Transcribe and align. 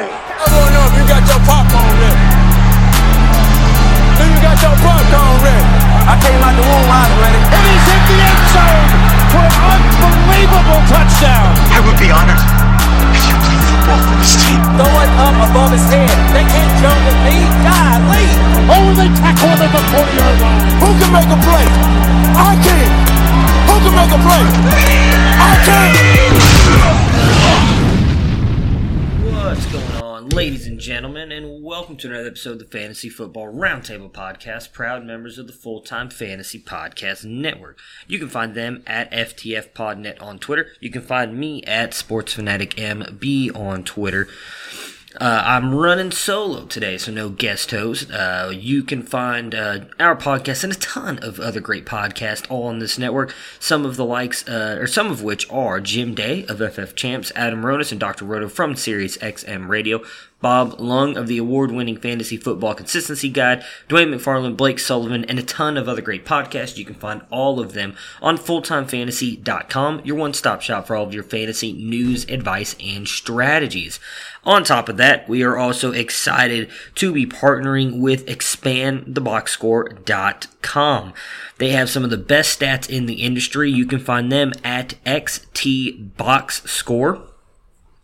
boring. 0.00 0.16
I 0.40 0.46
wanna 0.48 0.72
know 0.72 0.84
if 0.88 0.94
you 0.96 1.04
got 1.04 1.22
your 1.28 1.40
popcorn 1.44 1.92
ready. 2.00 2.24
Do 4.16 4.24
you 4.24 4.40
got 4.40 4.56
your 4.60 4.76
popcorn 4.80 5.36
ready? 5.44 5.64
I 6.08 6.14
came 6.20 6.40
out 6.42 6.54
the 6.56 6.64
womb, 6.64 6.90
I 6.90 7.04
was 7.04 7.18
ready. 7.20 7.40
And 7.40 7.64
he's 7.68 7.84
hit 7.84 8.02
the 8.08 8.16
end 8.20 8.40
zone 8.50 8.88
for 9.32 9.44
an 9.44 9.82
unbelievable 10.00 10.82
touchdown. 10.88 11.52
I 11.70 11.78
would 11.84 11.98
be 12.00 12.10
honored 12.10 12.40
if 13.14 13.22
you 13.28 13.36
played 13.44 13.62
football 13.68 14.00
for 14.00 14.16
this 14.18 14.34
team. 14.40 14.60
Throw 14.76 14.88
it 14.88 15.10
up 15.20 15.36
above 15.50 15.70
his 15.72 15.84
head. 15.88 16.10
They 16.32 16.44
can't 16.48 16.72
jump 16.80 17.00
with 17.04 17.20
me. 17.26 17.36
Golly. 17.62 18.28
Oh, 18.70 18.88
they 18.96 19.08
tackle 19.20 19.48
him 19.52 19.60
at 19.60 19.70
the 19.70 19.82
40 19.92 20.16
yard 20.16 20.36
line. 20.40 20.62
Who 20.80 20.88
can 20.98 21.10
make 21.12 21.30
a 21.30 21.38
play? 21.44 21.66
I 22.34 22.56
can. 22.64 22.88
Who 23.68 23.74
can 23.84 23.94
make 23.94 24.12
a 24.14 24.20
play? 24.24 24.44
I 25.40 25.52
can. 25.66 25.88
What's 29.50 29.66
going 29.66 29.84
on, 29.84 29.89
ladies 30.32 30.66
and 30.68 30.78
gentlemen, 30.78 31.32
and 31.32 31.62
welcome 31.62 31.96
to 31.96 32.08
another 32.08 32.28
episode 32.28 32.52
of 32.52 32.58
the 32.60 32.64
Fantasy 32.64 33.08
Football 33.08 33.52
Roundtable 33.52 34.10
Podcast, 34.10 34.72
proud 34.72 35.04
members 35.04 35.38
of 35.38 35.48
the 35.48 35.52
Full 35.52 35.80
Time 35.80 36.08
Fantasy 36.08 36.60
Podcast 36.60 37.24
Network. 37.24 37.78
You 38.06 38.20
can 38.20 38.28
find 38.28 38.54
them 38.54 38.84
at 38.86 39.10
FTF 39.10 39.72
Podnet 39.72 40.22
on 40.22 40.38
Twitter. 40.38 40.68
You 40.78 40.90
can 40.90 41.02
find 41.02 41.36
me 41.36 41.64
at 41.64 41.94
Sports 41.94 42.34
Fanatic 42.34 42.76
MB 42.76 43.56
on 43.56 43.82
Twitter. 43.82 44.28
Uh, 45.16 45.42
I'm 45.44 45.74
running 45.74 46.12
solo 46.12 46.66
today, 46.66 46.96
so 46.96 47.10
no 47.10 47.30
guest 47.30 47.72
host. 47.72 48.12
Uh, 48.12 48.52
you 48.54 48.84
can 48.84 49.02
find 49.02 49.54
uh, 49.56 49.80
our 49.98 50.14
podcast 50.14 50.62
and 50.62 50.72
a 50.72 50.76
ton 50.76 51.18
of 51.18 51.40
other 51.40 51.58
great 51.58 51.84
podcasts 51.84 52.48
all 52.48 52.68
on 52.68 52.78
this 52.78 52.96
network. 52.96 53.34
Some 53.58 53.84
of 53.84 53.96
the 53.96 54.04
likes, 54.04 54.48
uh, 54.48 54.76
or 54.78 54.86
some 54.86 55.10
of 55.10 55.20
which 55.20 55.50
are 55.50 55.80
Jim 55.80 56.14
Day 56.14 56.46
of 56.46 56.58
FF 56.58 56.94
Champs, 56.94 57.32
Adam 57.34 57.62
Ronis, 57.62 57.90
and 57.90 57.98
Dr. 57.98 58.24
Roto 58.24 58.48
from 58.48 58.76
Sirius 58.76 59.16
XM 59.18 59.68
Radio. 59.68 60.00
Bob 60.40 60.80
Lung 60.80 61.16
of 61.16 61.26
the 61.26 61.38
award 61.38 61.70
winning 61.70 61.96
Fantasy 61.96 62.36
Football 62.36 62.74
Consistency 62.74 63.28
Guide, 63.28 63.64
Dwain 63.88 64.14
McFarland, 64.14 64.56
Blake 64.56 64.78
Sullivan, 64.78 65.24
and 65.24 65.38
a 65.38 65.42
ton 65.42 65.76
of 65.76 65.88
other 65.88 66.02
great 66.02 66.24
podcasts. 66.24 66.78
You 66.78 66.84
can 66.84 66.94
find 66.94 67.22
all 67.30 67.60
of 67.60 67.74
them 67.74 67.94
on 68.22 68.38
fulltimefantasy.com, 68.38 70.02
your 70.04 70.16
one 70.16 70.34
stop 70.34 70.62
shop 70.62 70.86
for 70.86 70.96
all 70.96 71.06
of 71.06 71.14
your 71.14 71.22
fantasy 71.22 71.72
news, 71.72 72.24
advice, 72.24 72.74
and 72.80 73.06
strategies. 73.06 74.00
On 74.44 74.64
top 74.64 74.88
of 74.88 74.96
that, 74.96 75.28
we 75.28 75.42
are 75.42 75.58
also 75.58 75.92
excited 75.92 76.70
to 76.94 77.12
be 77.12 77.26
partnering 77.26 78.00
with 78.00 78.24
expandtheboxscore.com. 78.26 81.12
They 81.58 81.68
have 81.70 81.90
some 81.90 82.04
of 82.04 82.10
the 82.10 82.16
best 82.16 82.58
stats 82.58 82.88
in 82.88 83.04
the 83.04 83.22
industry. 83.22 83.70
You 83.70 83.84
can 83.84 83.98
find 83.98 84.32
them 84.32 84.54
at 84.64 84.94
XTBoxScore. 85.04 87.29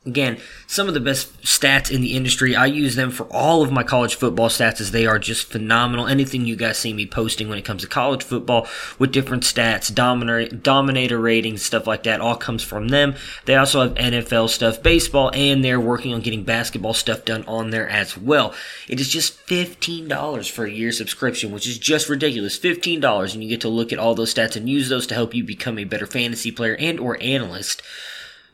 Again, 0.07 0.39
some 0.69 0.87
of 0.87 0.95
the 0.95 1.01
best 1.01 1.43
stats 1.43 1.91
in 1.91 2.01
the 2.01 2.15
industry. 2.15 2.55
I 2.55 2.67
use 2.67 2.95
them 2.95 3.11
for 3.11 3.25
all 3.25 3.63
of 3.63 3.73
my 3.73 3.83
college 3.83 4.15
football 4.15 4.49
stats 4.49 4.81
as 4.81 4.93
they 4.93 5.05
are 5.05 5.19
just 5.19 5.51
phenomenal. 5.51 6.07
Anything 6.07 6.47
you 6.47 6.55
guys 6.55 6.79
see 6.79 6.93
me 6.93 7.07
posting 7.07 7.49
when 7.49 7.59
it 7.59 7.65
comes 7.65 7.83
to 7.83 7.89
college 7.89 8.23
football 8.23 8.69
with 9.01 9.11
different 9.11 9.43
stats, 9.43 9.93
dominator, 9.93 10.55
dominator 10.55 11.19
ratings, 11.19 11.63
stuff 11.63 11.89
like 11.89 12.05
that, 12.05 12.21
all 12.21 12.37
comes 12.37 12.63
from 12.63 12.89
them. 12.89 13.17
They 13.47 13.57
also 13.57 13.81
have 13.81 13.95
NFL 13.95 14.49
stuff, 14.49 14.81
baseball, 14.81 15.33
and 15.35 15.65
they're 15.65 15.81
working 15.81 16.15
on 16.15 16.21
getting 16.21 16.45
basketball 16.45 16.95
stuff 16.95 17.25
done 17.25 17.45
on 17.49 17.71
there 17.71 17.89
as 17.89 18.17
well. 18.17 18.55
It 18.89 19.01
is 19.01 19.09
just 19.09 19.45
$15 19.49 20.49
for 20.51 20.67
a 20.67 20.71
year 20.71 20.93
subscription, 20.93 21.51
which 21.51 21.67
is 21.67 21.79
just 21.79 22.09
ridiculous. 22.09 22.57
$15 22.57 23.35
and 23.35 23.43
you 23.43 23.49
get 23.49 23.61
to 23.63 23.69
look 23.69 23.93
at 23.93 23.99
all 23.99 24.15
those 24.15 24.33
stats 24.33 24.55
and 24.55 24.69
use 24.69 24.89
those 24.89 25.09
to 25.09 25.15
help 25.15 25.35
you 25.35 25.43
become 25.43 25.81
a 25.81 25.85
better 25.85 26.07
fantasy 26.07 26.53
player 26.53 26.77
and 26.79 27.01
or 27.01 27.21
analyst. 27.21 27.83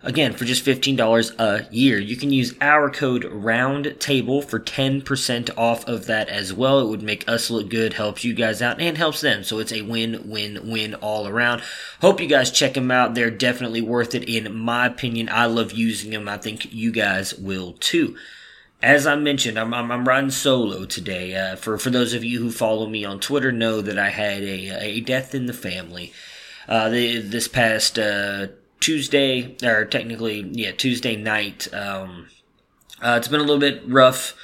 Again, 0.05 0.33
for 0.33 0.45
just 0.45 0.65
$15 0.65 1.39
a 1.39 1.73
year, 1.73 1.97
you 1.97 2.17
can 2.17 2.33
use 2.33 2.57
our 2.61 2.91
code 2.91 3.23
ROUNDTABLE 3.23 4.43
for 4.43 4.59
10% 4.59 5.51
off 5.57 5.87
of 5.87 6.07
that 6.07 6.29
as 6.29 6.53
well. 6.53 6.81
It 6.81 6.89
would 6.89 7.03
make 7.03 7.29
us 7.29 7.51
look 7.51 7.69
good, 7.69 7.93
helps 7.93 8.25
you 8.25 8.35
guys 8.35 8.61
out, 8.61 8.81
and 8.81 8.99
helps 8.99 9.21
them. 9.21 9.45
So 9.45 9.61
it's 9.61 9.73
a 9.73 9.83
win, 9.83 10.29
win, 10.29 10.69
win 10.69 10.97
all 10.97 11.29
around. 11.29 11.63
Hope 12.01 12.21
you 12.21 12.27
guys 12.27 12.51
check 12.51 12.75
them 12.75 12.91
out. 12.91 13.15
They're 13.15 13.31
definitely 13.31 13.81
worth 13.81 14.17
it 14.17 14.25
in 14.29 14.53
my 14.53 14.87
opinion. 14.87 15.29
I 15.31 15.47
love 15.47 15.71
using 15.71 16.11
them. 16.11 16.29
I 16.29 16.37
think 16.37 16.73
you 16.73 16.91
guys 16.91 17.35
will 17.35 17.75
too. 17.75 18.17
As 18.83 19.07
I 19.07 19.15
mentioned, 19.15 19.57
I'm, 19.57 19.73
I'm, 19.73 19.93
I'm 19.93 20.09
riding 20.09 20.31
solo 20.31 20.85
today. 20.85 21.37
Uh, 21.37 21.55
for, 21.55 21.79
for 21.79 21.91
those 21.91 22.13
of 22.13 22.25
you 22.25 22.41
who 22.41 22.51
follow 22.51 22.89
me 22.89 23.05
on 23.05 23.21
Twitter 23.21 23.53
know 23.53 23.81
that 23.81 24.01
I 24.01 24.09
had 24.09 24.43
a, 24.43 24.71
a 24.81 25.01
death 25.01 25.33
in 25.33 25.47
the 25.47 25.53
family. 25.53 26.13
Uh, 26.67 26.89
the, 26.89 27.19
this 27.19 27.47
past, 27.47 28.01
uh, 28.01 28.49
Tuesday, 28.83 29.57
or 29.63 29.85
technically, 29.85 30.41
yeah, 30.53 30.73
Tuesday 30.73 31.17
night. 31.17 31.73
Um, 31.73 32.29
uh, 33.01 33.15
it's 33.17 33.29
been 33.29 33.41
a 33.41 33.45
little 33.45 33.61
bit 33.61 33.83
rough 33.87 34.37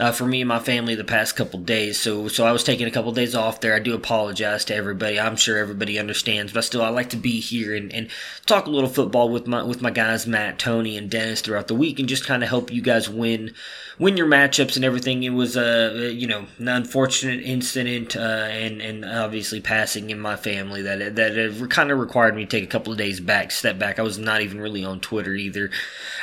uh, 0.00 0.12
for 0.12 0.26
me 0.26 0.40
and 0.40 0.48
my 0.48 0.58
family 0.58 0.94
the 0.94 1.04
past 1.04 1.36
couple 1.36 1.60
days. 1.60 2.00
So, 2.00 2.28
so 2.28 2.46
I 2.46 2.52
was 2.52 2.64
taking 2.64 2.86
a 2.86 2.90
couple 2.90 3.12
days 3.12 3.34
off 3.34 3.60
there. 3.60 3.74
I 3.74 3.78
do 3.78 3.94
apologize 3.94 4.64
to 4.66 4.74
everybody. 4.74 5.18
I'm 5.18 5.36
sure 5.36 5.58
everybody 5.58 5.98
understands, 5.98 6.52
but 6.52 6.64
still, 6.64 6.82
I 6.82 6.88
like 6.88 7.10
to 7.10 7.16
be 7.16 7.40
here 7.40 7.74
and, 7.74 7.92
and 7.92 8.08
talk 8.46 8.66
a 8.66 8.70
little 8.70 8.88
football 8.88 9.28
with 9.28 9.46
my 9.46 9.62
with 9.62 9.82
my 9.82 9.90
guys 9.90 10.26
Matt, 10.26 10.58
Tony, 10.58 10.96
and 10.96 11.10
Dennis 11.10 11.40
throughout 11.40 11.68
the 11.68 11.74
week, 11.74 11.98
and 11.98 12.08
just 12.08 12.26
kind 12.26 12.42
of 12.42 12.48
help 12.48 12.72
you 12.72 12.82
guys 12.82 13.08
win 13.08 13.54
win 13.98 14.16
your 14.16 14.28
matchups 14.28 14.76
and 14.76 14.84
everything. 14.84 15.22
It 15.22 15.30
was 15.30 15.56
a 15.56 16.12
you 16.12 16.26
know 16.26 16.46
an 16.58 16.68
unfortunate 16.68 17.42
incident 17.42 18.16
uh, 18.16 18.20
and 18.50 18.80
and 18.80 19.04
obviously 19.04 19.60
passing 19.60 20.10
in 20.10 20.20
my 20.20 20.36
family 20.36 20.82
that 20.82 21.16
that 21.16 21.68
kind 21.70 21.90
of 21.90 21.98
required 21.98 22.34
me 22.34 22.44
to 22.44 22.50
take 22.50 22.64
a 22.64 22.68
couple 22.68 22.92
of 22.92 22.98
days 22.98 23.20
back, 23.20 23.50
step 23.50 23.78
back. 23.78 23.98
I 23.98 24.02
was 24.02 24.18
not 24.18 24.40
even 24.40 24.60
really 24.60 24.84
on 24.84 25.00
Twitter 25.00 25.34
either, 25.34 25.70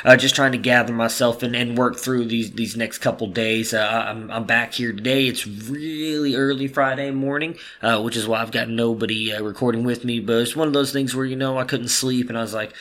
uh, 0.04 0.16
just 0.16 0.34
trying 0.34 0.52
to 0.52 0.58
gather 0.58 0.92
myself 0.92 1.42
and, 1.42 1.54
and 1.54 1.76
work 1.76 1.98
through 1.98 2.26
these 2.26 2.52
these 2.52 2.76
next 2.76 2.98
couple 2.98 3.26
days. 3.26 3.65
Uh, 3.74 4.04
I'm 4.08 4.30
I'm 4.30 4.44
back 4.44 4.74
here 4.74 4.92
today. 4.92 5.26
It's 5.26 5.46
really 5.46 6.34
early 6.34 6.68
Friday 6.68 7.10
morning, 7.10 7.56
uh, 7.82 8.00
which 8.02 8.16
is 8.16 8.26
why 8.26 8.40
I've 8.40 8.52
got 8.52 8.68
nobody 8.68 9.32
uh, 9.32 9.42
recording 9.42 9.84
with 9.84 10.04
me. 10.04 10.20
But 10.20 10.42
it's 10.42 10.56
one 10.56 10.68
of 10.68 10.74
those 10.74 10.92
things 10.92 11.14
where 11.14 11.24
you 11.24 11.36
know 11.36 11.58
I 11.58 11.64
couldn't 11.64 11.88
sleep 11.88 12.28
and 12.28 12.38
I 12.38 12.42
was 12.42 12.54
like 12.54 12.72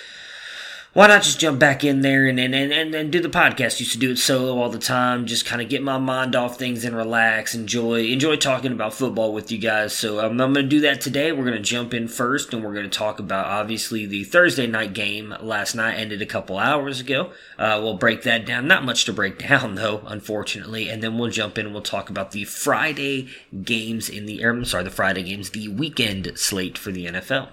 why 0.96 1.08
not 1.08 1.24
just 1.24 1.42
jump 1.42 1.60
back 1.60 1.84
in 1.84 2.00
there 2.00 2.26
and, 2.26 2.40
and, 2.40 2.56
and, 2.56 2.96
and 2.96 3.12
do 3.12 3.20
the 3.20 3.28
podcast? 3.28 3.82
Used 3.82 3.92
to 3.92 3.98
do 3.98 4.12
it 4.12 4.18
solo 4.18 4.58
all 4.62 4.70
the 4.70 4.80
time, 4.80 5.26
just 5.26 5.46
kind 5.46 5.62
of 5.62 5.68
get 5.68 5.84
my 5.84 5.98
mind 5.98 6.38
off 6.38 6.58
things 6.58 6.86
and 6.86 6.96
relax, 6.96 7.54
enjoy 7.54 8.06
enjoy 8.06 8.38
talking 8.38 8.72
about 8.72 8.94
football 8.94 9.34
with 9.34 9.52
you 9.52 9.58
guys. 9.58 9.92
So 9.92 10.26
um, 10.26 10.40
I'm 10.40 10.54
going 10.54 10.54
to 10.54 10.64
do 10.64 10.80
that 10.80 11.02
today. 11.02 11.34
We're 11.34 11.44
going 11.44 11.58
to 11.58 11.60
jump 11.62 11.94
in 11.94 12.08
first, 12.08 12.54
and 12.54 12.64
we're 12.64 12.74
going 12.74 12.90
to 12.90 12.98
talk 12.98 13.20
about 13.20 13.48
obviously 13.48 14.06
the 14.06 14.24
Thursday 14.24 14.68
night 14.68 14.94
game 14.94 15.36
last 15.42 15.76
night 15.76 15.96
ended 15.96 16.22
a 16.22 16.26
couple 16.26 16.58
hours 16.58 17.02
ago. 17.02 17.32
Uh, 17.60 17.78
we'll 17.84 17.98
break 17.98 18.24
that 18.24 18.46
down. 18.46 18.66
Not 18.66 18.86
much 18.86 19.04
to 19.04 19.12
break 19.12 19.38
down 19.50 19.76
though, 19.76 20.02
unfortunately, 20.08 20.88
and 20.88 21.04
then 21.04 21.18
we'll 21.18 21.30
jump 21.30 21.58
in 21.58 21.66
and 21.66 21.76
we'll 21.76 21.84
talk 21.84 22.10
about 22.10 22.32
the 22.32 22.46
Friday 22.46 23.28
games 23.64 24.08
in 24.08 24.28
the. 24.28 24.46
Or, 24.46 24.52
I'm 24.52 24.64
sorry, 24.64 24.86
the 24.86 24.92
Friday 24.92 25.24
games, 25.24 25.50
the 25.50 25.68
weekend 25.68 26.32
slate 26.36 26.78
for 26.78 26.94
the 26.94 27.08
NFL. 27.08 27.50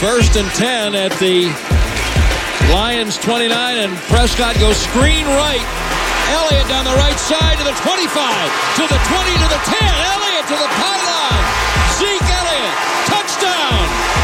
First 0.00 0.36
and 0.36 0.48
10 0.56 0.94
at 0.94 1.12
the 1.20 1.44
Lions 2.72 3.18
29, 3.18 3.52
and 3.52 3.92
Prescott 4.08 4.56
goes 4.56 4.80
screen 4.80 5.26
right. 5.36 5.60
Elliott 6.32 6.64
down 6.72 6.88
the 6.88 6.96
right 6.96 7.20
side 7.20 7.60
to 7.60 7.64
the 7.64 7.76
25, 7.84 8.08
to 8.80 8.84
the 8.88 8.96
20, 8.96 9.36
to 9.44 9.48
the 9.52 9.60
10. 9.60 9.76
Elliott 10.16 10.46
to 10.48 10.56
the 10.56 10.70
pylon. 10.72 11.40
Zeke 12.00 12.32
Elliott, 12.32 12.76
touchdown. 13.12 14.19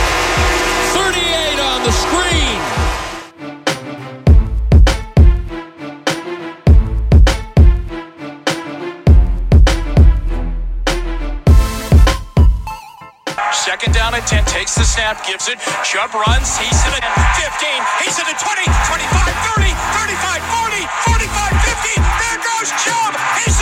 Second 13.87 14.03
down 14.03 14.19
at 14.19 14.27
10, 14.27 14.43
takes 14.51 14.75
the 14.75 14.83
snap, 14.83 15.23
gives 15.23 15.47
it. 15.47 15.63
Chubb 15.87 16.11
runs, 16.11 16.59
he's 16.59 16.75
in 16.91 16.93
at 16.99 17.07
15, 17.39 17.71
he's 18.03 18.19
in 18.19 18.27
at 18.27 18.35
20, 18.35 18.67
25, 18.67 19.31
30, 19.63 19.71
35, 19.95 20.43
40, 20.43 20.83
45, 21.07 21.55
50. 21.87 21.95
There 21.95 22.41
goes 22.43 22.69
Chubb, 22.83 23.15
he's 23.39 23.56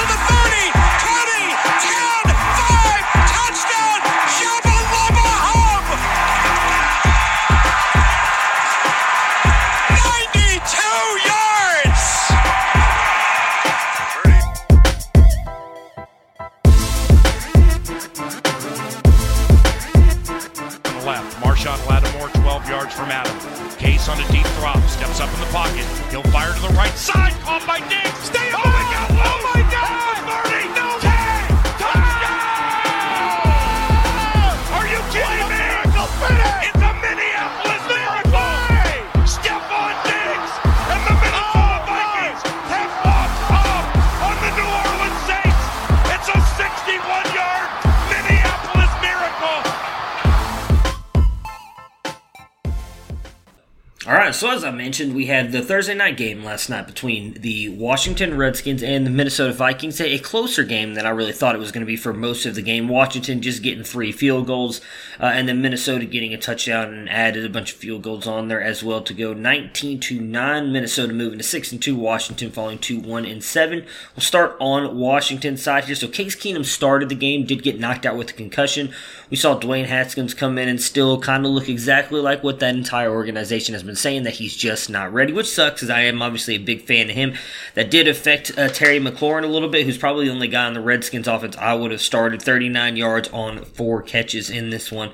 So 54.44 54.53
as 54.54 54.62
I 54.62 54.70
mentioned, 54.70 55.16
we 55.16 55.26
had 55.26 55.50
the 55.50 55.62
Thursday 55.62 55.94
night 55.94 56.16
game 56.16 56.44
last 56.44 56.70
night 56.70 56.86
between 56.86 57.34
the 57.34 57.70
Washington 57.70 58.36
Redskins 58.36 58.84
and 58.84 59.04
the 59.04 59.10
Minnesota 59.10 59.52
Vikings. 59.52 60.00
A 60.00 60.18
closer 60.20 60.62
game 60.62 60.94
than 60.94 61.04
I 61.04 61.10
really 61.10 61.32
thought 61.32 61.56
it 61.56 61.58
was 61.58 61.72
going 61.72 61.80
to 61.80 61.86
be 61.86 61.96
for 61.96 62.12
most 62.12 62.46
of 62.46 62.54
the 62.54 62.62
game. 62.62 62.86
Washington 62.86 63.42
just 63.42 63.64
getting 63.64 63.82
three 63.82 64.12
field 64.12 64.46
goals, 64.46 64.80
uh, 65.18 65.24
and 65.26 65.48
then 65.48 65.60
Minnesota 65.60 66.04
getting 66.04 66.32
a 66.32 66.38
touchdown 66.38 66.94
and 66.94 67.10
added 67.10 67.44
a 67.44 67.48
bunch 67.48 67.72
of 67.72 67.78
field 67.78 68.02
goals 68.02 68.28
on 68.28 68.46
there 68.46 68.62
as 68.62 68.84
well 68.84 69.02
to 69.02 69.12
go 69.12 69.32
19 69.32 69.98
to 69.98 70.20
9. 70.20 70.72
Minnesota 70.72 71.12
moving 71.12 71.38
to 71.38 71.44
6 71.44 71.72
and 71.72 71.82
2. 71.82 71.96
Washington 71.96 72.52
falling 72.52 72.78
to 72.78 73.00
1 73.00 73.24
and 73.24 73.42
7. 73.42 73.84
We'll 74.14 74.22
start 74.22 74.56
on 74.60 74.96
Washington 74.96 75.56
side 75.56 75.86
here. 75.86 75.96
So 75.96 76.06
Case 76.06 76.36
Keenum 76.36 76.64
started 76.64 77.08
the 77.08 77.16
game, 77.16 77.44
did 77.44 77.64
get 77.64 77.80
knocked 77.80 78.06
out 78.06 78.16
with 78.16 78.30
a 78.30 78.34
concussion. 78.34 78.94
We 79.30 79.36
saw 79.36 79.58
Dwayne 79.58 79.86
Haskins 79.86 80.32
come 80.32 80.58
in 80.58 80.68
and 80.68 80.80
still 80.80 81.18
kind 81.18 81.44
of 81.44 81.50
look 81.50 81.68
exactly 81.68 82.20
like 82.20 82.44
what 82.44 82.60
that 82.60 82.76
entire 82.76 83.10
organization 83.10 83.72
has 83.74 83.82
been 83.82 83.96
saying 83.96 84.22
that 84.22 84.34
he's 84.34 84.53
just 84.54 84.90
not 84.90 85.12
ready, 85.12 85.32
which 85.32 85.48
sucks 85.48 85.80
because 85.80 85.90
I 85.90 86.02
am 86.02 86.22
obviously 86.22 86.54
a 86.54 86.58
big 86.58 86.82
fan 86.82 87.10
of 87.10 87.16
him. 87.16 87.34
That 87.74 87.90
did 87.90 88.08
affect 88.08 88.56
uh, 88.56 88.68
Terry 88.68 88.98
McLaurin 88.98 89.44
a 89.44 89.48
little 89.48 89.68
bit, 89.68 89.86
who's 89.86 89.98
probably 89.98 90.26
the 90.26 90.32
only 90.32 90.48
guy 90.48 90.66
on 90.66 90.74
the 90.74 90.80
Redskins 90.80 91.28
offense 91.28 91.56
I 91.56 91.74
would 91.74 91.90
have 91.90 92.00
started 92.00 92.42
39 92.42 92.96
yards 92.96 93.28
on 93.30 93.64
four 93.64 94.02
catches 94.02 94.50
in 94.50 94.70
this 94.70 94.90
one. 94.92 95.12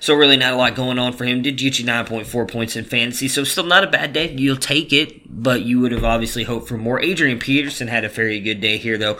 So 0.00 0.14
really 0.14 0.38
not 0.38 0.54
a 0.54 0.56
lot 0.56 0.74
going 0.74 0.98
on 0.98 1.12
for 1.12 1.24
him. 1.24 1.42
Did 1.42 1.58
get 1.58 1.78
you 1.78 1.84
9.4 1.84 2.50
points 2.50 2.74
in 2.74 2.84
fantasy. 2.84 3.28
So 3.28 3.44
still 3.44 3.64
not 3.64 3.84
a 3.84 3.86
bad 3.86 4.14
day. 4.14 4.32
You'll 4.32 4.56
take 4.56 4.94
it, 4.94 5.20
but 5.42 5.60
you 5.60 5.78
would 5.80 5.92
have 5.92 6.04
obviously 6.04 6.44
hoped 6.44 6.68
for 6.68 6.78
more. 6.78 6.98
Adrian 7.00 7.38
Peterson 7.38 7.86
had 7.86 8.04
a 8.04 8.08
very 8.08 8.40
good 8.40 8.62
day 8.62 8.78
here 8.78 8.96
though. 8.96 9.18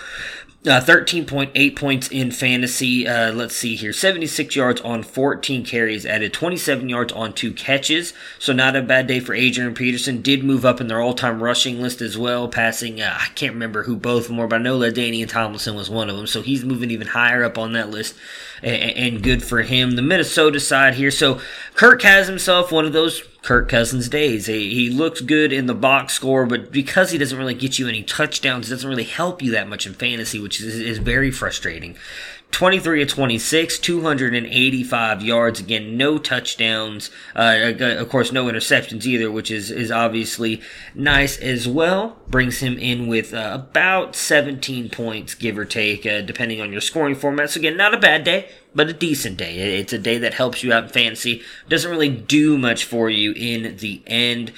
Uh, 0.67 0.79
13.8 0.79 1.75
points 1.75 2.09
in 2.09 2.31
fantasy. 2.31 3.09
Uh, 3.09 3.33
let's 3.33 3.57
see 3.57 3.77
here. 3.77 3.95
76 3.95 4.55
yards 4.55 4.79
on 4.83 5.03
14 5.03 5.65
carries, 5.65 6.05
added 6.05 6.35
27 6.35 6.87
yards 6.87 7.15
on 7.15 7.33
two 7.33 7.51
catches. 7.55 8.13
So 8.39 8.53
not 8.53 8.77
a 8.77 8.83
bad 8.83 9.07
day 9.07 9.21
for 9.21 9.33
Adrian 9.33 9.73
Peterson. 9.73 10.21
Did 10.21 10.45
move 10.45 10.67
up 10.67 10.79
in 10.79 10.89
their 10.89 11.01
all-time 11.01 11.43
rushing 11.43 11.81
list 11.81 12.03
as 12.03 12.19
well, 12.19 12.47
passing, 12.47 13.01
uh, 13.01 13.17
I 13.19 13.29
can't 13.29 13.55
remember 13.55 13.85
who 13.85 13.97
both 13.97 14.29
were, 14.29 14.47
but 14.47 14.57
I 14.57 14.63
know 14.63 14.79
LaDainian 14.79 15.31
Tomlinson 15.31 15.77
was 15.77 15.89
one 15.89 16.11
of 16.11 16.19
them. 16.19 16.27
So 16.27 16.43
he's 16.43 16.63
moving 16.63 16.91
even 16.91 17.07
higher 17.07 17.43
up 17.43 17.57
on 17.57 17.73
that 17.73 17.89
list 17.89 18.15
and 18.63 19.23
good 19.23 19.43
for 19.43 19.63
him. 19.63 19.93
The 19.93 20.03
Minnesota 20.03 20.61
side 20.61 20.93
here. 20.93 21.11
So 21.11 21.41
Kirk 21.75 22.03
has 22.03 22.29
himself 22.29 22.71
one 22.71 22.85
of 22.85 22.93
those 22.93 23.23
Kirk 23.43 23.69
Cousins 23.69 24.09
days. 24.09 24.47
He 24.47 24.91
looks 24.91 25.21
good 25.21 25.53
in 25.53 25.67
the 25.67 25.75
box 25.75 26.13
score, 26.13 26.45
but 26.47 26.71
because 26.71 27.11
he 27.11 27.19
doesn't 27.19 27.39
really 27.39 27.55
get 27.55 27.79
you 27.79 27.89
any 27.89 28.03
touchdowns, 28.03 28.69
it 28.69 28.75
doesn't 28.75 28.89
really 28.89 29.05
help 29.05 29.43
you 29.43 29.51
that 29.53 29.69
much 29.69 29.87
in 29.87 29.95
fantasy, 29.95 30.39
which 30.39 30.61
is, 30.61 30.75
is 30.79 30.99
very 30.99 31.31
frustrating. 31.31 31.97
23 32.51 33.03
of 33.03 33.09
26, 33.09 33.79
285 33.79 35.23
yards. 35.23 35.61
Again, 35.61 35.97
no 35.97 36.19
touchdowns. 36.19 37.11
Uh, 37.35 37.73
of 37.79 38.09
course, 38.09 38.33
no 38.33 38.47
interceptions 38.47 39.07
either, 39.07 39.31
which 39.31 39.51
is, 39.51 39.71
is 39.71 39.91
obviously 39.91 40.61
nice 40.95 41.39
as 41.39 41.69
well. 41.69 42.19
Brings 42.29 42.59
him 42.59 42.79
in 42.79 43.07
with 43.07 43.33
uh, 43.33 43.53
about 43.55 44.15
17 44.17 44.91
points, 44.91 45.35
give 45.35 45.57
or 45.57 45.65
take, 45.65 46.05
uh, 46.05 46.21
depending 46.23 46.61
on 46.61 46.73
your 46.73 46.81
scoring 46.81 47.15
format. 47.15 47.51
So 47.51 47.61
again, 47.61 47.77
not 47.77 47.95
a 47.95 47.99
bad 47.99 48.25
day, 48.25 48.51
but 48.75 48.89
a 48.89 48.93
decent 48.93 49.37
day. 49.37 49.79
It's 49.79 49.93
a 49.93 49.99
day 49.99 50.19
that 50.19 50.35
helps 50.35 50.63
you 50.63 50.73
out 50.73 50.85
in 50.85 50.91
fantasy. 50.91 51.43
Doesn't 51.69 51.91
really 51.91 52.11
do 52.11 52.59
much 52.59 52.85
for 52.85 53.09
you 53.09 53.33
in 53.33 53.77
the 53.79 54.03
end. 54.07 54.53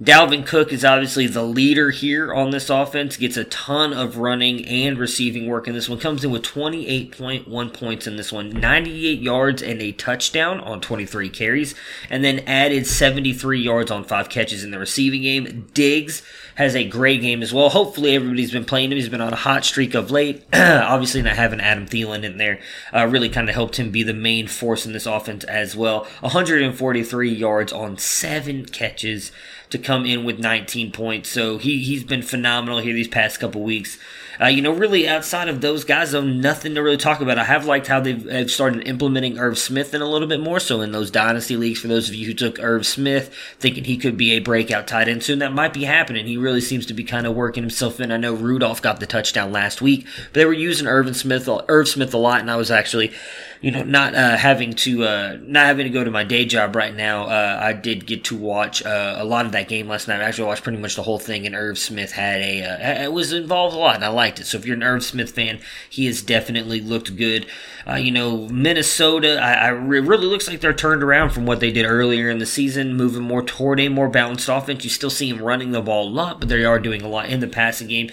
Dalvin 0.00 0.46
Cook 0.46 0.72
is 0.72 0.84
obviously 0.84 1.26
the 1.26 1.42
leader 1.42 1.90
here 1.90 2.32
on 2.32 2.50
this 2.50 2.70
offense, 2.70 3.16
gets 3.16 3.36
a 3.36 3.42
ton 3.42 3.92
of 3.92 4.16
running 4.16 4.64
and 4.64 4.96
receiving 4.96 5.48
work 5.48 5.66
in 5.66 5.74
this 5.74 5.88
one. 5.88 5.98
Comes 5.98 6.22
in 6.22 6.30
with 6.30 6.44
28.1 6.44 7.74
points 7.74 8.06
in 8.06 8.14
this 8.14 8.30
one, 8.30 8.50
98 8.50 9.20
yards 9.20 9.60
and 9.60 9.82
a 9.82 9.90
touchdown 9.90 10.60
on 10.60 10.80
23 10.80 11.28
carries, 11.30 11.74
and 12.08 12.22
then 12.22 12.44
added 12.46 12.86
73 12.86 13.60
yards 13.60 13.90
on 13.90 14.04
five 14.04 14.28
catches 14.28 14.62
in 14.62 14.70
the 14.70 14.78
receiving 14.78 15.22
game. 15.22 15.66
Diggs 15.74 16.22
has 16.54 16.76
a 16.76 16.86
great 16.86 17.20
game 17.20 17.42
as 17.42 17.52
well. 17.52 17.68
Hopefully, 17.68 18.14
everybody's 18.14 18.52
been 18.52 18.64
playing 18.64 18.92
him. 18.92 18.98
He's 18.98 19.08
been 19.08 19.20
on 19.20 19.32
a 19.32 19.36
hot 19.36 19.64
streak 19.64 19.94
of 19.94 20.12
late. 20.12 20.44
obviously, 20.52 21.22
not 21.22 21.34
having 21.34 21.60
Adam 21.60 21.86
Thielen 21.86 22.22
in 22.22 22.36
there 22.36 22.60
uh, 22.94 23.08
really 23.08 23.28
kind 23.28 23.48
of 23.48 23.56
helped 23.56 23.80
him 23.80 23.90
be 23.90 24.04
the 24.04 24.14
main 24.14 24.46
force 24.46 24.86
in 24.86 24.92
this 24.92 25.06
offense 25.06 25.42
as 25.42 25.74
well. 25.74 26.06
143 26.20 27.32
yards 27.32 27.72
on 27.72 27.98
seven 27.98 28.64
catches 28.64 29.32
to 29.70 29.78
come 29.78 30.06
in 30.06 30.24
with 30.24 30.38
19 30.38 30.92
points. 30.92 31.28
So 31.28 31.58
he, 31.58 31.82
he's 31.82 32.04
been 32.04 32.22
phenomenal 32.22 32.78
here 32.78 32.94
these 32.94 33.08
past 33.08 33.40
couple 33.40 33.62
weeks. 33.62 33.98
Uh, 34.40 34.46
you 34.46 34.62
know, 34.62 34.72
really 34.72 35.08
outside 35.08 35.48
of 35.48 35.60
those 35.60 35.84
guys, 35.84 36.12
though, 36.12 36.22
nothing 36.22 36.74
to 36.74 36.82
really 36.82 36.96
talk 36.96 37.20
about. 37.20 37.38
I 37.38 37.44
have 37.44 37.66
liked 37.66 37.86
how 37.88 38.00
they've 38.00 38.50
started 38.50 38.86
implementing 38.86 39.38
Irv 39.38 39.58
Smith 39.58 39.94
in 39.94 40.02
a 40.02 40.08
little 40.08 40.28
bit 40.28 40.40
more. 40.40 40.60
So 40.60 40.80
in 40.80 40.92
those 40.92 41.10
dynasty 41.10 41.56
leagues, 41.56 41.80
for 41.80 41.88
those 41.88 42.08
of 42.08 42.14
you 42.14 42.26
who 42.26 42.34
took 42.34 42.60
Irv 42.60 42.86
Smith, 42.86 43.34
thinking 43.58 43.84
he 43.84 43.96
could 43.96 44.16
be 44.16 44.32
a 44.32 44.38
breakout 44.38 44.86
tight 44.86 45.08
end 45.08 45.22
soon, 45.22 45.40
that 45.40 45.52
might 45.52 45.72
be 45.72 45.84
happening. 45.84 46.26
He 46.26 46.36
really 46.36 46.60
seems 46.60 46.86
to 46.86 46.94
be 46.94 47.04
kind 47.04 47.26
of 47.26 47.34
working 47.34 47.62
himself 47.62 48.00
in. 48.00 48.12
I 48.12 48.16
know 48.16 48.34
Rudolph 48.34 48.82
got 48.82 49.00
the 49.00 49.06
touchdown 49.06 49.52
last 49.52 49.82
week, 49.82 50.06
but 50.16 50.34
they 50.34 50.44
were 50.44 50.52
using 50.52 50.86
Irvin 50.86 51.14
Smith, 51.14 51.48
Irv 51.68 51.88
Smith 51.88 52.14
a 52.14 52.18
lot, 52.18 52.40
and 52.40 52.50
I 52.50 52.56
was 52.56 52.70
actually 52.70 53.12
you 53.60 53.72
know, 53.72 53.82
not 53.82 54.14
uh, 54.14 54.36
having 54.36 54.72
to 54.72 55.04
uh, 55.04 55.36
not 55.40 55.66
having 55.66 55.84
to 55.84 55.90
go 55.90 56.04
to 56.04 56.10
my 56.10 56.22
day 56.22 56.44
job 56.44 56.76
right 56.76 56.94
now, 56.94 57.24
uh, 57.24 57.58
I 57.60 57.72
did 57.72 58.06
get 58.06 58.24
to 58.24 58.36
watch 58.36 58.84
uh, 58.84 59.16
a 59.18 59.24
lot 59.24 59.46
of 59.46 59.52
that 59.52 59.68
game 59.68 59.88
last 59.88 60.06
night. 60.06 60.20
I 60.20 60.24
actually 60.24 60.46
watched 60.46 60.62
pretty 60.62 60.78
much 60.78 60.94
the 60.94 61.02
whole 61.02 61.18
thing, 61.18 61.44
and 61.44 61.54
Irv 61.54 61.78
Smith 61.78 62.12
had 62.12 62.40
a 62.40 62.62
uh, 62.62 63.04
it 63.04 63.12
was 63.12 63.32
involved 63.32 63.74
a 63.74 63.78
lot, 63.78 63.96
and 63.96 64.04
I 64.04 64.10
liked 64.28 64.40
it. 64.40 64.46
So 64.46 64.58
if 64.58 64.66
you're 64.66 64.76
an 64.76 64.82
Irv 64.82 65.02
Smith 65.02 65.30
fan, 65.30 65.58
he 65.88 66.04
has 66.04 66.20
definitely 66.20 66.82
looked 66.82 67.16
good. 67.16 67.46
Uh, 67.86 67.94
you 67.94 68.10
know, 68.10 68.46
Minnesota, 68.48 69.40
I, 69.40 69.52
I 69.54 69.68
re- 69.68 70.00
really 70.00 70.26
looks 70.26 70.46
like 70.46 70.60
they're 70.60 70.74
turned 70.74 71.02
around 71.02 71.30
from 71.30 71.46
what 71.46 71.60
they 71.60 71.72
did 71.72 71.86
earlier 71.86 72.28
in 72.28 72.38
the 72.38 72.44
season, 72.44 72.94
moving 72.94 73.22
more 73.22 73.42
toward 73.42 73.80
a 73.80 73.88
more 73.88 74.08
balanced 74.10 74.48
offense. 74.50 74.84
You 74.84 74.90
still 74.90 75.08
see 75.08 75.30
him 75.30 75.40
running 75.40 75.72
the 75.72 75.80
ball 75.80 76.08
a 76.08 76.10
lot, 76.10 76.40
but 76.40 76.50
they 76.50 76.62
are 76.64 76.78
doing 76.78 77.00
a 77.00 77.08
lot 77.08 77.30
in 77.30 77.40
the 77.40 77.46
passing 77.46 77.88
game. 77.88 78.10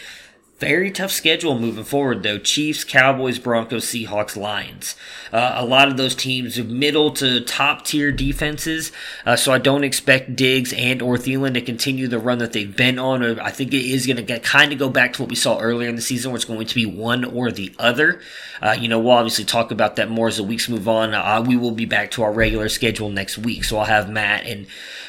Very 0.59 0.89
tough 0.89 1.11
schedule 1.11 1.59
moving 1.59 1.83
forward, 1.83 2.23
though. 2.23 2.37
Chiefs, 2.37 2.85
Cowboys, 2.85 3.39
Broncos, 3.39 3.85
Seahawks, 3.85 4.37
Lions. 4.37 4.95
Uh, 5.33 5.55
a 5.57 5.65
lot 5.65 5.89
of 5.89 5.97
those 5.97 6.15
teams 6.15 6.57
middle 6.57 7.11
to 7.11 7.41
top 7.41 7.83
tier 7.83 8.09
defenses, 8.09 8.93
uh, 9.25 9.35
so 9.35 9.51
I 9.51 9.57
don't 9.57 9.83
expect 9.83 10.37
Diggs 10.37 10.71
and 10.71 11.01
or 11.01 11.17
Thielen 11.17 11.55
to 11.55 11.61
continue 11.61 12.07
the 12.07 12.19
run 12.19 12.37
that 12.37 12.53
they've 12.53 12.73
been 12.73 12.97
on. 12.97 13.37
I 13.37 13.49
think 13.51 13.73
it 13.73 13.85
is 13.85 14.07
going 14.07 14.25
to 14.25 14.39
kind 14.39 14.71
of 14.71 14.79
go 14.79 14.87
back 14.87 15.11
to 15.13 15.23
what 15.23 15.29
we 15.29 15.35
saw 15.35 15.59
earlier 15.59 15.89
in 15.89 15.97
the 15.97 16.01
season, 16.01 16.31
where 16.31 16.37
it's 16.37 16.45
going 16.45 16.65
to 16.65 16.75
be 16.75 16.85
one 16.85 17.25
or 17.25 17.51
the 17.51 17.73
other. 17.77 18.21
Uh, 18.61 18.77
you 18.79 18.87
know, 18.87 18.99
we'll 18.99 19.11
obviously 19.11 19.43
talk 19.43 19.71
about 19.71 19.97
that 19.97 20.09
more 20.09 20.29
as 20.29 20.37
the 20.37 20.43
weeks 20.43 20.69
move 20.69 20.87
on. 20.87 21.13
Uh, 21.13 21.43
we 21.45 21.57
will 21.57 21.71
be 21.71 21.83
back 21.83 22.11
to 22.11 22.23
our 22.23 22.31
regular 22.31 22.69
schedule 22.69 23.09
next 23.09 23.37
week, 23.37 23.65
so 23.65 23.77
I'll 23.77 23.85
have 23.85 24.09
Matt 24.09 24.45
and 24.45 24.67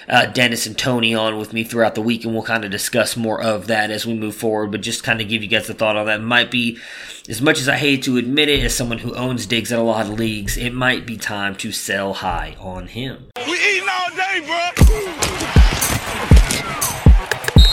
uh, 0.09 0.27
Dennis 0.27 0.67
and 0.67 0.79
Tony 0.79 1.15
on 1.15 1.37
with 1.37 1.53
me 1.53 1.65
throughout 1.65 1.95
the 1.95 2.03
week, 2.03 2.25
and 2.25 2.33
we'll 2.33 2.43
kind 2.43 2.65
of 2.65 2.71
discuss 2.71 3.17
more 3.17 3.41
of 3.43 3.67
that 3.69 3.91
as 3.91 4.07
we 4.07 4.15
move 4.15 4.35
forward. 4.35 4.71
But 4.71 4.81
just 4.81 5.05
kind 5.05 5.21
of 5.21 5.29
give 5.29 5.36
you 5.43 5.49
guys 5.49 5.69
a 5.71 5.75
thought 5.75 5.97
on 5.97 6.07
that. 6.07 6.21
Might 6.21 6.51
be, 6.51 6.79
as 7.29 7.41
much 7.43 7.61
as 7.61 7.69
I 7.69 7.77
hate 7.77 8.03
to 8.05 8.17
admit 8.17 8.49
it, 8.49 8.63
as 8.65 8.75
someone 8.75 8.99
who 8.99 9.15
owns 9.15 9.47
Diggs 9.47 9.73
in 9.73 9.79
a 9.79 9.83
lot 9.83 10.07
of 10.07 10.19
leagues, 10.19 10.57
it 10.57 10.71
might 10.71 11.07
be 11.07 11.17
time 11.17 11.57
to 11.57 11.73
sell 11.73 12.15
high 12.15 12.57
on 12.61 12.87
him. 12.87 13.27
We 13.47 13.53
eating 13.53 13.89
all 13.89 14.11
day, 14.11 14.41
bro. 14.47 14.71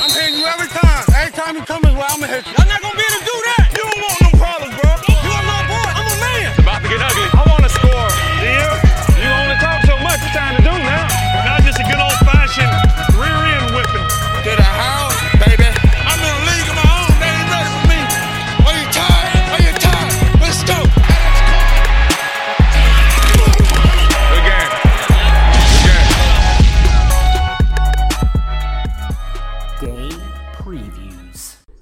I'm 0.01 0.10
hitting 0.10 0.39
you 0.39 0.46
every 0.46 0.67
time. 0.67 1.05
Every 1.15 1.32
time 1.34 1.55
you 1.55 1.62
come 1.63 1.84
his 1.84 1.93
way, 1.93 2.05
I'm 2.08 2.20
gonna 2.20 2.34
hit 2.34 2.46
you. 2.46 2.53
I'm 2.58 2.67
not 2.67 2.82
gonna 2.82 2.96
be 2.96 3.03
able 3.03 3.20
to 3.20 3.25
do 3.25 3.42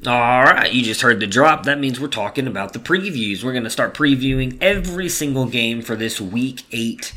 All 0.07 0.43
right, 0.43 0.73
you 0.73 0.81
just 0.81 1.01
heard 1.01 1.19
the 1.19 1.27
drop. 1.27 1.65
That 1.65 1.77
means 1.77 1.99
we're 1.99 2.07
talking 2.07 2.47
about 2.47 2.73
the 2.73 2.79
previews. 2.79 3.43
We're 3.43 3.51
going 3.51 3.65
to 3.65 3.69
start 3.69 3.93
previewing 3.93 4.57
every 4.59 5.07
single 5.07 5.45
game 5.45 5.83
for 5.83 5.95
this 5.95 6.19
week 6.19 6.63
eight 6.71 7.13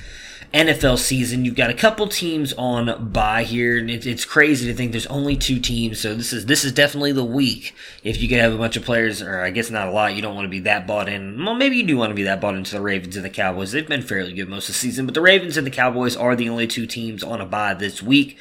NFL 0.52 0.98
season. 0.98 1.46
You've 1.46 1.54
got 1.54 1.70
a 1.70 1.74
couple 1.74 2.06
teams 2.08 2.52
on 2.58 3.10
bye 3.10 3.44
here, 3.44 3.78
and 3.78 3.90
it's, 3.90 4.04
it's 4.04 4.26
crazy 4.26 4.66
to 4.66 4.74
think 4.74 4.92
there's 4.92 5.06
only 5.06 5.34
two 5.34 5.60
teams. 5.60 5.98
So 5.98 6.14
this 6.14 6.34
is 6.34 6.44
this 6.44 6.62
is 6.62 6.72
definitely 6.72 7.12
the 7.12 7.24
week. 7.24 7.74
If 8.02 8.20
you 8.20 8.28
could 8.28 8.38
have 8.38 8.52
a 8.52 8.58
bunch 8.58 8.76
of 8.76 8.84
players, 8.84 9.22
or 9.22 9.40
I 9.40 9.48
guess 9.48 9.70
not 9.70 9.88
a 9.88 9.90
lot, 9.90 10.14
you 10.14 10.20
don't 10.20 10.34
want 10.34 10.44
to 10.44 10.50
be 10.50 10.60
that 10.60 10.86
bought 10.86 11.08
in. 11.08 11.42
Well, 11.42 11.54
maybe 11.54 11.78
you 11.78 11.84
do 11.84 11.96
want 11.96 12.10
to 12.10 12.14
be 12.14 12.24
that 12.24 12.42
bought 12.42 12.54
into 12.54 12.74
the 12.74 12.82
Ravens 12.82 13.16
and 13.16 13.24
the 13.24 13.30
Cowboys. 13.30 13.72
They've 13.72 13.88
been 13.88 14.02
fairly 14.02 14.34
good 14.34 14.50
most 14.50 14.68
of 14.68 14.74
the 14.74 14.78
season, 14.78 15.06
but 15.06 15.14
the 15.14 15.22
Ravens 15.22 15.56
and 15.56 15.66
the 15.66 15.70
Cowboys 15.70 16.16
are 16.16 16.36
the 16.36 16.50
only 16.50 16.66
two 16.66 16.86
teams 16.86 17.24
on 17.24 17.40
a 17.40 17.46
bye 17.46 17.72
this 17.72 18.02
week. 18.02 18.36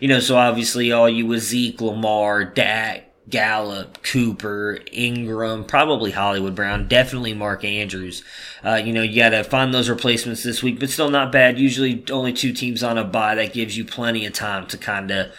You 0.00 0.08
know, 0.08 0.20
so 0.20 0.36
obviously 0.36 0.92
all 0.92 1.08
you 1.08 1.24
with 1.24 1.42
Zeke, 1.42 1.80
Lamar, 1.80 2.44
Dak, 2.44 3.05
Gallup, 3.28 4.02
Cooper, 4.02 4.78
Ingram, 4.92 5.64
probably 5.64 6.12
Hollywood 6.12 6.54
Brown, 6.54 6.86
definitely 6.86 7.34
Mark 7.34 7.64
Andrews. 7.64 8.22
Uh, 8.64 8.74
you 8.74 8.92
know, 8.92 9.02
you 9.02 9.16
got 9.16 9.30
to 9.30 9.42
find 9.42 9.74
those 9.74 9.88
replacements 9.88 10.44
this 10.44 10.62
week, 10.62 10.78
but 10.78 10.90
still 10.90 11.10
not 11.10 11.32
bad. 11.32 11.58
Usually 11.58 12.04
only 12.10 12.32
two 12.32 12.52
teams 12.52 12.82
on 12.84 12.98
a 12.98 13.04
bye. 13.04 13.34
That 13.34 13.52
gives 13.52 13.76
you 13.76 13.84
plenty 13.84 14.26
of 14.26 14.32
time 14.32 14.66
to 14.68 14.78
kind 14.78 15.10
of 15.10 15.32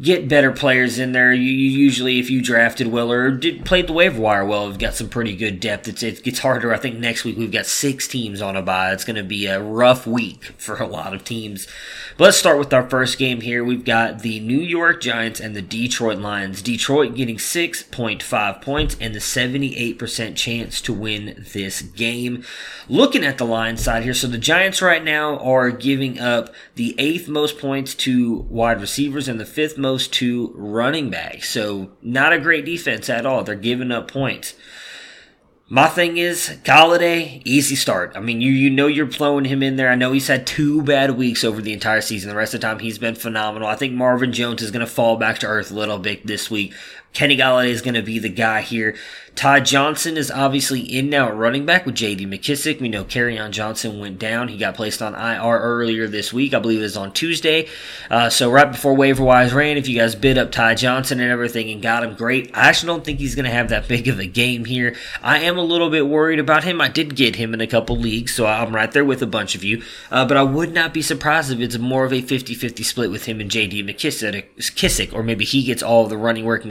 get 0.00 0.28
better 0.28 0.50
players 0.50 0.98
in 0.98 1.12
there. 1.12 1.32
You, 1.32 1.50
you 1.50 1.70
usually, 1.70 2.18
if 2.18 2.30
you 2.30 2.40
drafted 2.40 2.86
well 2.86 3.12
or 3.12 3.30
did, 3.30 3.66
played 3.66 3.86
the 3.86 3.92
waiver 3.92 4.20
wire 4.20 4.44
well, 4.44 4.66
have 4.66 4.78
got 4.78 4.94
some 4.94 5.08
pretty 5.08 5.36
good 5.36 5.60
depth. 5.60 5.88
It's, 5.88 6.02
it 6.02 6.22
gets 6.22 6.38
harder. 6.38 6.72
I 6.72 6.78
think 6.78 6.98
next 6.98 7.24
week 7.24 7.36
we've 7.36 7.52
got 7.52 7.66
six 7.66 8.08
teams 8.08 8.40
on 8.40 8.56
a 8.56 8.62
bye. 8.62 8.92
It's 8.92 9.04
going 9.04 9.16
to 9.16 9.22
be 9.22 9.46
a 9.46 9.62
rough 9.62 10.06
week 10.06 10.52
for 10.56 10.76
a 10.76 10.86
lot 10.86 11.12
of 11.12 11.24
teams. 11.24 11.66
But 12.16 12.24
let's 12.24 12.38
start 12.38 12.58
with 12.58 12.72
our 12.72 12.88
first 12.88 13.18
game 13.18 13.42
here. 13.42 13.62
We've 13.62 13.84
got 13.84 14.20
the 14.20 14.40
New 14.40 14.58
York 14.58 15.02
Giants 15.02 15.38
and 15.38 15.54
the 15.54 15.62
Detroit 15.62 16.18
Lions. 16.18 16.62
Detroit 16.62 17.14
getting 17.14 17.36
6.5 17.36 18.62
points 18.62 18.96
and 19.00 19.14
the 19.14 19.18
78% 19.18 20.36
chance 20.36 20.80
to 20.80 20.92
win 20.94 21.44
this 21.52 21.82
game. 21.82 22.44
Looking 22.88 23.24
at 23.24 23.38
the 23.38 23.44
Lions 23.44 23.82
side 23.82 24.02
here, 24.02 24.14
so 24.14 24.26
the 24.26 24.38
Giants 24.38 24.80
right 24.80 25.04
now 25.04 25.38
are 25.38 25.70
giving 25.70 26.18
up 26.18 26.54
the 26.74 26.94
eighth 26.98 27.28
most 27.28 27.58
points 27.58 27.94
to 27.96 28.46
wide 28.48 28.80
receivers 28.80 29.28
and 29.28 29.38
the 29.38 29.46
fifth 29.46 29.76
most 29.76 29.89
to 29.98 30.10
two 30.10 30.52
running 30.54 31.10
backs. 31.10 31.50
So 31.50 31.92
not 32.02 32.32
a 32.32 32.38
great 32.38 32.64
defense 32.64 33.08
at 33.08 33.26
all. 33.26 33.44
They're 33.44 33.54
giving 33.54 33.90
up 33.90 34.10
points. 34.10 34.54
My 35.72 35.86
thing 35.86 36.16
is, 36.16 36.58
Golladay, 36.64 37.42
easy 37.44 37.76
start. 37.76 38.16
I 38.16 38.20
mean, 38.20 38.40
you 38.40 38.50
you 38.50 38.70
know 38.70 38.88
you're 38.88 39.08
throwing 39.08 39.44
him 39.44 39.62
in 39.62 39.76
there. 39.76 39.88
I 39.88 39.94
know 39.94 40.10
he's 40.10 40.26
had 40.26 40.44
two 40.44 40.82
bad 40.82 41.12
weeks 41.12 41.44
over 41.44 41.62
the 41.62 41.72
entire 41.72 42.00
season. 42.00 42.28
The 42.28 42.34
rest 42.34 42.54
of 42.54 42.60
the 42.60 42.66
time, 42.66 42.80
he's 42.80 42.98
been 42.98 43.14
phenomenal. 43.14 43.68
I 43.68 43.76
think 43.76 43.94
Marvin 43.94 44.32
Jones 44.32 44.62
is 44.62 44.72
going 44.72 44.84
to 44.84 44.92
fall 44.92 45.16
back 45.16 45.38
to 45.38 45.46
earth 45.46 45.70
a 45.70 45.74
little 45.74 46.00
bit 46.00 46.26
this 46.26 46.50
week. 46.50 46.74
Kenny 47.12 47.36
Golladay 47.36 47.70
is 47.70 47.82
going 47.82 47.94
to 47.94 48.02
be 48.02 48.18
the 48.18 48.28
guy 48.28 48.62
here. 48.62 48.96
Ty 49.36 49.60
Johnson 49.60 50.16
is 50.16 50.30
obviously 50.30 50.80
in 50.80 51.08
now 51.08 51.28
at 51.28 51.36
running 51.36 51.64
back 51.64 51.86
with 51.86 51.94
J.D. 51.94 52.26
McKissic. 52.26 52.80
We 52.80 52.88
know 52.88 53.04
Kerryon 53.04 53.52
Johnson 53.52 53.98
went 53.98 54.18
down. 54.18 54.48
He 54.48 54.58
got 54.58 54.74
placed 54.74 55.00
on 55.00 55.14
IR 55.14 55.58
earlier 55.60 56.08
this 56.08 56.32
week. 56.32 56.52
I 56.52 56.58
believe 56.58 56.80
it 56.80 56.82
was 56.82 56.96
on 56.96 57.12
Tuesday. 57.12 57.68
Uh, 58.10 58.28
so 58.28 58.50
right 58.50 58.70
before 58.70 58.94
waiver 58.94 59.24
wise 59.24 59.54
ran, 59.54 59.76
if 59.76 59.88
you 59.88 59.98
guys 59.98 60.14
bid 60.14 60.36
up 60.36 60.52
Ty 60.52 60.74
Johnson 60.74 61.20
and 61.20 61.30
everything 61.30 61.70
and 61.70 61.80
got 61.80 62.04
him, 62.04 62.14
great. 62.14 62.50
I 62.54 62.68
actually 62.68 62.88
don't 62.88 63.04
think 63.04 63.18
he's 63.18 63.34
going 63.34 63.44
to 63.44 63.50
have 63.50 63.70
that 63.70 63.88
big 63.88 64.08
of 64.08 64.18
a 64.18 64.26
game 64.26 64.64
here. 64.64 64.94
I 65.22 65.38
am 65.38 65.56
a 65.56 65.62
little 65.62 65.90
bit 65.90 66.06
worried 66.06 66.38
about 66.38 66.64
him. 66.64 66.80
I 66.80 66.88
did 66.88 67.16
get 67.16 67.36
him 67.36 67.54
in 67.54 67.60
a 67.60 67.66
couple 67.66 67.96
leagues, 67.96 68.34
so 68.34 68.46
I'm 68.46 68.74
right 68.74 68.90
there 68.92 69.04
with 69.04 69.22
a 69.22 69.26
bunch 69.26 69.54
of 69.54 69.64
you. 69.64 69.82
Uh, 70.10 70.26
but 70.26 70.36
I 70.36 70.42
would 70.42 70.74
not 70.74 70.92
be 70.92 71.02
surprised 71.02 71.50
if 71.50 71.60
it's 71.60 71.78
more 71.78 72.04
of 72.04 72.12
a 72.12 72.20
50-50 72.20 72.84
split 72.84 73.10
with 73.10 73.24
him 73.24 73.40
and 73.40 73.50
J.D. 73.50 73.84
McKissic, 73.84 75.14
or 75.14 75.22
maybe 75.22 75.44
he 75.44 75.62
gets 75.62 75.82
all 75.82 76.04
of 76.04 76.10
the 76.10 76.18
running 76.18 76.44
work. 76.44 76.64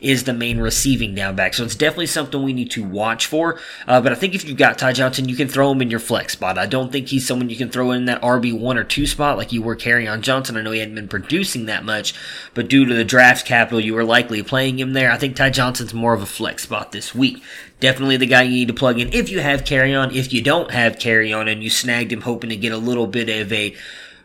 Is 0.00 0.24
the 0.24 0.32
main 0.32 0.58
receiving 0.58 1.14
down 1.14 1.36
back. 1.36 1.54
So 1.54 1.62
it's 1.62 1.76
definitely 1.76 2.06
something 2.06 2.42
we 2.42 2.52
need 2.52 2.72
to 2.72 2.82
watch 2.82 3.26
for. 3.26 3.60
Uh, 3.86 4.00
but 4.00 4.10
I 4.10 4.16
think 4.16 4.34
if 4.34 4.44
you've 4.44 4.56
got 4.56 4.76
Ty 4.76 4.94
Johnson, 4.94 5.28
you 5.28 5.36
can 5.36 5.46
throw 5.46 5.70
him 5.70 5.80
in 5.80 5.90
your 5.90 6.00
flex 6.00 6.32
spot. 6.32 6.58
I 6.58 6.66
don't 6.66 6.90
think 6.90 7.06
he's 7.06 7.24
someone 7.24 7.48
you 7.48 7.56
can 7.56 7.70
throw 7.70 7.92
in 7.92 8.06
that 8.06 8.20
RB1 8.20 8.76
or 8.76 8.82
2 8.82 9.06
spot 9.06 9.38
like 9.38 9.52
you 9.52 9.62
were 9.62 9.76
Kerryon 9.76 10.20
Johnson. 10.20 10.56
I 10.56 10.62
know 10.62 10.72
he 10.72 10.80
hadn't 10.80 10.96
been 10.96 11.06
producing 11.06 11.66
that 11.66 11.84
much, 11.84 12.14
but 12.52 12.68
due 12.68 12.84
to 12.84 12.92
the 12.92 13.04
draft 13.04 13.46
capital, 13.46 13.78
you 13.78 13.94
were 13.94 14.02
likely 14.02 14.42
playing 14.42 14.80
him 14.80 14.92
there. 14.92 15.12
I 15.12 15.18
think 15.18 15.36
Ty 15.36 15.50
Johnson's 15.50 15.94
more 15.94 16.14
of 16.14 16.22
a 16.22 16.26
flex 16.26 16.64
spot 16.64 16.90
this 16.90 17.14
week. 17.14 17.40
Definitely 17.78 18.16
the 18.16 18.26
guy 18.26 18.42
you 18.42 18.50
need 18.50 18.68
to 18.68 18.74
plug 18.74 18.98
in 18.98 19.12
if 19.12 19.28
you 19.28 19.38
have 19.38 19.62
Kerryon. 19.62 20.14
If 20.14 20.32
you 20.32 20.42
don't 20.42 20.72
have 20.72 20.96
Kerryon 20.96 21.50
and 21.50 21.62
you 21.62 21.70
snagged 21.70 22.12
him 22.12 22.22
hoping 22.22 22.50
to 22.50 22.56
get 22.56 22.72
a 22.72 22.76
little 22.76 23.06
bit 23.06 23.28
of 23.28 23.52
a 23.52 23.76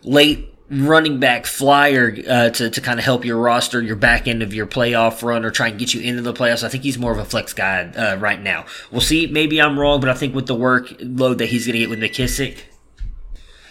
late 0.03 0.56
running 0.69 1.19
back 1.19 1.45
flyer 1.45 2.15
uh, 2.27 2.49
to, 2.49 2.69
to 2.69 2.81
kind 2.81 2.99
of 2.99 3.05
help 3.05 3.23
your 3.23 3.37
roster, 3.37 3.81
your 3.81 3.95
back 3.95 4.27
end 4.27 4.43
of 4.43 4.53
your 4.53 4.67
playoff 4.67 5.23
run, 5.23 5.45
or 5.45 5.51
try 5.51 5.69
and 5.69 5.79
get 5.79 5.93
you 5.93 6.01
into 6.01 6.21
the 6.21 6.33
playoffs. 6.33 6.63
I 6.63 6.69
think 6.69 6.83
he's 6.83 6.97
more 6.97 7.11
of 7.11 7.17
a 7.17 7.25
flex 7.25 7.53
guy 7.53 7.83
uh, 7.85 8.17
right 8.17 8.41
now. 8.41 8.65
We'll 8.91 9.01
see. 9.01 9.27
Maybe 9.27 9.61
I'm 9.61 9.79
wrong, 9.79 9.99
but 9.99 10.09
I 10.09 10.13
think 10.13 10.35
with 10.35 10.47
the 10.47 10.55
workload 10.55 11.37
that 11.37 11.47
he's 11.47 11.65
going 11.65 11.73
to 11.73 11.79
get 11.79 11.89
with 11.89 11.99
McKissic, 11.99 12.59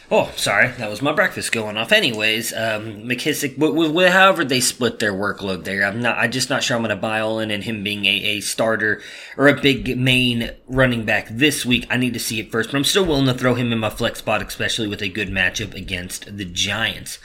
Oh, 0.09 0.33
sorry, 0.37 0.69
that 0.69 0.89
was 0.89 1.03
my 1.03 1.13
breakfast 1.13 1.51
going 1.51 1.77
off. 1.77 1.91
Anyways, 1.91 2.53
um, 2.53 3.03
McKissic, 3.03 3.59
w- 3.59 3.89
w- 3.89 4.09
however 4.09 4.45
they 4.45 4.61
split 4.61 5.01
their 5.01 5.13
workload 5.13 5.65
there, 5.65 5.85
I'm 5.85 6.01
not. 6.01 6.17
I'm 6.17 6.31
just 6.31 6.49
not 6.49 6.63
sure 6.63 6.77
I'm 6.77 6.83
going 6.85 6.95
to 6.95 7.01
buy 7.01 7.19
all 7.19 7.41
in 7.41 7.51
and 7.51 7.65
him 7.65 7.83
being 7.83 8.05
a, 8.05 8.23
a 8.23 8.41
starter 8.41 9.03
or 9.37 9.49
a 9.49 9.61
big 9.61 9.99
main 9.99 10.53
running 10.69 11.05
back 11.05 11.27
this 11.29 11.67
week. 11.67 11.89
I 11.91 11.97
need 11.97 12.15
to 12.15 12.21
see 12.21 12.39
it 12.39 12.53
first, 12.53 12.71
but 12.71 12.77
I'm 12.77 12.85
still 12.85 13.05
willing 13.05 13.27
to 13.27 13.35
throw 13.35 13.55
him 13.55 13.73
in 13.73 13.81
my 13.81 13.91
flex 13.91 14.21
spot, 14.21 14.47
especially 14.47 14.87
with 14.87 15.03
a 15.03 15.09
good 15.09 15.29
matchup 15.29 15.75
against 15.75 16.37
the 16.37 16.45
Giants. 16.45 17.19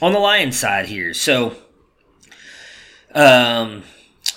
On 0.00 0.12
the 0.12 0.18
Lions 0.18 0.58
side 0.58 0.86
here, 0.86 1.12
so 1.12 1.56
um, 3.14 3.82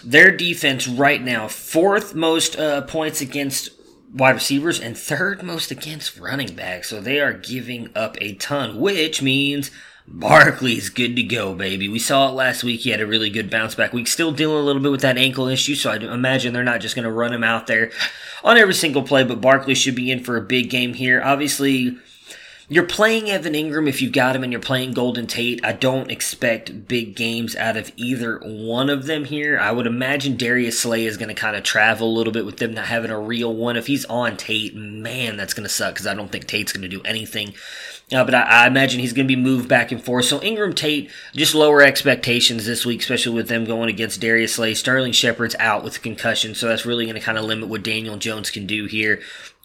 their 0.04 0.36
defense 0.36 0.90
right 0.90 1.22
now 1.22 1.48
fourth 1.48 2.14
most 2.14 2.58
uh, 2.58 2.82
points 2.82 3.22
against 3.22 3.70
wide 4.18 4.36
receivers 4.36 4.80
and 4.80 4.98
third 4.98 5.44
most 5.44 5.72
against 5.72 6.18
running 6.18 6.56
backs. 6.56 6.90
So 6.90 7.00
they 7.00 7.20
are 7.20 7.34
giving 7.34 7.90
up 7.96 8.18
a 8.20 8.34
ton, 8.34 8.80
which 8.80 9.22
means 9.22 9.72
Barkley's 10.08 10.90
good 10.90 11.16
to 11.18 11.24
go, 11.24 11.54
baby. 11.54 11.90
We 11.90 12.00
saw 12.00 12.30
it 12.30 12.34
last 12.34 12.64
week. 12.64 12.82
He 12.82 12.92
had 12.92 13.02
a 13.02 13.08
really 13.08 13.30
good 13.30 13.50
bounce 13.50 13.76
back 13.76 13.92
week. 13.92 14.08
Still 14.08 14.32
dealing 14.32 14.58
a 14.58 14.66
little 14.66 14.82
bit 14.82 14.92
with 14.92 15.02
that 15.02 15.18
ankle 15.18 15.48
issue, 15.48 15.76
so 15.76 15.92
I 15.92 15.98
imagine 15.98 16.54
they're 16.54 16.64
not 16.64 16.80
just 16.80 16.96
going 16.96 17.04
to 17.04 17.12
run 17.12 17.34
him 17.34 17.44
out 17.44 17.68
there 17.68 17.92
on 18.44 18.58
every 18.58 18.74
single 18.74 19.04
play, 19.04 19.24
but 19.24 19.42
Barkley 19.42 19.76
should 19.76 19.96
be 19.96 20.10
in 20.10 20.24
for 20.24 20.38
a 20.38 20.42
big 20.42 20.70
game 20.70 20.94
here. 20.94 21.22
Obviously, 21.22 21.98
you're 22.70 22.84
playing 22.84 23.30
Evan 23.30 23.54
Engram 23.54 23.88
if 23.88 24.02
you've 24.02 24.12
got 24.12 24.36
him 24.36 24.44
and 24.44 24.52
you're 24.52 24.60
playing 24.60 24.92
Golden 24.92 25.26
Tate. 25.26 25.64
I 25.64 25.72
don't 25.72 26.12
expect 26.12 26.88
big 26.88 27.16
games 27.16 27.56
out 27.56 27.78
of 27.78 27.94
either 27.96 28.40
one 28.40 28.90
of 28.90 29.06
them 29.06 29.24
here. 29.24 29.58
I 29.58 29.72
would 29.72 29.88
imagine 29.88 30.36
Darius 30.36 30.82
Slay 30.82 31.06
is 31.06 31.16
going 31.16 31.30
to 31.30 31.34
kind 31.34 31.56
of 31.56 31.64
travel 31.64 32.10
a 32.10 32.16
little 32.18 32.34
bit 32.34 32.46
with 32.46 32.58
them 32.58 32.74
not 32.74 32.88
having 32.88 33.10
a 33.10 33.20
real 33.20 33.54
one. 33.54 33.78
If 33.78 33.88
he's 33.88 34.04
on 34.06 34.36
Tate, 34.36 34.76
man, 34.76 35.38
that's 35.38 35.54
going 35.54 35.64
to 35.64 35.74
suck 35.74 35.94
because 35.94 36.08
I 36.08 36.14
don't 36.14 36.30
think 36.30 36.46
Tate's 36.46 36.74
going 36.74 36.82
to 36.82 36.90
do 36.90 37.02
anything. 37.04 37.54
Uh, 38.12 38.24
but 38.24 38.36
I, 38.36 38.42
I, 38.42 38.68
imagine 38.68 39.02
he's 39.02 39.12
going 39.12 39.28
to 39.28 39.36
be 39.36 39.42
moved 39.42 39.68
back 39.68 39.92
and 39.92 40.02
forth. 40.04 40.26
So 40.26 40.40
Engram 40.40 40.76
Tate, 40.76 41.10
just 41.34 41.54
lower 41.54 41.82
expectations 41.82 42.66
this 42.66 42.86
week, 42.86 43.02
especially 43.02 43.36
with 43.36 43.50
them 43.50 43.66
going 43.66 43.90
against 43.90 44.22
Darius 44.22 44.56
Slay. 44.56 44.74
Sterling 44.74 45.12
Shepard's 45.12 45.56
out 45.60 45.84
with 45.84 46.02
concussion, 46.02 46.56
so 46.56 46.70
that's 46.70 46.86
really 46.86 47.06
going 47.06 47.16
to 47.16 47.22
kind 47.22 47.38
of 47.38 47.44
limit 47.44 47.68
what 47.68 47.84
Daniel 47.84 48.16
Jones 48.16 48.50
can 48.50 48.66
do 48.66 48.86
here. 48.86 49.22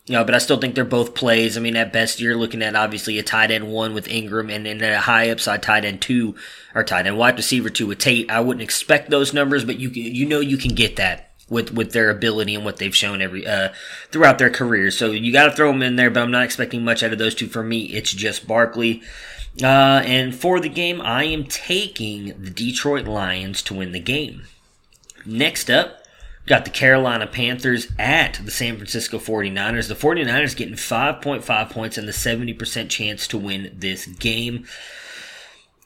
You 0.06 0.14
know, 0.14 0.24
but 0.24 0.34
I 0.34 0.38
still 0.38 0.58
think 0.58 0.74
they're 0.74 0.84
both 0.84 1.14
plays. 1.14 1.56
I 1.56 1.60
mean, 1.60 1.76
at 1.76 1.92
best, 1.92 2.20
you're 2.20 2.36
looking 2.36 2.60
at 2.62 2.74
obviously 2.74 3.18
a 3.18 3.22
tight 3.22 3.52
end 3.52 3.70
one 3.70 3.94
with 3.94 4.08
Engram 4.08 4.52
and 4.52 4.66
then 4.66 4.82
a 4.82 4.98
high 4.98 5.30
upside 5.30 5.62
tight 5.62 5.84
end 5.84 6.02
two 6.02 6.34
or 6.74 6.82
tight 6.82 7.06
end 7.06 7.16
wide 7.18 7.36
receiver 7.36 7.70
two 7.70 7.86
with 7.86 7.98
Tate. 7.98 8.30
I 8.30 8.40
wouldn't 8.40 8.62
expect 8.62 9.10
those 9.10 9.32
numbers, 9.32 9.64
but 9.64 9.78
you 9.78 9.90
you 9.90 10.26
know 10.26 10.40
you 10.40 10.56
can 10.56 10.74
get 10.74 10.96
that 10.96 11.30
with 11.48 11.72
with 11.72 11.92
their 11.92 12.10
ability 12.10 12.56
and 12.56 12.64
what 12.64 12.78
they've 12.78 12.96
shown 12.96 13.22
every 13.22 13.46
uh 13.46 13.68
throughout 14.10 14.38
their 14.38 14.50
careers. 14.50 14.98
So 14.98 15.12
you 15.12 15.32
got 15.32 15.46
to 15.46 15.52
throw 15.52 15.70
them 15.70 15.82
in 15.82 15.94
there, 15.94 16.10
but 16.10 16.22
I'm 16.22 16.32
not 16.32 16.44
expecting 16.44 16.84
much 16.84 17.04
out 17.04 17.12
of 17.12 17.18
those 17.18 17.36
two. 17.36 17.46
For 17.46 17.62
me, 17.62 17.84
it's 17.84 18.12
just 18.12 18.48
Barkley. 18.48 19.02
Uh, 19.62 20.02
and 20.04 20.34
for 20.34 20.60
the 20.60 20.68
game, 20.68 21.00
I 21.00 21.24
am 21.24 21.44
taking 21.44 22.28
the 22.42 22.50
Detroit 22.50 23.06
Lions 23.06 23.62
to 23.64 23.74
win 23.74 23.92
the 23.92 24.00
game. 24.00 24.44
Next 25.26 25.70
up, 25.70 26.01
Got 26.46 26.64
the 26.64 26.70
Carolina 26.70 27.26
Panthers 27.26 27.88
at 27.98 28.40
the 28.44 28.50
San 28.50 28.76
Francisco 28.76 29.18
49ers. 29.18 29.86
The 29.88 29.94
49ers 29.94 30.56
getting 30.56 30.74
5.5 30.74 31.70
points 31.70 31.96
and 31.96 32.08
the 32.08 32.12
70% 32.12 32.88
chance 32.88 33.28
to 33.28 33.38
win 33.38 33.72
this 33.76 34.06
game. 34.06 34.66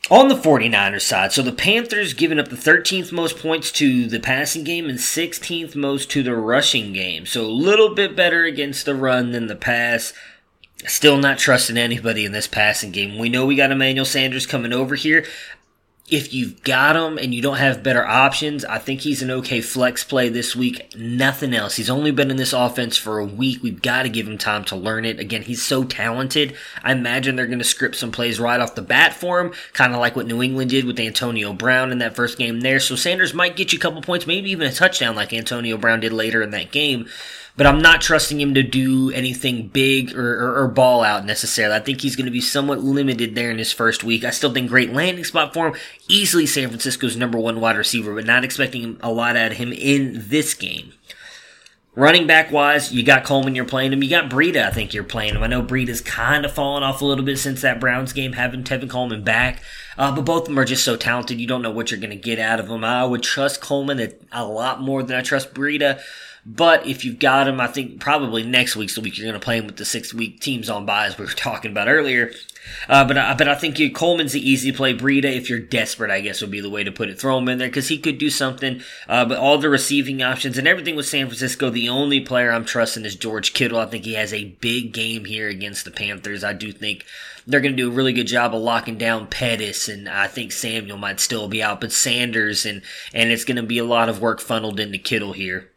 On 0.08 0.28
the 0.28 0.36
49ers 0.36 1.02
side, 1.02 1.32
so 1.32 1.42
the 1.42 1.52
Panthers 1.52 2.14
giving 2.14 2.38
up 2.38 2.48
the 2.48 2.56
13th 2.56 3.10
most 3.10 3.38
points 3.38 3.72
to 3.72 4.06
the 4.06 4.20
passing 4.20 4.62
game 4.62 4.88
and 4.88 5.00
16th 5.00 5.74
most 5.74 6.10
to 6.12 6.22
the 6.22 6.36
rushing 6.36 6.92
game. 6.92 7.26
So 7.26 7.44
a 7.44 7.48
little 7.48 7.92
bit 7.92 8.14
better 8.14 8.44
against 8.44 8.86
the 8.86 8.94
run 8.94 9.32
than 9.32 9.48
the 9.48 9.56
pass. 9.56 10.12
Still 10.86 11.16
not 11.16 11.38
trusting 11.38 11.76
anybody 11.76 12.24
in 12.24 12.30
this 12.30 12.46
passing 12.46 12.92
game. 12.92 13.18
We 13.18 13.28
know 13.28 13.46
we 13.46 13.56
got 13.56 13.72
Emmanuel 13.72 14.04
Sanders 14.04 14.46
coming 14.46 14.72
over 14.72 14.94
here 14.94 15.26
if 16.08 16.32
you've 16.32 16.62
got 16.62 16.94
him 16.94 17.18
and 17.18 17.34
you 17.34 17.42
don't 17.42 17.56
have 17.56 17.82
better 17.82 18.06
options, 18.06 18.64
I 18.64 18.78
think 18.78 19.00
he's 19.00 19.22
an 19.22 19.30
okay 19.32 19.60
flex 19.60 20.04
play 20.04 20.28
this 20.28 20.54
week. 20.54 20.94
Nothing 20.96 21.52
else. 21.52 21.74
He's 21.74 21.90
only 21.90 22.12
been 22.12 22.30
in 22.30 22.36
this 22.36 22.52
offense 22.52 22.96
for 22.96 23.18
a 23.18 23.24
week. 23.24 23.60
We've 23.60 23.82
got 23.82 24.04
to 24.04 24.08
give 24.08 24.28
him 24.28 24.38
time 24.38 24.64
to 24.66 24.76
learn 24.76 25.04
it. 25.04 25.18
Again, 25.18 25.42
he's 25.42 25.62
so 25.62 25.82
talented. 25.82 26.54
I 26.84 26.92
imagine 26.92 27.34
they're 27.34 27.48
going 27.48 27.58
to 27.58 27.64
script 27.64 27.96
some 27.96 28.12
plays 28.12 28.38
right 28.38 28.60
off 28.60 28.76
the 28.76 28.82
bat 28.82 29.14
for 29.14 29.40
him, 29.40 29.52
kind 29.72 29.94
of 29.94 29.98
like 29.98 30.14
what 30.14 30.28
New 30.28 30.42
England 30.42 30.70
did 30.70 30.84
with 30.84 31.00
Antonio 31.00 31.52
Brown 31.52 31.90
in 31.90 31.98
that 31.98 32.14
first 32.14 32.38
game 32.38 32.60
there. 32.60 32.78
So 32.78 32.94
Sanders 32.94 33.34
might 33.34 33.56
get 33.56 33.72
you 33.72 33.78
a 33.78 33.82
couple 33.82 34.00
points, 34.00 34.28
maybe 34.28 34.52
even 34.52 34.68
a 34.68 34.72
touchdown 34.72 35.16
like 35.16 35.32
Antonio 35.32 35.76
Brown 35.76 35.98
did 35.98 36.12
later 36.12 36.40
in 36.40 36.50
that 36.50 36.70
game 36.70 37.08
but 37.56 37.66
I'm 37.66 37.78
not 37.78 38.02
trusting 38.02 38.40
him 38.40 38.54
to 38.54 38.62
do 38.62 39.10
anything 39.12 39.68
big 39.68 40.14
or, 40.14 40.38
or, 40.38 40.62
or 40.62 40.68
ball 40.68 41.02
out 41.02 41.24
necessarily. 41.24 41.74
I 41.74 41.80
think 41.80 42.02
he's 42.02 42.16
going 42.16 42.26
to 42.26 42.32
be 42.32 42.40
somewhat 42.40 42.80
limited 42.80 43.34
there 43.34 43.50
in 43.50 43.58
his 43.58 43.72
first 43.72 44.04
week. 44.04 44.24
I 44.24 44.30
still 44.30 44.52
think 44.52 44.68
great 44.68 44.92
landing 44.92 45.24
spot 45.24 45.54
for 45.54 45.68
him. 45.68 45.74
Easily 46.08 46.46
San 46.46 46.68
Francisco's 46.68 47.16
number 47.16 47.38
one 47.38 47.60
wide 47.60 47.76
receiver, 47.76 48.14
but 48.14 48.26
not 48.26 48.44
expecting 48.44 48.98
a 49.00 49.10
lot 49.10 49.36
out 49.36 49.52
of 49.52 49.58
him 49.58 49.72
in 49.72 50.24
this 50.28 50.52
game. 50.52 50.92
Running 51.94 52.26
back 52.26 52.52
wise, 52.52 52.92
you 52.92 53.02
got 53.02 53.24
Coleman, 53.24 53.54
you're 53.54 53.64
playing 53.64 53.94
him. 53.94 54.02
You 54.02 54.10
got 54.10 54.28
Breida, 54.28 54.66
I 54.66 54.70
think 54.70 54.92
you're 54.92 55.02
playing 55.02 55.34
him. 55.34 55.42
I 55.42 55.46
know 55.46 55.62
Breida's 55.62 56.02
kind 56.02 56.44
of 56.44 56.52
fallen 56.52 56.82
off 56.82 57.00
a 57.00 57.06
little 57.06 57.24
bit 57.24 57.38
since 57.38 57.62
that 57.62 57.80
Browns 57.80 58.12
game, 58.12 58.34
having 58.34 58.64
Tevin 58.64 58.90
Coleman 58.90 59.24
back. 59.24 59.62
Uh, 59.96 60.14
but 60.14 60.26
both 60.26 60.42
of 60.42 60.48
them 60.48 60.58
are 60.58 60.66
just 60.66 60.84
so 60.84 60.94
talented, 60.94 61.40
you 61.40 61.46
don't 61.46 61.62
know 61.62 61.70
what 61.70 61.90
you're 61.90 61.98
going 61.98 62.10
to 62.10 62.16
get 62.16 62.38
out 62.38 62.60
of 62.60 62.68
them. 62.68 62.84
I 62.84 63.06
would 63.06 63.22
trust 63.22 63.62
Coleman 63.62 64.12
a 64.30 64.44
lot 64.44 64.82
more 64.82 65.02
than 65.02 65.16
I 65.16 65.22
trust 65.22 65.54
Breida. 65.54 65.98
But 66.48 66.86
if 66.86 67.04
you've 67.04 67.18
got 67.18 67.48
him, 67.48 67.60
I 67.60 67.66
think 67.66 67.98
probably 67.98 68.44
next 68.44 68.76
week's 68.76 68.94
the 68.94 69.00
week 69.00 69.18
you're 69.18 69.26
going 69.26 69.38
to 69.38 69.44
play 69.44 69.58
him 69.58 69.66
with 69.66 69.78
the 69.78 69.84
six 69.84 70.14
week 70.14 70.40
teams 70.40 70.70
on 70.70 70.86
by, 70.86 71.06
as 71.06 71.18
we 71.18 71.24
were 71.24 71.30
talking 71.36 71.72
about 71.72 71.88
earlier. 71.88 72.30
Uh, 72.88 73.04
but 73.04 73.18
I, 73.18 73.34
but 73.34 73.48
I 73.48 73.56
think 73.56 73.80
you, 73.80 73.90
Coleman's 73.90 74.32
the 74.32 74.48
easy 74.48 74.70
play. 74.70 74.94
Breida, 74.94 75.24
if 75.24 75.50
you're 75.50 75.58
desperate, 75.58 76.10
I 76.10 76.20
guess 76.20 76.40
would 76.40 76.52
be 76.52 76.60
the 76.60 76.70
way 76.70 76.84
to 76.84 76.92
put 76.92 77.08
it. 77.08 77.18
Throw 77.18 77.38
him 77.38 77.48
in 77.48 77.58
there 77.58 77.68
because 77.68 77.88
he 77.88 77.98
could 77.98 78.18
do 78.18 78.30
something. 78.30 78.80
Uh, 79.08 79.24
but 79.24 79.38
all 79.38 79.58
the 79.58 79.68
receiving 79.68 80.22
options 80.22 80.56
and 80.56 80.68
everything 80.68 80.94
with 80.94 81.06
San 81.06 81.26
Francisco, 81.26 81.68
the 81.68 81.88
only 81.88 82.20
player 82.20 82.52
I'm 82.52 82.64
trusting 82.64 83.04
is 83.04 83.16
George 83.16 83.52
Kittle. 83.52 83.80
I 83.80 83.86
think 83.86 84.04
he 84.04 84.14
has 84.14 84.32
a 84.32 84.56
big 84.60 84.92
game 84.92 85.24
here 85.24 85.48
against 85.48 85.84
the 85.84 85.90
Panthers. 85.90 86.44
I 86.44 86.52
do 86.52 86.70
think 86.70 87.04
they're 87.44 87.60
going 87.60 87.76
to 87.76 87.82
do 87.82 87.90
a 87.90 87.94
really 87.94 88.12
good 88.12 88.26
job 88.28 88.54
of 88.54 88.62
locking 88.62 88.98
down 88.98 89.26
Pettis, 89.26 89.88
and 89.88 90.08
I 90.08 90.28
think 90.28 90.52
Samuel 90.52 90.98
might 90.98 91.20
still 91.20 91.48
be 91.48 91.62
out, 91.62 91.80
but 91.80 91.92
Sanders, 91.92 92.66
and 92.66 92.82
and 93.12 93.30
it's 93.30 93.44
going 93.44 93.56
to 93.56 93.62
be 93.62 93.78
a 93.78 93.84
lot 93.84 94.08
of 94.08 94.20
work 94.20 94.40
funneled 94.40 94.78
into 94.78 94.98
Kittle 94.98 95.32
here. 95.32 95.70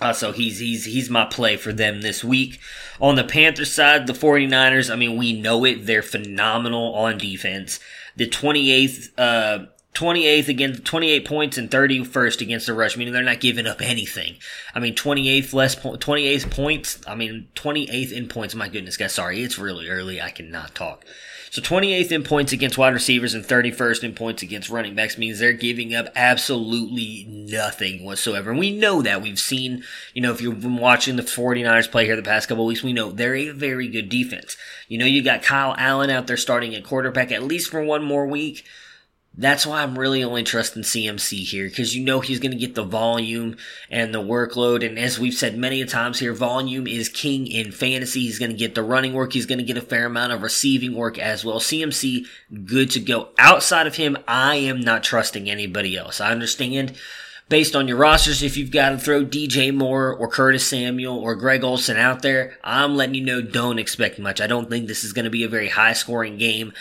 Uh, 0.00 0.12
so 0.12 0.32
he's 0.32 0.58
he's 0.60 0.84
he's 0.84 1.10
my 1.10 1.24
play 1.24 1.56
for 1.56 1.72
them 1.72 2.00
this 2.02 2.22
week. 2.22 2.60
On 3.00 3.16
the 3.16 3.24
Panthers 3.24 3.72
side, 3.72 4.06
the 4.06 4.12
49ers, 4.12 4.92
I 4.92 4.96
mean, 4.96 5.16
we 5.16 5.38
know 5.38 5.64
it. 5.64 5.86
They're 5.86 6.02
phenomenal 6.02 6.94
on 6.94 7.18
defense. 7.18 7.80
The 8.16 8.28
28th 8.28 9.10
uh 9.18 9.66
28th 9.94 10.46
against 10.46 10.84
28 10.84 11.26
points 11.26 11.58
and 11.58 11.70
31st 11.70 12.40
against 12.40 12.66
the 12.66 12.74
rush, 12.74 12.96
meaning 12.96 13.12
they're 13.12 13.22
not 13.22 13.40
giving 13.40 13.66
up 13.66 13.82
anything. 13.82 14.36
I 14.72 14.78
mean, 14.78 14.94
28th 14.94 15.52
less 15.52 15.74
po- 15.74 15.96
28th 15.96 16.50
points. 16.52 17.00
I 17.06 17.16
mean, 17.16 17.48
28th 17.56 18.12
in 18.12 18.28
points. 18.28 18.54
My 18.54 18.68
goodness, 18.68 18.96
guys, 18.96 19.14
sorry, 19.14 19.42
it's 19.42 19.58
really 19.58 19.88
early. 19.88 20.20
I 20.20 20.30
cannot 20.30 20.76
talk. 20.76 21.04
So 21.50 21.62
28th 21.62 22.12
in 22.12 22.22
points 22.22 22.52
against 22.52 22.78
wide 22.78 22.94
receivers 22.94 23.34
and 23.34 23.44
31st 23.44 24.04
in 24.04 24.14
points 24.14 24.42
against 24.42 24.68
running 24.70 24.94
backs 24.94 25.18
means 25.18 25.38
they're 25.38 25.52
giving 25.52 25.94
up 25.94 26.08
absolutely 26.14 27.26
nothing 27.28 28.04
whatsoever. 28.04 28.50
And 28.50 28.58
we 28.58 28.70
know 28.70 29.02
that. 29.02 29.22
We've 29.22 29.38
seen, 29.38 29.84
you 30.14 30.22
know, 30.22 30.32
if 30.32 30.40
you've 30.40 30.60
been 30.60 30.76
watching 30.76 31.16
the 31.16 31.22
49ers 31.22 31.90
play 31.90 32.04
here 32.04 32.16
the 32.16 32.22
past 32.22 32.48
couple 32.48 32.66
weeks, 32.66 32.82
we 32.82 32.92
know 32.92 33.10
they're 33.10 33.34
a 33.36 33.50
very 33.50 33.88
good 33.88 34.08
defense. 34.08 34.56
You 34.88 34.98
know, 34.98 35.06
you 35.06 35.22
got 35.22 35.42
Kyle 35.42 35.74
Allen 35.78 36.10
out 36.10 36.26
there 36.26 36.36
starting 36.36 36.74
at 36.74 36.84
quarterback 36.84 37.32
at 37.32 37.42
least 37.42 37.70
for 37.70 37.82
one 37.82 38.04
more 38.04 38.26
week. 38.26 38.64
That's 39.40 39.64
why 39.64 39.84
I'm 39.84 39.96
really 39.96 40.24
only 40.24 40.42
trusting 40.42 40.82
CMC 40.82 41.44
here 41.48 41.68
because 41.68 41.94
you 41.94 42.04
know 42.04 42.18
he's 42.18 42.40
going 42.40 42.50
to 42.50 42.58
get 42.58 42.74
the 42.74 42.82
volume 42.82 43.56
and 43.88 44.12
the 44.12 44.20
workload. 44.20 44.84
And 44.84 44.98
as 44.98 45.16
we've 45.16 45.32
said 45.32 45.56
many 45.56 45.84
times 45.84 46.18
here, 46.18 46.32
volume 46.32 46.88
is 46.88 47.08
king 47.08 47.46
in 47.46 47.70
fantasy. 47.70 48.22
He's 48.22 48.40
going 48.40 48.50
to 48.50 48.56
get 48.56 48.74
the 48.74 48.82
running 48.82 49.12
work. 49.12 49.32
He's 49.32 49.46
going 49.46 49.60
to 49.60 49.64
get 49.64 49.76
a 49.76 49.80
fair 49.80 50.06
amount 50.06 50.32
of 50.32 50.42
receiving 50.42 50.96
work 50.96 51.20
as 51.20 51.44
well. 51.44 51.60
CMC, 51.60 52.26
good 52.64 52.90
to 52.90 53.00
go. 53.00 53.28
Outside 53.38 53.86
of 53.86 53.94
him, 53.94 54.18
I 54.26 54.56
am 54.56 54.80
not 54.80 55.04
trusting 55.04 55.48
anybody 55.48 55.96
else. 55.96 56.20
I 56.20 56.32
understand 56.32 56.94
based 57.48 57.76
on 57.76 57.86
your 57.86 57.96
rosters, 57.96 58.42
if 58.42 58.56
you've 58.56 58.72
got 58.72 58.90
to 58.90 58.98
throw 58.98 59.24
DJ 59.24 59.72
Moore 59.72 60.12
or 60.12 60.26
Curtis 60.26 60.66
Samuel 60.66 61.16
or 61.16 61.36
Greg 61.36 61.62
Olsen 61.62 61.96
out 61.96 62.22
there, 62.22 62.58
I'm 62.64 62.96
letting 62.96 63.14
you 63.14 63.24
know 63.24 63.40
don't 63.40 63.78
expect 63.78 64.18
much. 64.18 64.40
I 64.40 64.48
don't 64.48 64.68
think 64.68 64.88
this 64.88 65.04
is 65.04 65.12
going 65.12 65.26
to 65.26 65.30
be 65.30 65.44
a 65.44 65.48
very 65.48 65.68
high 65.68 65.92
scoring 65.92 66.38
game. 66.38 66.72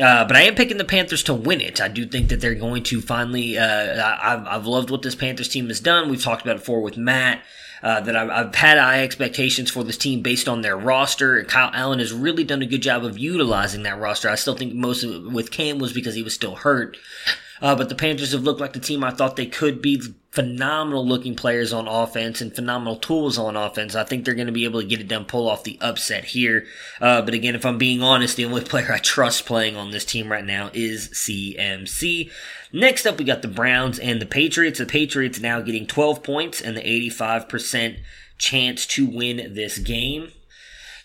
Uh, 0.00 0.24
but 0.24 0.36
I 0.36 0.42
am 0.42 0.54
picking 0.54 0.76
the 0.76 0.84
Panthers 0.84 1.22
to 1.24 1.34
win 1.34 1.60
it. 1.60 1.80
I 1.80 1.88
do 1.88 2.06
think 2.06 2.28
that 2.28 2.40
they're 2.40 2.54
going 2.54 2.82
to 2.84 3.00
finally. 3.00 3.58
Uh, 3.58 4.16
I've, 4.22 4.46
I've 4.46 4.66
loved 4.66 4.90
what 4.90 5.02
this 5.02 5.14
Panthers 5.14 5.48
team 5.48 5.68
has 5.68 5.80
done. 5.80 6.08
We've 6.08 6.22
talked 6.22 6.42
about 6.42 6.56
it 6.56 6.60
before 6.60 6.80
with 6.80 6.96
Matt. 6.96 7.42
Uh, 7.80 8.00
that 8.00 8.16
I've, 8.16 8.28
I've, 8.28 8.54
had 8.56 8.76
high 8.76 9.04
expectations 9.04 9.70
for 9.70 9.84
this 9.84 9.96
team 9.96 10.20
based 10.20 10.48
on 10.48 10.62
their 10.62 10.76
roster. 10.76 11.44
Kyle 11.44 11.70
Allen 11.72 12.00
has 12.00 12.12
really 12.12 12.42
done 12.42 12.60
a 12.60 12.66
good 12.66 12.82
job 12.82 13.04
of 13.04 13.16
utilizing 13.16 13.84
that 13.84 14.00
roster. 14.00 14.28
I 14.28 14.34
still 14.34 14.56
think 14.56 14.74
most 14.74 15.04
of 15.04 15.14
it 15.14 15.32
with 15.32 15.52
Cam 15.52 15.78
was 15.78 15.92
because 15.92 16.16
he 16.16 16.24
was 16.24 16.34
still 16.34 16.56
hurt. 16.56 16.96
Uh, 17.60 17.74
but 17.74 17.88
the 17.88 17.94
Panthers 17.94 18.32
have 18.32 18.42
looked 18.42 18.60
like 18.60 18.72
the 18.72 18.80
team 18.80 19.02
I 19.02 19.10
thought 19.10 19.36
they 19.36 19.46
could 19.46 19.82
be. 19.82 20.00
Phenomenal 20.30 21.06
looking 21.06 21.34
players 21.34 21.72
on 21.72 21.88
offense 21.88 22.40
and 22.40 22.54
phenomenal 22.54 22.96
tools 22.96 23.38
on 23.38 23.56
offense. 23.56 23.96
I 23.96 24.04
think 24.04 24.24
they're 24.24 24.34
going 24.34 24.46
to 24.46 24.52
be 24.52 24.64
able 24.64 24.80
to 24.80 24.86
get 24.86 25.00
it 25.00 25.08
done, 25.08 25.24
pull 25.24 25.48
off 25.48 25.64
the 25.64 25.78
upset 25.80 26.26
here. 26.26 26.66
Uh, 27.00 27.22
but 27.22 27.34
again, 27.34 27.54
if 27.54 27.64
I'm 27.64 27.78
being 27.78 28.02
honest, 28.02 28.36
the 28.36 28.44
only 28.44 28.60
player 28.64 28.92
I 28.92 28.98
trust 28.98 29.46
playing 29.46 29.76
on 29.76 29.90
this 29.90 30.04
team 30.04 30.30
right 30.30 30.44
now 30.44 30.70
is 30.74 31.08
CMC. 31.08 32.30
Next 32.72 33.06
up, 33.06 33.18
we 33.18 33.24
got 33.24 33.42
the 33.42 33.48
Browns 33.48 33.98
and 33.98 34.20
the 34.20 34.26
Patriots. 34.26 34.78
The 34.78 34.86
Patriots 34.86 35.40
now 35.40 35.60
getting 35.60 35.86
12 35.86 36.22
points 36.22 36.60
and 36.60 36.76
the 36.76 36.82
85% 37.10 37.98
chance 38.36 38.86
to 38.86 39.06
win 39.06 39.54
this 39.54 39.78
game. 39.78 40.30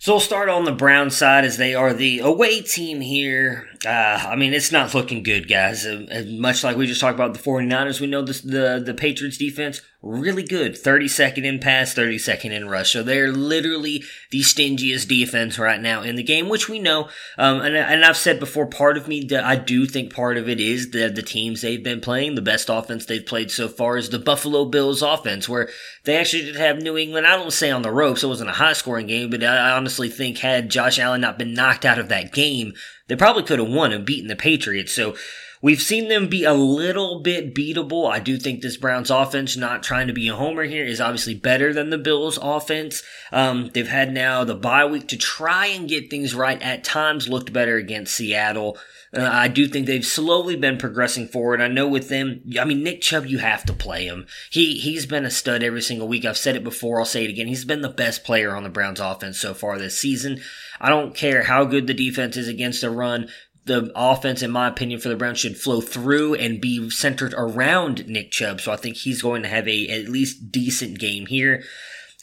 So 0.04 0.12
we'll 0.12 0.20
start 0.20 0.50
on 0.50 0.66
the 0.66 0.74
Brown 0.74 1.10
side 1.10 1.46
as 1.46 1.56
they 1.56 1.74
are 1.74 1.94
the 1.94 2.20
away 2.20 2.62
team 2.62 3.00
here. 3.00 3.70
Uh, 3.86 4.28
I 4.30 4.36
mean, 4.36 4.54
it's 4.54 4.72
not 4.72 4.94
looking 4.94 5.24
good, 5.24 5.48
guys. 5.50 5.86
Uh, 5.86 6.24
much 6.28 6.64
like 6.64 6.78
we 6.78 6.88
just 6.88 7.02
talked 7.02 7.16
about 7.16 7.34
the 7.34 7.40
49ers, 7.40 8.00
we 8.00 8.08
know 8.08 8.22
this, 8.22 8.42
the, 8.42 8.82
the 8.84 8.94
Patriots 8.94 9.38
defense 9.38 9.82
really 10.04 10.44
good. 10.44 10.74
32nd 10.74 11.46
in 11.46 11.60
pass, 11.60 11.94
32nd 11.96 12.52
in 12.52 12.68
rush. 12.68 12.92
So 12.92 13.02
they're 13.02 13.32
literally 13.32 14.04
the 14.32 14.42
stingiest 14.42 15.08
defense 15.08 15.58
right 15.58 15.80
now 15.80 16.02
in 16.02 16.18
the 16.18 16.24
game, 16.24 16.50
which 16.50 16.68
we 16.68 16.78
know. 16.80 17.08
Um, 17.38 17.62
and, 17.62 17.76
and 17.76 18.04
I've 18.04 18.18
said 18.18 18.40
before, 18.40 18.68
part 18.68 18.98
of 18.98 19.08
me 19.08 19.24
that 19.26 19.46
I 19.46 19.56
do 19.56 19.86
think 19.86 20.14
part 20.14 20.38
of 20.38 20.50
it 20.50 20.60
is 20.60 20.92
the, 20.92 21.08
the 21.10 21.22
teams 21.22 21.62
they've 21.62 21.84
been 21.84 22.02
playing. 22.02 22.36
The 22.36 22.42
best 22.42 22.70
offense 22.70 23.06
they've 23.06 23.26
played 23.26 23.50
so 23.50 23.70
far 23.70 23.98
is 23.98 24.10
the 24.10 24.20
Buffalo 24.20 24.66
Bills 24.66 25.02
offense, 25.02 25.48
where 25.48 25.70
they 26.04 26.18
actually 26.18 26.44
did 26.44 26.58
have 26.58 26.82
New 26.82 26.98
England, 26.98 27.26
I 27.26 27.38
don't 27.38 27.54
say 27.54 27.72
on 27.72 27.82
the 27.82 27.92
ropes. 27.92 28.24
It 28.24 28.28
wasn't 28.28 28.50
a 28.50 28.54
high 28.54 28.74
scoring 28.74 29.08
game, 29.08 29.30
but 29.30 29.44
I 29.44 29.72
honestly 29.72 30.10
think 30.10 30.40
had 30.40 30.70
Josh 30.70 31.00
Allen 31.00 31.22
not 31.22 31.40
been 31.40 31.54
knocked 31.54 31.86
out 31.86 32.00
of 32.00 32.10
that 32.10 32.34
game, 32.34 32.74
they 33.14 33.18
probably 33.18 33.44
could 33.44 33.60
have 33.60 33.70
won 33.70 33.94
and 33.94 34.06
beaten 34.06 34.28
the 34.28 34.36
Patriots. 34.36 34.92
So, 34.92 35.16
We've 35.64 35.82
seen 35.82 36.10
them 36.10 36.28
be 36.28 36.44
a 36.44 36.54
little 36.54 37.22
bit 37.22 37.56
beatable. 37.56 38.12
I 38.12 38.20
do 38.20 38.36
think 38.36 38.62
this 38.62 38.76
Browns 38.76 39.10
offense, 39.10 39.56
not 39.56 39.82
trying 39.82 40.08
to 40.08 40.14
be 40.14 40.28
a 40.28 40.36
homer 40.36 40.66
here, 40.66 40.84
is 40.84 41.00
obviously 41.00 41.36
better 41.36 41.74
than 41.74 41.90
the 41.90 41.98
Bills 41.98 42.38
offense. 42.42 43.02
Um, 43.32 43.72
they've 43.74 43.88
had 43.88 44.12
now 44.12 44.44
the 44.44 44.56
bye 44.56 44.84
week 44.84 45.08
to 45.08 45.18
try 45.18 45.68
and 45.68 45.88
get 45.88 46.10
things 46.10 46.36
right. 46.36 46.62
At 46.62 46.84
times 46.84 47.30
looked 47.30 47.54
better 47.54 47.78
against 47.78 48.14
Seattle. 48.14 48.78
Uh, 49.16 49.30
I 49.32 49.48
do 49.48 49.68
think 49.68 49.86
they've 49.86 50.06
slowly 50.06 50.56
been 50.56 50.78
progressing 50.78 51.28
forward. 51.28 51.62
I 51.62 51.68
know 51.68 51.88
with 51.88 52.10
them, 52.10 52.42
I 52.60 52.66
mean, 52.66 52.84
Nick 52.84 53.00
Chubb, 53.02 53.28
you 53.28 53.38
have 53.38 53.64
to 53.66 53.74
play 53.74 54.06
him. 54.06 54.26
He, 54.50 54.80
he's 54.80 55.06
been 55.06 55.24
a 55.24 55.32
stud 55.32 55.62
every 55.62 55.84
single 55.84 56.08
week. 56.08 56.26
I've 56.26 56.38
said 56.38 56.56
it 56.56 56.64
before. 56.64 57.00
I'll 57.00 57.06
say 57.06 57.24
it 57.24 57.30
again. 57.30 57.48
He's 57.48 57.64
been 57.64 57.82
the 57.82 57.90
best 57.90 58.24
player 58.24 58.56
on 58.56 58.64
the 58.64 58.70
Browns 58.70 59.00
offense 59.00 59.40
so 59.40 59.54
far 59.54 59.78
this 59.78 60.00
season. 60.00 60.42
I 60.82 60.90
don't 60.90 61.16
care 61.16 61.44
how 61.44 61.64
good 61.64 61.86
the 61.86 61.94
defense 61.94 62.36
is 62.36 62.48
against 62.48 62.82
the 62.82 62.90
run 62.90 63.30
the 63.66 63.92
offense, 63.96 64.42
in 64.42 64.52
my 64.52 64.68
opinion, 64.68 65.00
for 65.00 65.10
the 65.10 65.16
Browns 65.16 65.40
should 65.40 65.58
flow 65.58 65.82
through 65.82 66.36
and 66.36 66.62
be 66.62 66.90
centered 66.90 67.34
around 67.38 68.08
Nick 68.08 68.32
Chubb. 68.32 68.62
So 68.62 68.72
I 68.72 68.76
think 68.76 68.98
he's 68.98 69.22
going 69.22 69.44
to 69.44 69.50
have 69.50 69.68
a 69.68 69.88
at 69.90 70.10
least 70.10 70.52
decent 70.52 71.00
game 71.00 71.28
here. 71.28 71.64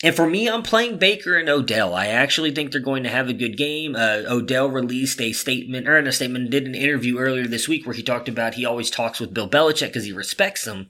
And 0.02 0.14
for 0.14 0.26
me, 0.26 0.48
I'm 0.48 0.62
playing 0.62 0.98
Baker 0.98 1.36
and 1.36 1.48
Odell. 1.48 1.94
I 1.94 2.06
actually 2.06 2.52
think 2.52 2.72
they're 2.72 2.80
going 2.80 3.02
to 3.02 3.10
have 3.10 3.28
a 3.28 3.34
good 3.34 3.58
game. 3.58 3.94
Uh, 3.94 4.22
Odell 4.28 4.70
released 4.70 5.20
a 5.20 5.32
statement, 5.32 5.86
or 5.86 5.98
a 5.98 6.12
statement, 6.12 6.50
did 6.50 6.66
an 6.66 6.74
interview 6.74 7.18
earlier 7.18 7.46
this 7.46 7.68
week 7.68 7.84
where 7.86 7.94
he 7.94 8.02
talked 8.02 8.28
about 8.28 8.54
he 8.54 8.64
always 8.64 8.88
talks 8.88 9.20
with 9.20 9.34
Bill 9.34 9.48
Belichick 9.48 9.88
because 9.88 10.06
he 10.06 10.12
respects 10.12 10.66
him. 10.66 10.88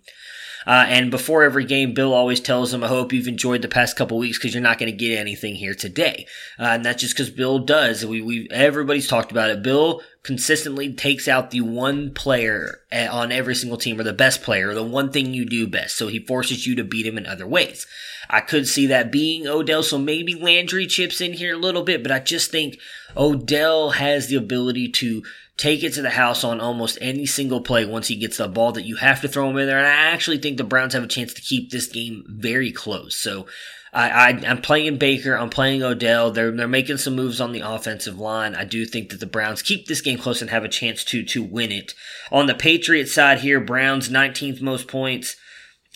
Uh, 0.66 0.84
and 0.88 1.10
before 1.10 1.42
every 1.42 1.64
game, 1.64 1.94
Bill 1.94 2.12
always 2.12 2.38
tells 2.38 2.72
him, 2.72 2.84
I 2.84 2.88
hope 2.88 3.12
you've 3.12 3.26
enjoyed 3.26 3.62
the 3.62 3.68
past 3.68 3.96
couple 3.96 4.18
weeks 4.18 4.38
because 4.38 4.54
you're 4.54 4.62
not 4.62 4.78
going 4.78 4.92
to 4.92 4.96
get 4.96 5.18
anything 5.18 5.54
here 5.54 5.74
today. 5.74 6.26
Uh, 6.58 6.64
and 6.64 6.84
that's 6.84 7.00
just 7.00 7.16
because 7.16 7.30
Bill 7.30 7.58
does. 7.58 8.04
We, 8.04 8.20
we, 8.20 8.46
everybody's 8.50 9.08
talked 9.08 9.32
about 9.32 9.50
it. 9.50 9.62
Bill 9.62 10.02
consistently 10.22 10.92
takes 10.92 11.26
out 11.26 11.50
the 11.50 11.62
one 11.62 12.12
player 12.12 12.80
eh, 12.92 13.08
on 13.08 13.32
every 13.32 13.54
single 13.54 13.78
team 13.78 13.98
or 13.98 14.02
the 14.02 14.12
best 14.12 14.42
player, 14.42 14.74
the 14.74 14.82
one 14.82 15.10
thing 15.10 15.32
you 15.32 15.46
do 15.46 15.66
best. 15.66 15.96
So 15.96 16.08
he 16.08 16.18
forces 16.18 16.66
you 16.66 16.74
to 16.76 16.84
beat 16.84 17.06
him 17.06 17.16
in 17.16 17.26
other 17.26 17.46
ways. 17.46 17.86
I 18.28 18.40
could 18.40 18.68
see 18.68 18.86
that 18.86 19.10
being 19.10 19.46
Odell. 19.46 19.82
So 19.82 19.98
maybe 19.98 20.34
Landry 20.34 20.86
chips 20.86 21.20
in 21.20 21.32
here 21.32 21.54
a 21.54 21.58
little 21.58 21.82
bit, 21.82 22.02
but 22.02 22.12
I 22.12 22.18
just 22.18 22.50
think 22.50 22.78
Odell 23.16 23.90
has 23.90 24.28
the 24.28 24.36
ability 24.36 24.90
to 24.92 25.22
take 25.56 25.82
it 25.82 25.94
to 25.94 26.02
the 26.02 26.10
house 26.10 26.44
on 26.44 26.60
almost 26.60 26.98
any 27.00 27.26
single 27.26 27.60
play 27.60 27.84
once 27.84 28.08
he 28.08 28.16
gets 28.16 28.36
the 28.36 28.48
ball 28.48 28.72
that 28.72 28.86
you 28.86 28.96
have 28.96 29.20
to 29.20 29.28
throw 29.28 29.48
him 29.50 29.56
in 29.56 29.66
there. 29.66 29.78
And 29.78 29.86
I 29.86 30.12
actually 30.12 30.38
think 30.38 30.56
the 30.56 30.64
Browns 30.64 30.94
have 30.94 31.02
a 31.02 31.08
chance 31.08 31.34
to 31.34 31.42
keep 31.42 31.70
this 31.70 31.86
game 31.86 32.24
very 32.28 32.72
close. 32.72 33.16
So 33.16 33.46
I, 33.92 34.10
I 34.10 34.28
am 34.44 34.60
playing 34.62 34.98
Baker. 34.98 35.34
I'm 35.34 35.50
playing 35.50 35.82
Odell. 35.82 36.30
They're 36.30 36.52
they're 36.52 36.68
making 36.68 36.98
some 36.98 37.16
moves 37.16 37.40
on 37.40 37.52
the 37.52 37.60
offensive 37.60 38.18
line. 38.18 38.54
I 38.54 38.64
do 38.64 38.84
think 38.86 39.10
that 39.10 39.20
the 39.20 39.26
Browns 39.26 39.62
keep 39.62 39.86
this 39.86 40.00
game 40.00 40.18
close 40.18 40.40
and 40.40 40.50
have 40.50 40.64
a 40.64 40.68
chance 40.68 41.04
to 41.04 41.24
to 41.24 41.42
win 41.42 41.72
it. 41.72 41.94
On 42.30 42.46
the 42.46 42.54
Patriots 42.54 43.12
side 43.12 43.40
here, 43.40 43.60
Browns 43.60 44.08
19th 44.08 44.60
most 44.60 44.88
points. 44.88 45.36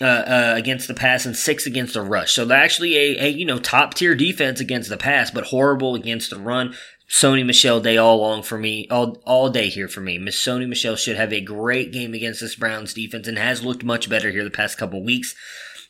Uh, 0.02 0.06
uh, 0.06 0.54
against 0.56 0.88
the 0.88 0.94
pass 0.94 1.24
and 1.24 1.36
six 1.36 1.66
against 1.66 1.94
the 1.94 2.02
rush. 2.02 2.32
So 2.32 2.44
they're 2.44 2.58
actually 2.58 2.96
a, 2.96 3.26
a 3.26 3.28
you 3.28 3.44
know 3.44 3.60
top 3.60 3.94
tier 3.94 4.16
defense 4.16 4.58
against 4.58 4.88
the 4.90 4.96
pass, 4.96 5.30
but 5.30 5.44
horrible 5.44 5.94
against 5.94 6.30
the 6.30 6.36
run. 6.36 6.74
Sony 7.08 7.46
Michel 7.46 7.80
day 7.80 7.96
all 7.96 8.16
along 8.16 8.42
for 8.42 8.58
me, 8.58 8.88
all 8.90 9.22
all 9.24 9.50
day 9.50 9.68
here 9.68 9.86
for 9.86 10.00
me. 10.00 10.18
Miss 10.18 10.36
Sony 10.36 10.66
Michel 10.66 10.96
should 10.96 11.16
have 11.16 11.32
a 11.32 11.40
great 11.40 11.92
game 11.92 12.12
against 12.12 12.40
this 12.40 12.56
Browns 12.56 12.92
defense 12.92 13.28
and 13.28 13.38
has 13.38 13.64
looked 13.64 13.84
much 13.84 14.10
better 14.10 14.30
here 14.30 14.42
the 14.42 14.50
past 14.50 14.78
couple 14.78 15.00
weeks. 15.00 15.36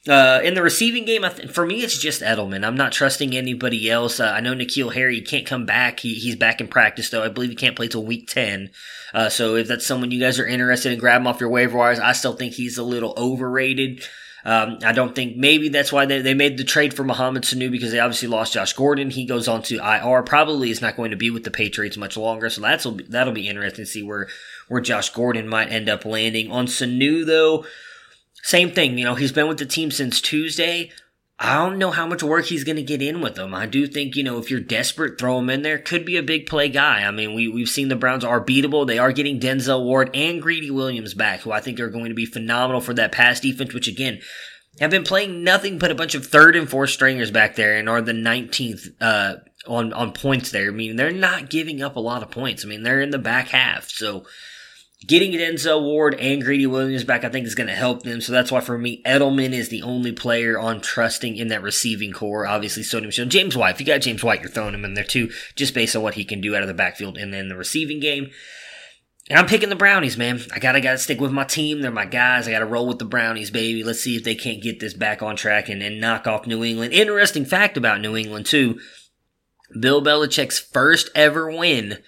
Uh, 0.06 0.38
in 0.44 0.52
the 0.52 0.62
receiving 0.62 1.06
game, 1.06 1.22
th- 1.22 1.50
for 1.50 1.64
me, 1.64 1.82
it's 1.82 1.96
just 1.96 2.20
Edelman. 2.20 2.66
I'm 2.66 2.76
not 2.76 2.92
trusting 2.92 3.34
anybody 3.34 3.90
else. 3.90 4.20
Uh, 4.20 4.26
I 4.26 4.40
know 4.40 4.54
N'Keal 4.54 4.92
Harry 4.92 5.22
can't 5.22 5.46
come 5.46 5.64
back. 5.64 6.00
He, 6.00 6.14
he's 6.14 6.36
back 6.36 6.60
in 6.60 6.68
practice, 6.68 7.08
though. 7.08 7.24
I 7.24 7.28
believe 7.28 7.48
he 7.48 7.56
can't 7.56 7.76
play 7.76 7.88
till 7.88 8.04
week 8.04 8.28
10. 8.28 8.70
Uh, 9.14 9.30
so 9.30 9.56
if 9.56 9.66
that's 9.66 9.86
someone 9.86 10.10
you 10.10 10.20
guys 10.20 10.38
are 10.38 10.46
interested 10.46 10.92
in, 10.92 10.98
grab 10.98 11.22
him 11.22 11.26
off 11.26 11.40
your 11.40 11.48
waiver 11.48 11.78
wires. 11.78 11.98
I 11.98 12.12
still 12.12 12.34
think 12.34 12.52
he's 12.52 12.76
a 12.76 12.82
little 12.82 13.14
overrated. 13.16 14.04
Um, 14.44 14.78
I 14.84 14.92
don't 14.92 15.14
think 15.14 15.38
maybe 15.38 15.70
that's 15.70 15.90
why 15.90 16.04
they, 16.04 16.20
they 16.20 16.34
made 16.34 16.58
the 16.58 16.64
trade 16.64 16.92
for 16.92 17.02
Mohamed 17.02 17.44
Sanu 17.44 17.70
because 17.70 17.92
they 17.92 17.98
obviously 17.98 18.28
lost 18.28 18.52
Josh 18.52 18.74
Gordon. 18.74 19.08
He 19.08 19.24
goes 19.24 19.48
on 19.48 19.62
to 19.62 19.76
IR. 19.76 20.22
Probably 20.22 20.70
is 20.70 20.82
not 20.82 20.96
going 20.96 21.12
to 21.12 21.16
be 21.16 21.30
with 21.30 21.44
the 21.44 21.50
Patriots 21.50 21.96
much 21.96 22.18
longer. 22.18 22.50
So 22.50 22.60
that's 22.60 22.86
that'll 23.08 23.32
be 23.32 23.48
interesting 23.48 23.86
to 23.86 23.90
see 23.90 24.02
where 24.02 24.28
where 24.68 24.82
Josh 24.82 25.08
Gordon 25.08 25.48
might 25.48 25.72
end 25.72 25.88
up 25.88 26.04
landing. 26.04 26.50
On 26.50 26.66
Sanu 26.66 27.24
though, 27.24 27.64
same 28.44 28.72
thing. 28.72 28.98
You 28.98 29.06
know, 29.06 29.14
he's 29.14 29.32
been 29.32 29.48
with 29.48 29.58
the 29.58 29.64
team 29.64 29.90
since 29.90 30.20
Tuesday. 30.20 30.92
I 31.38 31.54
don't 31.54 31.78
know 31.78 31.90
how 31.90 32.06
much 32.06 32.22
work 32.22 32.44
he's 32.44 32.62
going 32.62 32.76
to 32.76 32.82
get 32.82 33.00
in 33.00 33.22
with 33.22 33.36
them. 33.36 33.54
I 33.54 33.64
do 33.64 33.86
think, 33.86 34.16
you 34.16 34.22
know, 34.22 34.36
if 34.36 34.50
you're 34.50 34.60
desperate, 34.60 35.18
throw 35.18 35.38
him 35.38 35.48
in 35.48 35.62
there. 35.62 35.78
Could 35.78 36.04
be 36.04 36.18
a 36.18 36.22
big 36.22 36.46
play 36.46 36.68
guy. 36.68 37.04
I 37.04 37.10
mean, 37.10 37.32
we, 37.32 37.48
we've 37.48 37.70
seen 37.70 37.88
the 37.88 37.96
Browns 37.96 38.22
are 38.22 38.44
beatable. 38.44 38.86
They 38.86 38.98
are 38.98 39.12
getting 39.12 39.40
Denzel 39.40 39.82
Ward 39.82 40.10
and 40.14 40.42
Greedy 40.42 40.70
Williams 40.70 41.14
back, 41.14 41.40
who 41.40 41.52
I 41.52 41.60
think 41.60 41.80
are 41.80 41.88
going 41.88 42.10
to 42.10 42.14
be 42.14 42.26
phenomenal 42.26 42.82
for 42.82 42.92
that 42.94 43.12
pass 43.12 43.40
defense, 43.40 43.72
which 43.72 43.88
again, 43.88 44.20
have 44.78 44.90
been 44.90 45.04
playing 45.04 45.42
nothing 45.42 45.78
but 45.78 45.90
a 45.90 45.94
bunch 45.94 46.14
of 46.14 46.26
third 46.26 46.54
and 46.54 46.68
fourth 46.68 46.90
stringers 46.90 47.30
back 47.30 47.56
there 47.56 47.78
and 47.78 47.88
are 47.88 48.02
the 48.02 48.12
19th, 48.12 48.88
uh, 49.00 49.36
on, 49.66 49.94
on 49.94 50.12
points 50.12 50.50
there. 50.50 50.68
I 50.68 50.70
mean, 50.70 50.96
they're 50.96 51.12
not 51.12 51.48
giving 51.48 51.80
up 51.80 51.96
a 51.96 52.00
lot 52.00 52.22
of 52.22 52.30
points. 52.30 52.62
I 52.62 52.68
mean, 52.68 52.82
they're 52.82 53.00
in 53.00 53.10
the 53.10 53.18
back 53.18 53.48
half. 53.48 53.88
So, 53.88 54.26
Getting 55.04 55.32
Denzel 55.32 55.82
Ward 55.82 56.14
and 56.14 56.42
Greedy 56.42 56.66
Williams 56.66 57.04
back, 57.04 57.24
I 57.24 57.28
think, 57.28 57.46
is 57.46 57.54
going 57.54 57.66
to 57.66 57.74
help 57.74 58.04
them. 58.04 58.20
So 58.20 58.32
that's 58.32 58.52
why, 58.52 58.60
for 58.60 58.78
me, 58.78 59.02
Edelman 59.04 59.52
is 59.52 59.68
the 59.68 59.82
only 59.82 60.12
player 60.12 60.58
on 60.58 60.80
trusting 60.80 61.36
in 61.36 61.48
that 61.48 61.62
receiving 61.62 62.12
core. 62.12 62.46
Obviously, 62.46 62.82
Sony 62.82 63.06
Michel. 63.06 63.26
James 63.26 63.56
White. 63.56 63.74
If 63.74 63.80
you 63.80 63.86
got 63.86 64.02
James 64.02 64.22
White, 64.22 64.40
you're 64.40 64.50
throwing 64.50 64.74
him 64.74 64.84
in 64.84 64.94
there 64.94 65.04
too, 65.04 65.30
just 65.56 65.74
based 65.74 65.96
on 65.96 66.02
what 66.02 66.14
he 66.14 66.24
can 66.24 66.40
do 66.40 66.54
out 66.54 66.62
of 66.62 66.68
the 66.68 66.74
backfield 66.74 67.18
and 67.18 67.34
then 67.34 67.48
the 67.48 67.56
receiving 67.56 68.00
game. 68.00 68.30
And 69.30 69.38
I'm 69.38 69.46
picking 69.46 69.70
the 69.70 69.76
Brownies, 69.76 70.18
man. 70.18 70.40
I 70.52 70.58
gotta 70.58 70.80
gotta 70.82 70.98
stick 70.98 71.20
with 71.20 71.32
my 71.32 71.44
team. 71.44 71.80
They're 71.80 71.90
my 71.90 72.04
guys. 72.04 72.46
I 72.46 72.50
gotta 72.50 72.66
roll 72.66 72.86
with 72.86 72.98
the 72.98 73.06
Brownies, 73.06 73.50
baby. 73.50 73.82
Let's 73.82 74.00
see 74.00 74.16
if 74.16 74.24
they 74.24 74.34
can't 74.34 74.62
get 74.62 74.80
this 74.80 74.92
back 74.92 75.22
on 75.22 75.34
track 75.34 75.70
and, 75.70 75.82
and 75.82 75.98
knock 76.00 76.26
off 76.26 76.46
New 76.46 76.62
England. 76.62 76.92
Interesting 76.92 77.46
fact 77.46 77.78
about 77.78 78.02
New 78.02 78.16
England 78.16 78.44
too. 78.46 78.78
Bill 79.80 80.02
Belichick's 80.02 80.58
first 80.58 81.08
ever 81.14 81.48
win 81.50 81.98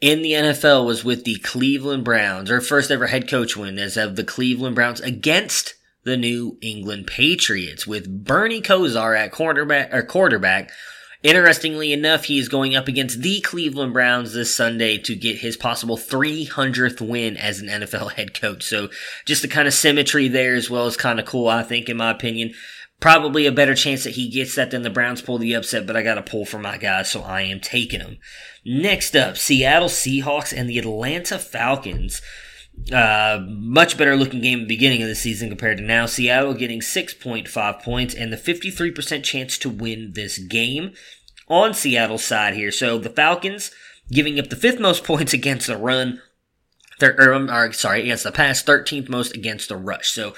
in 0.00 0.22
the 0.22 0.32
NFL 0.32 0.86
was 0.86 1.04
with 1.04 1.24
the 1.24 1.36
Cleveland 1.36 2.04
Browns, 2.04 2.50
or 2.50 2.60
first 2.60 2.90
ever 2.90 3.08
head 3.08 3.28
coach 3.28 3.56
win 3.56 3.78
as 3.78 3.96
of 3.96 4.16
the 4.16 4.24
Cleveland 4.24 4.74
Browns 4.74 5.00
against 5.00 5.74
the 6.04 6.16
New 6.16 6.56
England 6.60 7.06
Patriots 7.06 7.86
with 7.86 8.24
Bernie 8.24 8.62
Kosar 8.62 9.18
at 9.18 9.32
cornerback 9.32 9.92
or 9.92 10.02
quarterback. 10.02 10.70
Interestingly 11.24 11.92
enough, 11.92 12.24
he 12.24 12.38
is 12.38 12.48
going 12.48 12.76
up 12.76 12.86
against 12.86 13.22
the 13.22 13.40
Cleveland 13.40 13.92
Browns 13.92 14.32
this 14.32 14.54
Sunday 14.54 14.98
to 14.98 15.16
get 15.16 15.38
his 15.38 15.56
possible 15.56 15.96
300th 15.96 17.00
win 17.00 17.36
as 17.36 17.60
an 17.60 17.66
NFL 17.66 18.12
head 18.16 18.40
coach. 18.40 18.62
So 18.62 18.88
just 19.26 19.42
the 19.42 19.48
kind 19.48 19.66
of 19.66 19.74
symmetry 19.74 20.28
there 20.28 20.54
as 20.54 20.70
well 20.70 20.86
is 20.86 20.96
kind 20.96 21.18
of 21.18 21.26
cool, 21.26 21.48
I 21.48 21.64
think, 21.64 21.88
in 21.88 21.96
my 21.96 22.12
opinion. 22.12 22.54
Probably 23.00 23.46
a 23.46 23.52
better 23.52 23.76
chance 23.76 24.02
that 24.04 24.14
he 24.14 24.28
gets 24.28 24.56
that 24.56 24.72
than 24.72 24.82
the 24.82 24.90
Browns 24.90 25.22
pull 25.22 25.38
the 25.38 25.54
upset, 25.54 25.86
but 25.86 25.96
I 25.96 26.02
got 26.02 26.14
to 26.14 26.22
pull 26.22 26.44
for 26.44 26.58
my 26.58 26.78
guys, 26.78 27.10
so 27.10 27.22
I 27.22 27.42
am 27.42 27.60
taking 27.60 28.00
them. 28.00 28.18
Next 28.64 29.14
up, 29.14 29.36
Seattle 29.36 29.88
Seahawks 29.88 30.52
and 30.56 30.68
the 30.68 30.78
Atlanta 30.78 31.38
Falcons. 31.38 32.20
Uh, 32.92 33.40
much 33.48 33.98
better 33.98 34.16
looking 34.16 34.40
game 34.40 34.60
at 34.60 34.62
the 34.62 34.74
beginning 34.74 35.02
of 35.02 35.08
the 35.08 35.14
season 35.14 35.48
compared 35.48 35.78
to 35.78 35.84
now. 35.84 36.06
Seattle 36.06 36.54
getting 36.54 36.80
6.5 36.80 37.82
points 37.82 38.14
and 38.14 38.32
the 38.32 38.36
53% 38.36 39.22
chance 39.22 39.58
to 39.58 39.68
win 39.68 40.12
this 40.14 40.38
game 40.38 40.92
on 41.48 41.74
Seattle's 41.74 42.24
side 42.24 42.54
here. 42.54 42.70
So 42.70 42.98
the 42.98 43.10
Falcons 43.10 43.70
giving 44.10 44.38
up 44.38 44.48
the 44.48 44.56
fifth 44.56 44.80
most 44.80 45.04
points 45.04 45.32
against 45.32 45.66
the 45.66 45.76
run, 45.76 46.20
thir- 46.98 47.16
or, 47.18 47.50
or, 47.50 47.72
sorry, 47.72 48.02
against 48.02 48.24
the 48.24 48.32
pass, 48.32 48.62
13th 48.62 49.08
most 49.08 49.34
against 49.34 49.68
the 49.68 49.76
rush. 49.76 50.08
So 50.08 50.34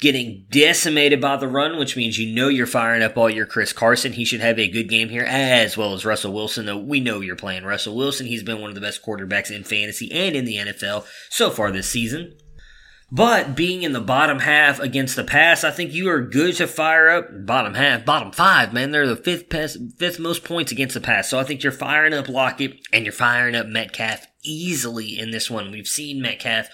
getting 0.00 0.46
decimated 0.50 1.20
by 1.20 1.36
the 1.36 1.48
run, 1.48 1.78
which 1.78 1.96
means 1.96 2.18
you 2.18 2.34
know 2.34 2.48
you're 2.48 2.66
firing 2.66 3.02
up 3.02 3.16
all 3.16 3.30
your 3.30 3.46
Chris 3.46 3.72
Carson. 3.72 4.12
He 4.12 4.24
should 4.24 4.40
have 4.40 4.58
a 4.58 4.68
good 4.68 4.88
game 4.88 5.08
here, 5.08 5.24
as 5.24 5.76
well 5.76 5.94
as 5.94 6.04
Russell 6.04 6.32
Wilson, 6.32 6.66
though 6.66 6.78
we 6.78 7.00
know 7.00 7.20
you're 7.20 7.36
playing 7.36 7.64
Russell 7.64 7.96
Wilson. 7.96 8.26
He's 8.26 8.42
been 8.42 8.60
one 8.60 8.70
of 8.70 8.74
the 8.74 8.80
best 8.80 9.04
quarterbacks 9.04 9.50
in 9.50 9.64
fantasy 9.64 10.10
and 10.12 10.34
in 10.34 10.44
the 10.44 10.56
NFL 10.56 11.06
so 11.30 11.50
far 11.50 11.70
this 11.70 11.88
season. 11.88 12.36
But 13.10 13.54
being 13.54 13.82
in 13.82 13.92
the 13.92 14.00
bottom 14.00 14.40
half 14.40 14.80
against 14.80 15.14
the 15.14 15.22
pass, 15.22 15.62
I 15.62 15.70
think 15.70 15.92
you 15.92 16.08
are 16.08 16.20
good 16.20 16.56
to 16.56 16.66
fire 16.66 17.08
up 17.08 17.46
bottom 17.46 17.74
half, 17.74 18.04
bottom 18.04 18.32
five, 18.32 18.72
man. 18.72 18.90
They're 18.90 19.06
the 19.06 19.14
fifth 19.14 19.48
pass, 19.48 19.78
fifth 19.98 20.18
most 20.18 20.42
points 20.42 20.72
against 20.72 20.94
the 20.94 21.00
pass. 21.00 21.28
So 21.28 21.38
I 21.38 21.44
think 21.44 21.62
you're 21.62 21.70
firing 21.70 22.12
up 22.12 22.28
Lockett 22.28 22.80
and 22.92 23.04
you're 23.04 23.12
firing 23.12 23.54
up 23.54 23.66
Metcalf 23.66 24.26
easily 24.42 25.16
in 25.16 25.30
this 25.30 25.48
one. 25.48 25.70
We've 25.70 25.86
seen 25.86 26.20
Metcalf 26.20 26.66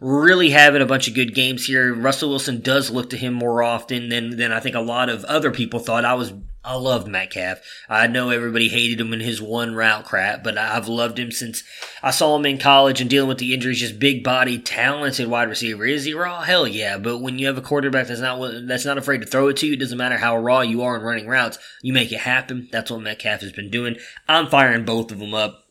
really 0.00 0.50
having 0.50 0.82
a 0.82 0.86
bunch 0.86 1.08
of 1.08 1.14
good 1.14 1.34
games 1.34 1.66
here. 1.66 1.94
Russell 1.94 2.30
Wilson 2.30 2.60
does 2.60 2.90
look 2.90 3.10
to 3.10 3.16
him 3.16 3.34
more 3.34 3.62
often 3.62 4.08
than 4.08 4.36
than 4.36 4.52
I 4.52 4.60
think 4.60 4.74
a 4.74 4.80
lot 4.80 5.08
of 5.08 5.24
other 5.24 5.50
people 5.50 5.78
thought. 5.78 6.04
I 6.04 6.14
was 6.14 6.32
I 6.62 6.74
loved 6.74 7.08
Metcalf. 7.08 7.60
I 7.88 8.06
know 8.06 8.28
everybody 8.28 8.68
hated 8.68 9.00
him 9.00 9.14
in 9.14 9.20
his 9.20 9.40
one 9.40 9.74
route 9.74 10.04
crap, 10.04 10.44
but 10.44 10.58
I've 10.58 10.88
loved 10.88 11.18
him 11.18 11.30
since 11.30 11.62
I 12.02 12.10
saw 12.10 12.36
him 12.36 12.44
in 12.44 12.58
college 12.58 13.00
and 13.00 13.08
dealing 13.08 13.28
with 13.28 13.38
the 13.38 13.54
injuries. 13.54 13.80
Just 13.80 13.98
big 13.98 14.22
body, 14.22 14.58
talented 14.58 15.28
wide 15.28 15.48
receiver. 15.48 15.86
Is 15.86 16.04
he 16.04 16.12
raw? 16.12 16.42
Hell 16.42 16.68
yeah! 16.68 16.98
But 16.98 17.18
when 17.18 17.38
you 17.38 17.46
have 17.46 17.58
a 17.58 17.62
quarterback 17.62 18.08
that's 18.08 18.20
not 18.20 18.66
that's 18.66 18.84
not 18.84 18.98
afraid 18.98 19.22
to 19.22 19.26
throw 19.26 19.48
it 19.48 19.56
to 19.58 19.66
you, 19.66 19.74
it 19.74 19.80
doesn't 19.80 19.96
matter 19.96 20.18
how 20.18 20.36
raw 20.36 20.60
you 20.60 20.82
are 20.82 20.96
in 20.96 21.02
running 21.02 21.28
routes. 21.28 21.58
You 21.82 21.92
make 21.92 22.12
it 22.12 22.20
happen. 22.20 22.68
That's 22.72 22.90
what 22.90 23.00
Metcalf 23.00 23.40
has 23.40 23.52
been 23.52 23.70
doing. 23.70 23.96
I'm 24.28 24.48
firing 24.48 24.84
both 24.84 25.12
of 25.12 25.18
them 25.18 25.34
up 25.34 25.69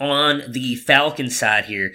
on 0.00 0.42
the 0.48 0.74
Falcons 0.76 1.38
side 1.38 1.66
here. 1.66 1.92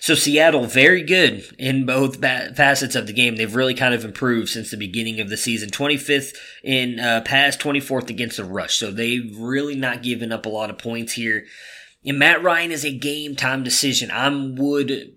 So 0.00 0.14
Seattle, 0.14 0.64
very 0.64 1.02
good 1.02 1.44
in 1.58 1.84
both 1.84 2.20
facets 2.20 2.94
of 2.94 3.06
the 3.06 3.12
game. 3.12 3.36
They've 3.36 3.54
really 3.54 3.74
kind 3.74 3.92
of 3.92 4.04
improved 4.04 4.48
since 4.48 4.70
the 4.70 4.76
beginning 4.76 5.20
of 5.20 5.28
the 5.28 5.36
season. 5.36 5.70
25th 5.70 6.36
in 6.62 7.00
uh, 7.00 7.22
pass, 7.24 7.56
24th 7.56 8.08
against 8.08 8.36
the 8.36 8.44
rush. 8.44 8.76
So 8.76 8.90
they've 8.90 9.36
really 9.36 9.74
not 9.74 10.02
given 10.02 10.32
up 10.32 10.46
a 10.46 10.50
lot 10.50 10.70
of 10.70 10.78
points 10.78 11.14
here. 11.14 11.44
And 12.06 12.18
Matt 12.18 12.42
Ryan 12.42 12.70
is 12.70 12.84
a 12.84 12.96
game 12.96 13.34
time 13.34 13.64
decision. 13.64 14.10
I 14.10 14.28
would 14.28 15.14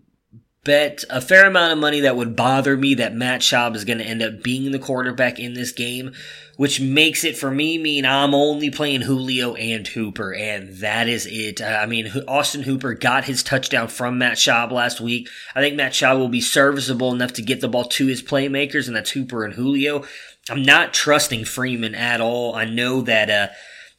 bet 0.63 1.03
a 1.09 1.21
fair 1.21 1.47
amount 1.47 1.73
of 1.73 1.79
money 1.79 2.01
that 2.01 2.15
would 2.15 2.35
bother 2.35 2.77
me 2.77 2.95
that 2.95 3.15
Matt 3.15 3.41
Schaub 3.41 3.75
is 3.75 3.85
going 3.85 3.97
to 3.97 4.05
end 4.05 4.21
up 4.21 4.43
being 4.43 4.71
the 4.71 4.79
quarterback 4.79 5.39
in 5.39 5.53
this 5.53 5.71
game, 5.71 6.13
which 6.61 6.79
makes 6.79 7.23
it 7.23 7.35
for 7.35 7.49
me 7.49 7.75
mean 7.79 8.05
I'm 8.05 8.35
only 8.35 8.69
playing 8.69 9.01
Julio 9.01 9.55
and 9.55 9.87
Hooper, 9.87 10.31
and 10.31 10.75
that 10.75 11.07
is 11.09 11.25
it. 11.25 11.59
I 11.59 11.87
mean, 11.87 12.11
Austin 12.27 12.61
Hooper 12.61 12.93
got 12.93 13.23
his 13.23 13.41
touchdown 13.41 13.87
from 13.87 14.19
Matt 14.19 14.37
Schaub 14.37 14.71
last 14.71 15.01
week. 15.01 15.27
I 15.55 15.61
think 15.61 15.75
Matt 15.75 15.93
Schaub 15.93 16.19
will 16.19 16.29
be 16.29 16.39
serviceable 16.39 17.11
enough 17.11 17.33
to 17.33 17.41
get 17.41 17.61
the 17.61 17.67
ball 17.67 17.85
to 17.85 18.05
his 18.05 18.21
playmakers, 18.21 18.85
and 18.85 18.95
that's 18.95 19.09
Hooper 19.09 19.43
and 19.43 19.55
Julio. 19.55 20.03
I'm 20.51 20.61
not 20.61 20.93
trusting 20.93 21.45
Freeman 21.45 21.95
at 21.95 22.21
all. 22.21 22.53
I 22.53 22.65
know 22.65 23.01
that, 23.01 23.31
uh, 23.31 23.47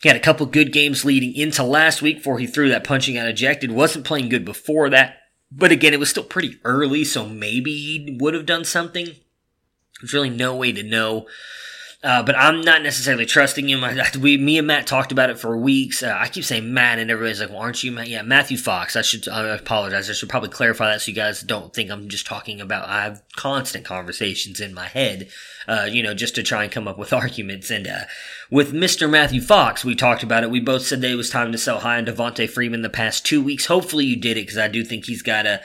he 0.00 0.08
had 0.08 0.16
a 0.16 0.20
couple 0.20 0.46
good 0.46 0.72
games 0.72 1.04
leading 1.04 1.34
into 1.34 1.64
last 1.64 2.00
week 2.00 2.18
before 2.18 2.38
he 2.38 2.46
threw 2.46 2.68
that 2.68 2.84
punching 2.84 3.18
out 3.18 3.26
ejected. 3.26 3.72
Wasn't 3.72 4.04
playing 4.04 4.28
good 4.28 4.44
before 4.44 4.88
that. 4.90 5.16
But 5.50 5.72
again, 5.72 5.94
it 5.94 5.98
was 5.98 6.10
still 6.10 6.22
pretty 6.22 6.60
early, 6.62 7.02
so 7.02 7.26
maybe 7.26 7.74
he 7.74 8.18
would 8.20 8.34
have 8.34 8.46
done 8.46 8.64
something. 8.64 9.16
There's 10.00 10.14
really 10.14 10.30
no 10.30 10.54
way 10.54 10.70
to 10.70 10.84
know. 10.84 11.26
Uh, 12.04 12.20
but 12.20 12.36
I'm 12.36 12.62
not 12.62 12.82
necessarily 12.82 13.26
trusting 13.26 13.68
him. 13.68 13.84
I, 13.84 14.10
we, 14.18 14.36
me 14.36 14.58
and 14.58 14.66
Matt 14.66 14.88
talked 14.88 15.12
about 15.12 15.30
it 15.30 15.38
for 15.38 15.56
weeks. 15.56 16.02
Uh, 16.02 16.12
I 16.18 16.26
keep 16.26 16.42
saying 16.42 16.74
Matt, 16.74 16.98
and 16.98 17.12
everybody's 17.12 17.40
like, 17.40 17.50
"Well, 17.50 17.60
aren't 17.60 17.84
you 17.84 17.92
Matt?" 17.92 18.08
Yeah, 18.08 18.22
Matthew 18.22 18.56
Fox. 18.56 18.96
I 18.96 19.02
should. 19.02 19.28
I 19.28 19.54
apologize. 19.54 20.10
I 20.10 20.14
should 20.14 20.28
probably 20.28 20.48
clarify 20.48 20.90
that 20.90 21.02
so 21.02 21.10
you 21.12 21.14
guys 21.14 21.42
don't 21.42 21.72
think 21.72 21.92
I'm 21.92 22.08
just 22.08 22.26
talking 22.26 22.60
about. 22.60 22.88
I 22.88 23.04
have 23.04 23.22
constant 23.36 23.84
conversations 23.84 24.58
in 24.58 24.74
my 24.74 24.88
head, 24.88 25.28
uh, 25.68 25.86
you 25.88 26.02
know, 26.02 26.12
just 26.12 26.34
to 26.34 26.42
try 26.42 26.64
and 26.64 26.72
come 26.72 26.88
up 26.88 26.98
with 26.98 27.12
arguments. 27.12 27.70
And 27.70 27.86
uh, 27.86 28.00
with 28.50 28.72
Mr. 28.72 29.08
Matthew 29.08 29.40
Fox, 29.40 29.84
we 29.84 29.94
talked 29.94 30.24
about 30.24 30.42
it. 30.42 30.50
We 30.50 30.58
both 30.58 30.82
said 30.82 31.02
that 31.02 31.10
it 31.10 31.16
was 31.16 31.30
time 31.30 31.52
to 31.52 31.58
sell 31.58 31.80
high 31.80 31.98
on 31.98 32.06
Devonta 32.06 32.50
Freeman 32.50 32.82
the 32.82 32.90
past 32.90 33.24
two 33.24 33.40
weeks. 33.40 33.66
Hopefully, 33.66 34.06
you 34.06 34.16
did 34.16 34.36
it 34.36 34.46
because 34.46 34.58
I 34.58 34.66
do 34.66 34.82
think 34.82 35.04
he's 35.04 35.22
got 35.22 35.46
a 35.46 35.60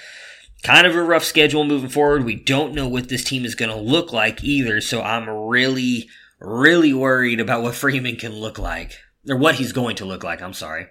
kind 0.62 0.86
of 0.86 0.96
a 0.96 1.02
rough 1.02 1.24
schedule 1.24 1.64
moving 1.64 1.90
forward. 1.90 2.26
We 2.26 2.36
don't 2.36 2.76
know 2.76 2.88
what 2.88 3.10
this 3.10 3.24
team 3.24 3.44
is 3.44 3.56
going 3.56 3.72
to 3.72 3.82
look 3.82 4.14
like 4.14 4.44
either. 4.44 4.82
So 4.82 5.02
I'm 5.02 5.28
really 5.28 6.10
really 6.40 6.94
worried 6.94 7.40
about 7.40 7.64
what 7.64 7.76
Freeman 7.76 8.16
can 8.16 8.34
look 8.34 8.58
like. 8.60 8.98
Or 9.30 9.36
what 9.36 9.56
he's 9.56 9.74
going 9.74 9.98
to 9.98 10.06
look 10.06 10.24
like, 10.24 10.42
I'm 10.42 10.54
sorry. 10.54 10.88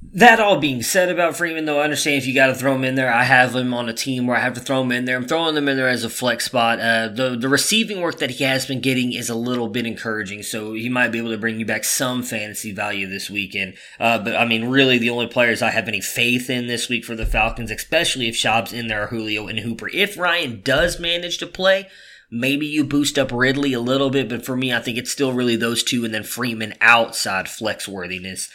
That 0.00 0.38
all 0.38 0.60
being 0.60 0.82
said 0.82 1.08
about 1.08 1.36
Freeman, 1.36 1.64
though, 1.64 1.80
I 1.80 1.84
understand 1.84 2.18
if 2.18 2.26
you 2.26 2.32
got 2.32 2.46
to 2.46 2.54
throw 2.54 2.76
him 2.76 2.84
in 2.84 2.94
there. 2.94 3.12
I 3.12 3.24
have 3.24 3.56
him 3.56 3.74
on 3.74 3.88
a 3.88 3.92
team 3.92 4.28
where 4.28 4.36
I 4.36 4.40
have 4.40 4.54
to 4.54 4.60
throw 4.60 4.82
him 4.82 4.92
in 4.92 5.06
there. 5.06 5.16
I'm 5.16 5.26
throwing 5.26 5.56
him 5.56 5.68
in 5.68 5.76
there 5.76 5.88
as 5.88 6.04
a 6.04 6.08
flex 6.08 6.44
spot. 6.44 6.78
Uh, 6.78 7.08
the 7.08 7.36
the 7.36 7.48
receiving 7.48 8.00
work 8.00 8.18
that 8.18 8.30
he 8.30 8.44
has 8.44 8.64
been 8.64 8.80
getting 8.80 9.12
is 9.12 9.28
a 9.28 9.34
little 9.34 9.66
bit 9.66 9.86
encouraging, 9.86 10.44
so 10.44 10.72
he 10.74 10.88
might 10.88 11.08
be 11.08 11.18
able 11.18 11.32
to 11.32 11.38
bring 11.38 11.58
you 11.58 11.66
back 11.66 11.82
some 11.82 12.22
fantasy 12.22 12.70
value 12.70 13.08
this 13.08 13.28
weekend. 13.28 13.74
Uh, 13.98 14.18
but 14.18 14.36
I 14.36 14.44
mean, 14.44 14.68
really, 14.68 14.98
the 14.98 15.10
only 15.10 15.26
players 15.26 15.62
I 15.62 15.70
have 15.70 15.88
any 15.88 16.00
faith 16.00 16.48
in 16.48 16.68
this 16.68 16.88
week 16.88 17.04
for 17.04 17.16
the 17.16 17.26
Falcons, 17.26 17.72
especially 17.72 18.28
if 18.28 18.36
Schaub's 18.36 18.72
in 18.72 18.86
there, 18.86 19.08
Julio 19.08 19.48
and 19.48 19.58
Hooper. 19.58 19.88
If 19.92 20.16
Ryan 20.16 20.60
does 20.62 21.00
manage 21.00 21.38
to 21.38 21.46
play, 21.48 21.88
Maybe 22.30 22.66
you 22.66 22.84
boost 22.84 23.18
up 23.18 23.32
Ridley 23.32 23.72
a 23.72 23.80
little 23.80 24.10
bit, 24.10 24.28
but 24.28 24.44
for 24.44 24.56
me, 24.56 24.72
I 24.72 24.80
think 24.80 24.98
it's 24.98 25.10
still 25.10 25.32
really 25.32 25.56
those 25.56 25.82
two 25.82 26.04
and 26.04 26.12
then 26.12 26.24
Freeman 26.24 26.74
outside 26.80 27.48
flex 27.48 27.88
worthiness. 27.88 28.50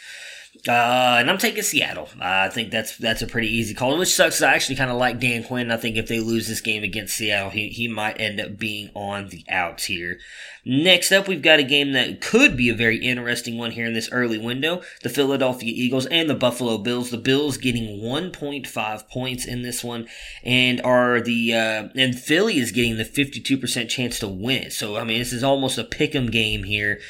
Uh, 0.66 1.16
and 1.18 1.28
I'm 1.28 1.36
taking 1.36 1.62
Seattle. 1.62 2.08
I 2.18 2.48
think 2.48 2.70
that's 2.70 2.96
that's 2.96 3.20
a 3.20 3.26
pretty 3.26 3.48
easy 3.48 3.74
call, 3.74 3.98
which 3.98 4.14
sucks. 4.14 4.40
I 4.40 4.54
actually 4.54 4.76
kind 4.76 4.90
of 4.90 4.96
like 4.96 5.20
Dan 5.20 5.44
Quinn. 5.44 5.70
I 5.70 5.76
think 5.76 5.96
if 5.96 6.08
they 6.08 6.20
lose 6.20 6.48
this 6.48 6.62
game 6.62 6.82
against 6.82 7.16
Seattle, 7.16 7.50
he, 7.50 7.68
he 7.68 7.86
might 7.86 8.18
end 8.18 8.40
up 8.40 8.56
being 8.56 8.90
on 8.94 9.28
the 9.28 9.44
outs 9.50 9.84
here. 9.84 10.18
Next 10.64 11.12
up, 11.12 11.28
we've 11.28 11.42
got 11.42 11.58
a 11.58 11.64
game 11.64 11.92
that 11.92 12.22
could 12.22 12.56
be 12.56 12.70
a 12.70 12.74
very 12.74 12.96
interesting 12.96 13.58
one 13.58 13.72
here 13.72 13.84
in 13.84 13.92
this 13.92 14.10
early 14.10 14.38
window. 14.38 14.80
The 15.02 15.10
Philadelphia 15.10 15.70
Eagles 15.74 16.06
and 16.06 16.30
the 16.30 16.34
Buffalo 16.34 16.78
Bills. 16.78 17.10
The 17.10 17.18
Bills 17.18 17.58
getting 17.58 18.00
1.5 18.00 19.08
points 19.10 19.44
in 19.44 19.60
this 19.60 19.84
one, 19.84 20.08
and 20.42 20.80
are 20.80 21.20
the 21.20 21.52
uh, 21.52 21.88
and 21.94 22.18
Philly 22.18 22.56
is 22.58 22.72
getting 22.72 22.96
the 22.96 23.04
52% 23.04 23.90
chance 23.90 24.18
to 24.20 24.28
win. 24.28 24.70
So 24.70 24.96
I 24.96 25.04
mean, 25.04 25.18
this 25.18 25.34
is 25.34 25.44
almost 25.44 25.76
a 25.76 25.84
pick'em 25.84 26.32
game 26.32 26.62
here 26.62 27.00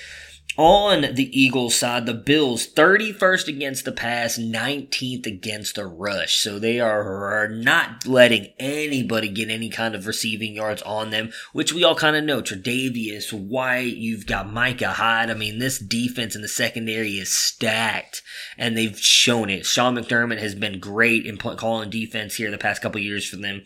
on 0.56 1.14
the 1.14 1.38
Eagles 1.38 1.74
side, 1.74 2.06
the 2.06 2.14
Bills 2.14 2.66
31st 2.66 3.48
against 3.48 3.84
the 3.84 3.92
pass, 3.92 4.38
19th 4.38 5.26
against 5.26 5.74
the 5.74 5.86
rush. 5.86 6.38
So 6.38 6.58
they 6.58 6.80
are, 6.80 7.48
not 7.48 8.06
letting 8.06 8.52
anybody 8.58 9.28
get 9.28 9.50
any 9.50 9.68
kind 9.68 9.94
of 9.94 10.06
receiving 10.06 10.54
yards 10.54 10.82
on 10.82 11.10
them, 11.10 11.32
which 11.52 11.72
we 11.72 11.84
all 11.84 11.94
kind 11.94 12.16
of 12.16 12.24
know. 12.24 12.42
Tre'Davious, 12.42 13.32
White, 13.32 13.96
you've 13.96 14.26
got 14.26 14.52
Micah 14.52 14.92
Hyde. 14.92 15.30
I 15.30 15.34
mean, 15.34 15.58
this 15.58 15.78
defense 15.78 16.34
in 16.36 16.42
the 16.42 16.48
secondary 16.48 17.12
is 17.12 17.34
stacked, 17.34 18.22
and 18.56 18.76
they've 18.76 18.98
shown 18.98 19.50
it. 19.50 19.66
Sean 19.66 19.96
McDermott 19.96 20.38
has 20.38 20.54
been 20.54 20.78
great 20.78 21.26
in 21.26 21.36
calling 21.36 21.90
defense 21.90 22.36
here 22.36 22.50
the 22.50 22.58
past 22.58 22.82
couple 22.82 23.00
years 23.00 23.28
for 23.28 23.36
them. 23.36 23.62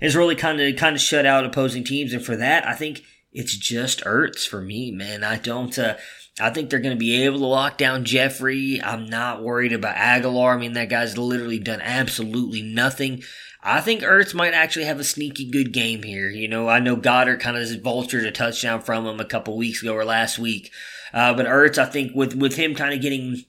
It's 0.00 0.14
really 0.14 0.36
kind 0.36 0.60
of 0.60 0.76
kind 0.76 0.94
of 0.94 1.02
shut 1.02 1.26
out 1.26 1.44
opposing 1.44 1.84
teams, 1.84 2.12
and 2.12 2.24
for 2.24 2.36
that, 2.36 2.66
I 2.66 2.74
think 2.74 3.02
it's 3.32 3.56
just 3.56 4.04
Ertz 4.04 4.46
for 4.46 4.60
me, 4.60 4.90
man. 4.90 5.22
I 5.22 5.36
don't. 5.36 5.76
Uh, 5.78 5.96
I 6.40 6.50
think 6.50 6.70
they're 6.70 6.78
going 6.78 6.96
to 6.96 6.98
be 6.98 7.24
able 7.24 7.38
to 7.38 7.46
lock 7.46 7.78
down 7.78 8.04
Jeffery. 8.04 8.80
I'm 8.82 9.06
not 9.06 9.42
worried 9.42 9.72
about 9.72 9.96
Agholor. 9.96 10.54
I 10.54 10.58
mean, 10.58 10.74
that 10.74 10.88
guy's 10.88 11.18
literally 11.18 11.58
done 11.58 11.80
absolutely 11.80 12.62
nothing. 12.62 13.22
I 13.62 13.80
think 13.80 14.02
Ertz 14.02 14.34
might 14.34 14.54
actually 14.54 14.84
have 14.84 15.00
a 15.00 15.04
sneaky 15.04 15.50
good 15.50 15.72
game 15.72 16.02
here. 16.02 16.28
You 16.28 16.48
know, 16.48 16.68
I 16.68 16.78
know 16.78 16.96
Goedert 16.96 17.40
kind 17.40 17.56
of 17.56 17.66
vultured 17.82 18.26
a 18.26 18.30
touchdown 18.30 18.80
from 18.82 19.06
him 19.06 19.20
a 19.20 19.24
couple 19.24 19.56
weeks 19.56 19.82
ago 19.82 19.94
or 19.94 20.04
last 20.04 20.38
week. 20.38 20.70
Uh, 21.12 21.34
but 21.34 21.46
Ertz, 21.46 21.78
I 21.78 21.86
think 21.86 22.14
with, 22.14 22.34
with 22.34 22.56
him 22.56 22.74
kind 22.74 22.94
of 22.94 23.00
getting 23.00 23.44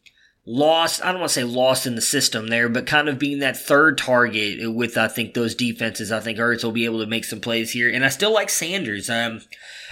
lost, 0.50 1.06
I 1.06 1.12
don't 1.12 1.22
want 1.22 1.30
to 1.30 1.34
say 1.36 1.44
lost 1.44 1.86
in 1.86 1.94
the 1.94 2.02
system 2.02 2.48
there, 2.48 2.68
but 2.70 2.88
kind 2.88 3.08
of 3.08 3.20
being 3.20 3.38
that 3.40 3.56
third 3.56 4.00
target 4.00 4.74
with, 4.74 4.98
I 4.98 5.08
think, 5.08 5.36
those 5.36 5.54
defenses, 5.54 6.12
I 6.12 6.20
think 6.20 6.40
Ertz 6.40 6.64
will 6.64 6.72
be 6.72 6.86
able 6.86 7.00
to 7.02 7.06
make 7.06 7.24
some 7.24 7.40
plays 7.40 7.72
here. 7.72 7.88
And 7.88 8.04
I 8.04 8.10
still 8.10 8.34
like 8.34 8.50
Sanders. 8.50 9.12
Um, 9.12 9.42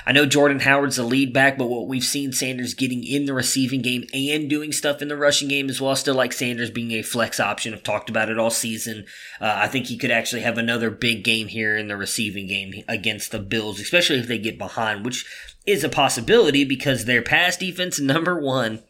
I 0.08 0.13
know 0.13 0.26
Jordan 0.26 0.62
Howard's 0.62 0.96
the 0.96 1.04
lead 1.04 1.32
back, 1.32 1.60
but 1.60 1.67
what 1.67 1.88
we've 1.88 2.04
seen 2.04 2.32
Sanders 2.32 2.74
getting 2.74 3.04
in 3.04 3.26
the 3.26 3.36
receiving 3.36 3.84
game 3.84 4.06
and 4.13 4.50
doing 4.50 4.72
stuff 4.72 5.04
in 5.04 5.10
the 5.10 5.15
rushing 5.15 5.48
game 5.48 5.70
as 5.70 5.80
well. 5.80 5.96
Still 5.96 6.15
like 6.15 6.34
Sanders 6.34 6.72
being 6.72 6.91
a 6.93 7.04
flex 7.04 7.39
option. 7.39 7.76
I've 7.76 7.84
talked 7.84 8.10
about 8.10 8.30
it 8.30 8.39
all 8.39 8.50
season. 8.50 9.06
Uh, 9.39 9.54
I 9.58 9.67
think 9.67 9.86
he 9.86 9.98
could 9.98 10.12
actually 10.12 10.41
have 10.41 10.58
another 10.58 10.89
big 10.89 11.24
game 11.24 11.50
here 11.50 11.78
in 11.78 11.88
the 11.88 11.98
receiving 11.98 12.48
game 12.48 12.84
against 12.88 13.32
the 13.32 13.39
Bills, 13.39 13.80
especially 13.80 14.17
if 14.17 14.28
they 14.28 14.39
get 14.39 14.58
behind, 14.58 15.06
which 15.06 15.24
is 15.67 15.84
a 15.84 15.89
possibility 15.89 16.63
because 16.63 17.06
their 17.06 17.22
pass 17.22 17.58
defense 17.58 18.00
number 18.00 18.39
one 18.39 18.82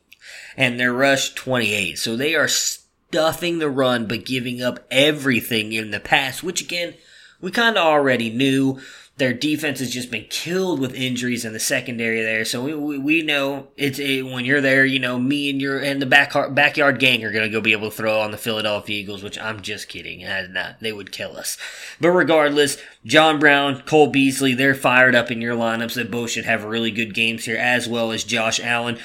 and 0.58 0.80
their 0.80 0.92
rush 0.92 1.34
28. 1.36 1.98
So 1.98 2.18
they 2.18 2.36
are 2.36 2.48
stuffing 2.48 3.60
the 3.60 3.70
run 3.70 4.08
but 4.08 4.26
giving 4.26 4.62
up 4.62 4.86
everything 4.92 5.72
in 5.72 5.92
the 5.92 6.00
pass, 6.00 6.44
which 6.44 6.62
again, 6.62 6.96
we 7.40 7.52
kind 7.52 7.78
of 7.78 7.86
already 7.86 8.32
knew 8.32 8.82
their 9.18 9.34
defense 9.34 9.80
has 9.80 9.90
just 9.90 10.12
been 10.12 10.26
killed 10.30 10.80
with 10.80 10.94
injuries 10.94 11.44
in 11.44 11.52
the 11.52 11.60
secondary 11.60 12.22
there. 12.22 12.46
So 12.46 12.64
we, 12.64 12.76
we, 12.76 12.98
we 13.00 13.22
know 13.24 13.68
it's 13.76 14.00
a, 14.00 14.22
when 14.22 14.46
you're 14.46 14.62
there, 14.62 14.86
you 14.86 15.00
know, 15.00 15.18
me 15.18 15.50
and 15.50 15.60
your 15.60 15.80
and 15.80 16.00
the 16.00 16.06
back 16.06 16.34
backyard 16.54 17.00
gang 17.00 17.24
are 17.24 17.32
going 17.32 17.44
to 17.44 17.50
go 17.50 17.60
be 17.60 17.72
able 17.72 17.90
to 17.90 17.96
throw 17.96 18.20
on 18.20 18.30
the 18.32 18.38
Philadelphia 18.38 19.00
Eagles, 19.00 19.24
which 19.24 19.40
I'm 19.40 19.62
just 19.62 19.90
kidding. 19.90 20.24
Not, 20.54 20.80
they 20.82 20.92
would 20.92 21.12
kill 21.12 21.36
us. 21.36 21.58
But 22.00 22.12
regardless, 22.12 22.78
John 23.06 23.40
Brown, 23.40 23.82
Cole 23.82 24.08
Beasley, 24.08 24.54
they're 24.54 24.76
fired 24.76 25.16
up 25.16 25.32
in 25.32 25.42
your 25.42 25.56
lineups. 25.56 25.96
They 25.96 26.04
both 26.04 26.30
should 26.30 26.46
have 26.46 26.64
really 26.64 26.92
good 26.92 27.16
games 27.16 27.46
here, 27.46 27.58
as 27.58 27.88
well 27.88 28.12
as 28.12 28.24
Josh 28.24 28.60
Allen. 28.60 29.00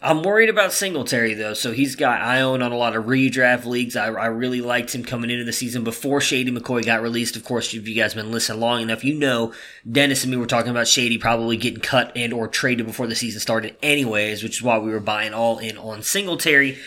I'm 0.00 0.22
worried 0.22 0.48
about 0.48 0.72
Singletary 0.72 1.34
though. 1.34 1.54
So 1.54 1.72
he's 1.72 1.96
got 1.96 2.20
I 2.20 2.40
own 2.40 2.62
on 2.62 2.72
a 2.72 2.76
lot 2.76 2.94
of 2.94 3.06
redraft 3.06 3.64
leagues. 3.64 3.96
I, 3.96 4.06
I 4.06 4.26
really 4.26 4.60
liked 4.60 4.94
him 4.94 5.04
coming 5.04 5.30
into 5.30 5.44
the 5.44 5.52
season 5.52 5.84
before 5.84 6.20
Shady 6.20 6.52
McCoy 6.52 6.84
got 6.84 7.02
released. 7.02 7.36
Of 7.36 7.44
course, 7.44 7.74
if 7.74 7.88
you 7.88 7.94
guys 7.94 8.12
have 8.12 8.22
been 8.22 8.32
listening 8.32 8.60
long 8.60 8.82
enough, 8.82 9.04
you 9.04 9.14
know 9.14 9.52
Dennis 9.90 10.22
and 10.22 10.30
me 10.30 10.36
were 10.36 10.46
talking 10.46 10.70
about 10.70 10.88
Shady 10.88 11.18
probably 11.18 11.56
getting 11.56 11.80
cut 11.80 12.12
and 12.14 12.32
or 12.32 12.46
traded 12.46 12.86
before 12.86 13.06
the 13.06 13.16
season 13.16 13.40
started, 13.40 13.76
anyways, 13.82 14.42
which 14.42 14.58
is 14.58 14.62
why 14.62 14.78
we 14.78 14.90
were 14.90 15.00
buying 15.00 15.34
all 15.34 15.58
in 15.58 15.76
on 15.76 16.02
Singletary. 16.02 16.78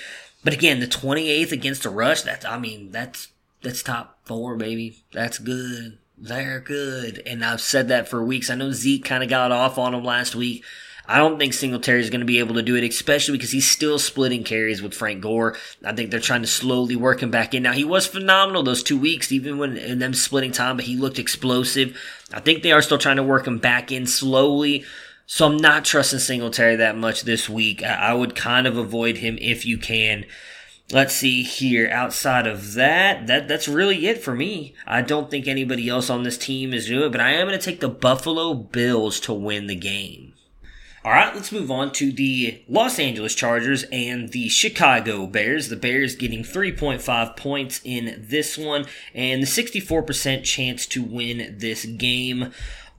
But 0.44 0.54
again, 0.54 0.80
the 0.80 0.88
28th 0.88 1.52
against 1.52 1.84
the 1.84 1.90
rush. 1.90 2.22
That's 2.22 2.46
I 2.46 2.58
mean 2.58 2.92
that's 2.92 3.28
that's 3.62 3.84
top 3.84 4.20
four, 4.26 4.56
baby. 4.56 5.04
That's 5.12 5.38
good. 5.38 5.98
They're 6.18 6.60
good. 6.60 7.22
And 7.26 7.44
I've 7.44 7.62
said 7.62 7.88
that 7.88 8.08
for 8.08 8.24
weeks. 8.24 8.50
I 8.50 8.56
know 8.56 8.72
Zeke 8.72 9.04
kind 9.04 9.24
of 9.24 9.30
got 9.30 9.52
off 9.52 9.78
on 9.78 9.94
him 9.94 10.04
last 10.04 10.36
week. 10.36 10.64
I 11.12 11.18
don't 11.18 11.38
think 11.38 11.54
Singletary 11.54 12.00
is 12.00 12.10
going 12.10 12.22
to 12.22 12.26
be 12.26 12.40
able 12.40 12.56
to 12.56 12.62
do 12.62 12.78
it, 12.78 12.86
especially 12.86 13.38
because 13.38 13.52
he's 13.52 13.70
still 13.70 14.00
splitting 14.00 14.46
carries 14.46 14.82
with 14.82 14.94
Frank 14.94 15.22
Gore. 15.22 15.58
I 15.84 15.92
think 15.92 16.10
they're 16.10 16.22
trying 16.22 16.44
to 16.44 16.48
slowly 16.48 16.96
work 16.96 17.22
him 17.22 17.30
back 17.30 17.54
in. 17.54 17.64
Now, 17.64 17.74
he 17.74 17.84
was 17.84 18.08
phenomenal 18.08 18.64
those 18.64 18.82
two 18.82 18.98
weeks, 18.98 19.30
even 19.30 19.58
when 19.58 19.76
in 19.76 20.00
them 20.00 20.14
splitting 20.14 20.54
time, 20.54 20.78
but 20.78 20.86
he 20.86 20.96
looked 20.96 21.20
explosive. 21.20 22.00
I 22.34 22.40
think 22.40 22.64
they 22.64 22.72
are 22.72 22.82
still 22.82 22.98
trying 22.98 23.18
to 23.18 23.24
work 23.24 23.46
him 23.46 23.58
back 23.58 23.92
in 23.92 24.08
slowly. 24.08 24.86
So 25.26 25.48
I'm 25.48 25.58
not 25.58 25.84
trusting 25.84 26.20
Singletary 26.20 26.78
that 26.78 26.96
much 26.96 27.24
this 27.24 27.50
week. 27.50 27.84
I 27.84 28.14
would 28.14 28.34
kind 28.34 28.66
of 28.66 28.78
avoid 28.78 29.18
him 29.18 29.38
if 29.42 29.66
you 29.66 29.78
can. 29.78 30.26
Let's 30.94 31.14
see 31.14 31.44
here. 31.44 31.90
Outside 31.90 32.48
of 32.48 32.74
that, 32.76 33.28
that 33.28 33.50
that's 33.50 33.68
really 33.68 34.08
it 34.08 34.24
for 34.24 34.34
me. 34.34 34.76
I 34.88 35.02
don't 35.02 35.30
think 35.30 35.46
anybody 35.46 35.90
else 35.90 36.10
on 36.10 36.24
this 36.24 36.38
team 36.38 36.74
is 36.74 36.88
doing 36.88 37.08
it, 37.08 37.12
but 37.12 37.20
I 37.20 37.32
am 37.32 37.48
going 37.48 37.60
to 37.60 37.66
take 37.66 37.82
the 37.82 37.90
Buffalo 37.90 38.54
Bills 38.54 39.20
to 39.22 39.34
win 39.34 39.68
the 39.68 39.76
game. 39.76 40.31
All 41.04 41.12
right, 41.12 41.34
let's 41.34 41.52
move 41.52 41.72
on 41.72 41.92
to 41.94 42.12
the 42.12 42.62
Los 42.68 43.00
Angeles 43.00 43.34
Chargers 43.34 43.86
and 43.92 44.30
the 44.30 44.50
Chicago 44.50 45.26
Bears. 45.26 45.70
The 45.70 45.76
Bears 45.76 46.16
getting 46.16 46.44
3.5 46.44 47.36
points 47.36 47.82
in 47.84 48.24
this 48.30 48.56
one 48.56 48.86
and 49.16 49.42
the 49.42 49.48
64% 49.48 50.44
chance 50.44 50.86
to 50.86 51.02
win 51.02 51.56
this 51.58 51.86
game 51.86 52.54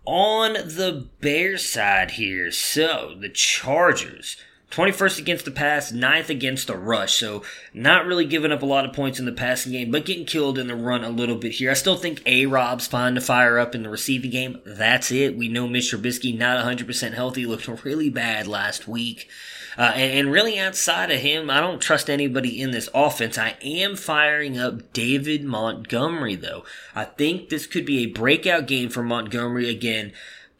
on 0.04 0.54
the 0.54 1.08
Bears 1.20 1.64
side 1.64 2.12
here. 2.12 2.50
So, 2.50 3.14
the 3.16 3.28
Chargers 3.28 4.36
21st 4.72 5.18
against 5.18 5.44
the 5.44 5.50
pass, 5.50 5.92
9th 5.92 6.30
against 6.30 6.66
the 6.66 6.76
rush. 6.76 7.14
So 7.14 7.42
not 7.74 8.06
really 8.06 8.24
giving 8.24 8.50
up 8.50 8.62
a 8.62 8.66
lot 8.66 8.84
of 8.84 8.94
points 8.94 9.18
in 9.18 9.26
the 9.26 9.32
passing 9.32 9.72
game, 9.72 9.90
but 9.90 10.06
getting 10.06 10.24
killed 10.24 10.58
in 10.58 10.66
the 10.66 10.74
run 10.74 11.04
a 11.04 11.10
little 11.10 11.36
bit 11.36 11.52
here. 11.52 11.70
I 11.70 11.74
still 11.74 11.96
think 11.96 12.22
A 12.26 12.46
Rob's 12.46 12.86
fine 12.86 13.14
to 13.14 13.20
fire 13.20 13.58
up 13.58 13.74
in 13.74 13.82
the 13.82 13.90
receiving 13.90 14.30
game. 14.30 14.60
That's 14.64 15.12
it. 15.12 15.36
We 15.36 15.48
know 15.48 15.68
Mr. 15.68 15.98
Trubisky 15.98 16.36
not 16.36 16.64
100% 16.64 17.12
healthy, 17.12 17.44
looked 17.44 17.68
really 17.84 18.08
bad 18.08 18.46
last 18.46 18.88
week. 18.88 19.28
Uh, 19.76 19.92
and, 19.94 20.18
and, 20.18 20.32
really 20.32 20.58
outside 20.58 21.10
of 21.10 21.20
him, 21.20 21.48
I 21.48 21.60
don't 21.60 21.80
trust 21.80 22.10
anybody 22.10 22.60
in 22.60 22.72
this 22.72 22.90
offense. 22.92 23.38
I 23.38 23.56
am 23.62 23.96
firing 23.96 24.58
up 24.58 24.92
David 24.92 25.44
Montgomery 25.44 26.34
though. 26.34 26.64
I 26.94 27.04
think 27.04 27.48
this 27.48 27.66
could 27.66 27.86
be 27.86 28.00
a 28.00 28.06
breakout 28.06 28.66
game 28.66 28.90
for 28.90 29.02
Montgomery 29.02 29.70
again. 29.70 30.12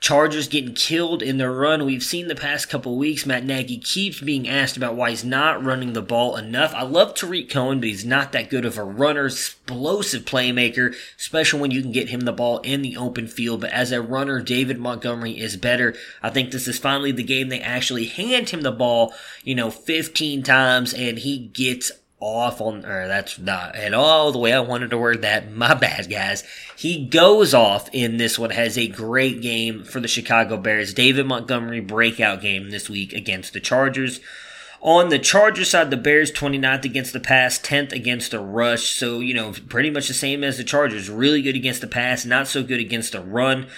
Chargers 0.02 0.48
getting 0.48 0.74
killed 0.74 1.22
in 1.22 1.36
their 1.36 1.52
run. 1.52 1.86
We've 1.86 2.02
seen 2.02 2.26
the 2.26 2.34
past 2.34 2.68
couple 2.68 2.98
weeks, 2.98 3.24
Matt 3.24 3.44
Nagy 3.44 3.78
keeps 3.78 4.20
being 4.20 4.48
asked 4.48 4.76
about 4.76 4.96
why 4.96 5.10
he's 5.10 5.24
not 5.24 5.62
running 5.62 5.92
the 5.92 6.02
ball 6.02 6.36
enough. 6.36 6.74
I 6.74 6.82
love 6.82 7.14
Tarik 7.14 7.48
Cohen, 7.48 7.78
but 7.78 7.88
he's 7.88 8.04
not 8.04 8.32
that 8.32 8.50
good 8.50 8.64
of 8.64 8.76
a 8.76 8.82
runner, 8.82 9.26
explosive 9.26 10.24
playmaker, 10.24 10.92
especially 11.20 11.60
when 11.60 11.70
you 11.70 11.82
can 11.82 11.92
get 11.92 12.08
him 12.08 12.22
the 12.22 12.32
ball 12.32 12.58
in 12.58 12.82
the 12.82 12.96
open 12.96 13.28
field. 13.28 13.60
But 13.60 13.70
as 13.70 13.92
a 13.92 14.02
runner, 14.02 14.40
David 14.40 14.80
Montgomery 14.80 15.38
is 15.38 15.56
better. 15.56 15.94
I 16.20 16.30
think 16.30 16.50
this 16.50 16.66
is 16.66 16.80
finally 16.80 17.12
the 17.12 17.22
game 17.22 17.48
they 17.48 17.60
actually 17.60 18.06
hand 18.06 18.50
him 18.50 18.62
the 18.62 18.72
ball, 18.72 19.14
you 19.44 19.54
know, 19.54 19.70
15 19.70 20.42
times 20.42 20.92
and 20.92 21.20
he 21.20 21.38
gets 21.38 21.92
off 22.22 22.60
on, 22.60 22.86
or 22.86 23.08
that's 23.08 23.38
not 23.38 23.74
at 23.74 23.92
all 23.92 24.30
the 24.30 24.38
way 24.38 24.52
I 24.52 24.60
wanted 24.60 24.90
to 24.90 24.98
word 24.98 25.22
that. 25.22 25.52
My 25.52 25.74
bad, 25.74 26.08
guys. 26.08 26.44
He 26.76 27.04
goes 27.04 27.52
off 27.52 27.90
in 27.92 28.16
this 28.16 28.38
one, 28.38 28.50
has 28.50 28.78
a 28.78 28.88
great 28.88 29.42
game 29.42 29.82
for 29.82 30.00
the 30.00 30.08
Chicago 30.08 30.56
Bears. 30.56 30.94
David 30.94 31.26
Montgomery 31.26 31.80
breakout 31.80 32.40
game 32.40 32.70
this 32.70 32.88
week 32.88 33.12
against 33.12 33.52
the 33.52 33.60
Chargers. 33.60 34.20
On 34.84 35.10
the 35.10 35.18
Chargers 35.20 35.70
side, 35.70 35.92
the 35.92 35.96
Bears 35.96 36.32
29th 36.32 36.84
against 36.84 37.12
the 37.12 37.20
pass, 37.20 37.56
10th 37.60 37.92
against 37.92 38.32
the 38.32 38.40
rush. 38.40 38.90
So, 38.90 39.20
you 39.20 39.32
know, 39.32 39.52
pretty 39.68 39.90
much 39.90 40.08
the 40.08 40.14
same 40.14 40.42
as 40.42 40.56
the 40.56 40.64
Chargers. 40.64 41.08
Really 41.08 41.40
good 41.40 41.54
against 41.54 41.82
the 41.82 41.86
pass, 41.86 42.24
not 42.24 42.48
so 42.48 42.64
good 42.64 42.80
against 42.80 43.12
the 43.12 43.20
run. 43.20 43.68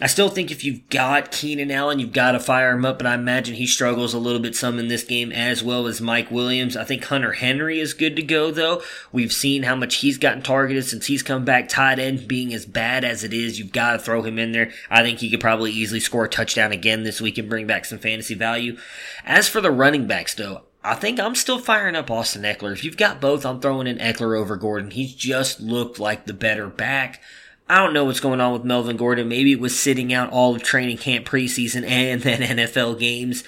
I 0.00 0.08
still 0.08 0.28
think 0.28 0.50
if 0.50 0.64
you've 0.64 0.88
got 0.88 1.30
Keenan 1.30 1.70
Allen, 1.70 2.00
you've 2.00 2.12
got 2.12 2.32
to 2.32 2.40
fire 2.40 2.72
him 2.72 2.84
up, 2.84 2.98
but 2.98 3.06
I 3.06 3.14
imagine 3.14 3.54
he 3.54 3.66
struggles 3.68 4.14
a 4.14 4.18
little 4.18 4.40
bit 4.40 4.56
some 4.56 4.80
in 4.80 4.88
this 4.88 5.04
game 5.04 5.30
as 5.30 5.62
well 5.62 5.86
as 5.86 6.00
Mike 6.00 6.30
Williams. 6.30 6.76
I 6.76 6.84
think 6.84 7.04
Hunter 7.04 7.32
Henry 7.32 7.78
is 7.78 7.94
good 7.94 8.16
to 8.16 8.22
go, 8.22 8.50
though. 8.50 8.82
We've 9.12 9.32
seen 9.32 9.62
how 9.62 9.76
much 9.76 9.96
he's 9.96 10.18
gotten 10.18 10.42
targeted 10.42 10.84
since 10.84 11.06
he's 11.06 11.22
come 11.22 11.44
back 11.44 11.68
tight 11.68 12.00
end 12.00 12.26
being 12.26 12.52
as 12.52 12.66
bad 12.66 13.04
as 13.04 13.22
it 13.22 13.32
is. 13.32 13.60
You've 13.60 13.72
got 13.72 13.92
to 13.92 13.98
throw 13.98 14.22
him 14.22 14.40
in 14.40 14.50
there. 14.50 14.72
I 14.90 15.02
think 15.02 15.18
he 15.20 15.30
could 15.30 15.40
probably 15.40 15.70
easily 15.70 16.00
score 16.00 16.24
a 16.24 16.28
touchdown 16.28 16.72
again 16.72 17.04
this 17.04 17.20
week 17.20 17.38
and 17.38 17.48
bring 17.48 17.66
back 17.68 17.84
some 17.84 17.98
fantasy 17.98 18.34
value. 18.34 18.76
As 19.24 19.48
for 19.48 19.60
the 19.60 19.70
running 19.70 20.06
backs, 20.06 20.34
though, 20.34 20.47
I 20.88 20.94
think 20.94 21.20
I'm 21.20 21.34
still 21.34 21.58
firing 21.58 21.96
up 21.96 22.10
Austin 22.10 22.44
Ekeler. 22.44 22.72
If 22.72 22.82
you've 22.82 22.96
got 22.96 23.20
both, 23.20 23.44
I'm 23.44 23.60
throwing 23.60 23.86
in 23.86 23.98
Eckler 23.98 24.38
over 24.38 24.56
Gordon. 24.56 24.90
He's 24.90 25.14
just 25.14 25.60
looked 25.60 25.98
like 25.98 26.24
the 26.24 26.32
better 26.32 26.66
back. 26.66 27.20
I 27.68 27.84
don't 27.84 27.92
know 27.92 28.06
what's 28.06 28.20
going 28.20 28.40
on 28.40 28.54
with 28.54 28.64
Melvin 28.64 28.96
Gordon. 28.96 29.28
Maybe 29.28 29.52
it 29.52 29.60
was 29.60 29.78
sitting 29.78 30.14
out 30.14 30.30
all 30.30 30.56
of 30.56 30.62
training 30.62 30.96
camp 30.96 31.26
preseason 31.26 31.86
and 31.86 32.22
then 32.22 32.40
NFL 32.58 32.98
games. 32.98 33.44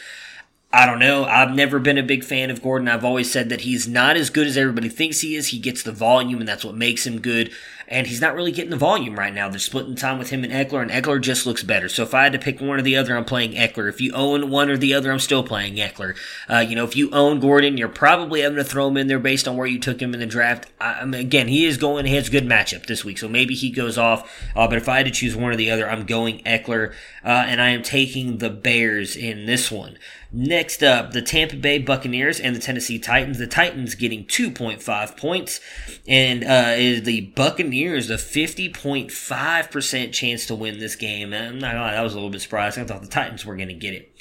I 0.73 0.87
don't 0.87 1.01
know. 1.01 1.25
I've 1.25 1.53
never 1.53 1.81
been 1.81 1.99
a 1.99 2.03
big 2.03 2.23
fan 2.23 2.49
of 2.49 2.63
Gordon. 2.63 2.87
I've 2.87 3.05
always 3.05 3.31
said 3.31 3.49
that 3.49 3.63
he's 3.63 3.89
not 3.89 4.17
as 4.17 4.31
good 4.31 4.47
as 4.47 4.57
everybody 4.57 4.89
thinks 4.89 5.21
he 5.21 5.35
is. 5.35 5.49
He 5.49 5.59
gets 5.59 5.83
the 5.83 5.91
volume, 5.91 6.39
and 6.39 6.49
that's 6.49 6.65
what 6.65 6.77
makes 6.77 7.05
him 7.05 7.21
good 7.21 7.51
and 7.91 8.07
he's 8.07 8.21
not 8.21 8.37
really 8.37 8.53
getting 8.53 8.71
the 8.71 8.77
volume 8.77 9.19
right 9.19 9.35
now. 9.35 9.49
They're 9.49 9.59
splitting 9.59 9.97
time 9.97 10.19
with 10.19 10.31
him 10.31 10.45
and 10.45 10.53
Ekeler, 10.53 10.81
and 10.81 10.91
Ekeler 10.93 11.21
just 11.21 11.45
looks 11.45 11.65
better. 11.65 11.89
So 11.89 12.05
if 12.05 12.15
I 12.15 12.23
had 12.23 12.33
to 12.33 12.39
pick 12.39 12.61
one 12.61 12.79
or 12.79 12.83
the 12.83 12.97
other, 12.97 13.17
I'm 13.17 13.25
playing 13.25 13.53
Ekeler. 13.53 13.89
If 13.89 14.01
you 14.01 14.13
own 14.13 14.49
one 14.49 14.71
or 14.71 14.77
the 14.77 14.95
other, 14.95 15.11
I'm 15.11 15.19
still 15.19 15.43
playing 15.43 15.75
Ekeler. 15.75 16.17
Uh, 16.49 16.59
you 16.59 16.77
know, 16.77 16.85
if 16.85 16.95
you 16.95 17.11
own 17.11 17.41
Gordon, 17.41 17.77
you're 17.77 17.89
probably 17.89 18.43
having 18.43 18.59
to 18.59 18.65
throw 18.65 18.87
him 18.87 18.97
in 18.97 19.09
there 19.09 19.19
based 19.19 19.49
on 19.49 19.57
where 19.57 19.67
you 19.67 19.81
took 19.81 20.01
him 20.01 20.15
in 20.15 20.21
the 20.21 20.27
draft. 20.27 20.71
I, 20.81 21.01
I 21.01 21.05
mean, 21.05 21.21
again, 21.21 21.49
he 21.49 21.67
is 21.67 21.79
going, 21.79 22.07
he 22.07 22.15
has 22.15 22.29
a 22.29 22.31
good 22.33 22.47
matchup 22.47 22.87
this 22.87 23.05
week, 23.05 23.19
so 23.19 23.29
maybe 23.29 23.55
he 23.55 23.71
goes 23.71 23.99
off. 23.99 24.41
Uh, 24.55 24.69
but 24.69 24.79
if 24.79 24.89
I 24.89 24.99
had 24.99 25.07
to 25.07 25.13
choose 25.13 25.35
one 25.35 25.51
or 25.51 25.57
the 25.57 25.73
other, 25.73 25.91
I'm 25.91 26.07
going 26.07 26.45
Ekeler, 26.45 26.93
uh, 27.25 27.45
and 27.49 27.61
I 27.61 27.71
am 27.71 27.83
taking 27.83 28.39
the 28.39 28.51
Bears 28.51 29.17
in 29.17 29.47
this 29.47 29.69
one. 29.69 29.99
Next 30.33 30.85
up, 30.85 31.11
the 31.11 31.23
Tampa 31.23 31.57
Bay 31.57 31.79
Buccaneers 31.79 32.39
and 32.39 32.55
the 32.55 32.61
Tennessee 32.61 33.01
Titans. 33.01 33.39
The 33.39 33.49
Titans 33.49 33.97
getting 33.97 34.27
2.5 34.27 35.17
points, 35.17 35.61
and 36.07 36.45
uh, 36.45 37.03
the 37.05 37.33
Buccaneers 37.35 38.11
a 38.11 38.15
50.5% 38.15 40.13
chance 40.13 40.47
to 40.47 40.55
win 40.55 40.79
this 40.79 40.95
game. 40.95 41.33
I'm 41.33 41.59
not 41.59 41.73
gonna 41.73 41.85
lie, 41.85 41.93
that 41.95 42.03
was 42.03 42.13
a 42.13 42.17
little 42.17 42.31
bit 42.31 42.43
surprising. 42.43 42.85
I 42.85 42.87
thought 42.87 43.03
the 43.03 43.09
Titans 43.09 43.45
were 43.45 43.57
going 43.57 43.69
to 43.69 43.75
get 43.75 43.95
it. 43.95 44.13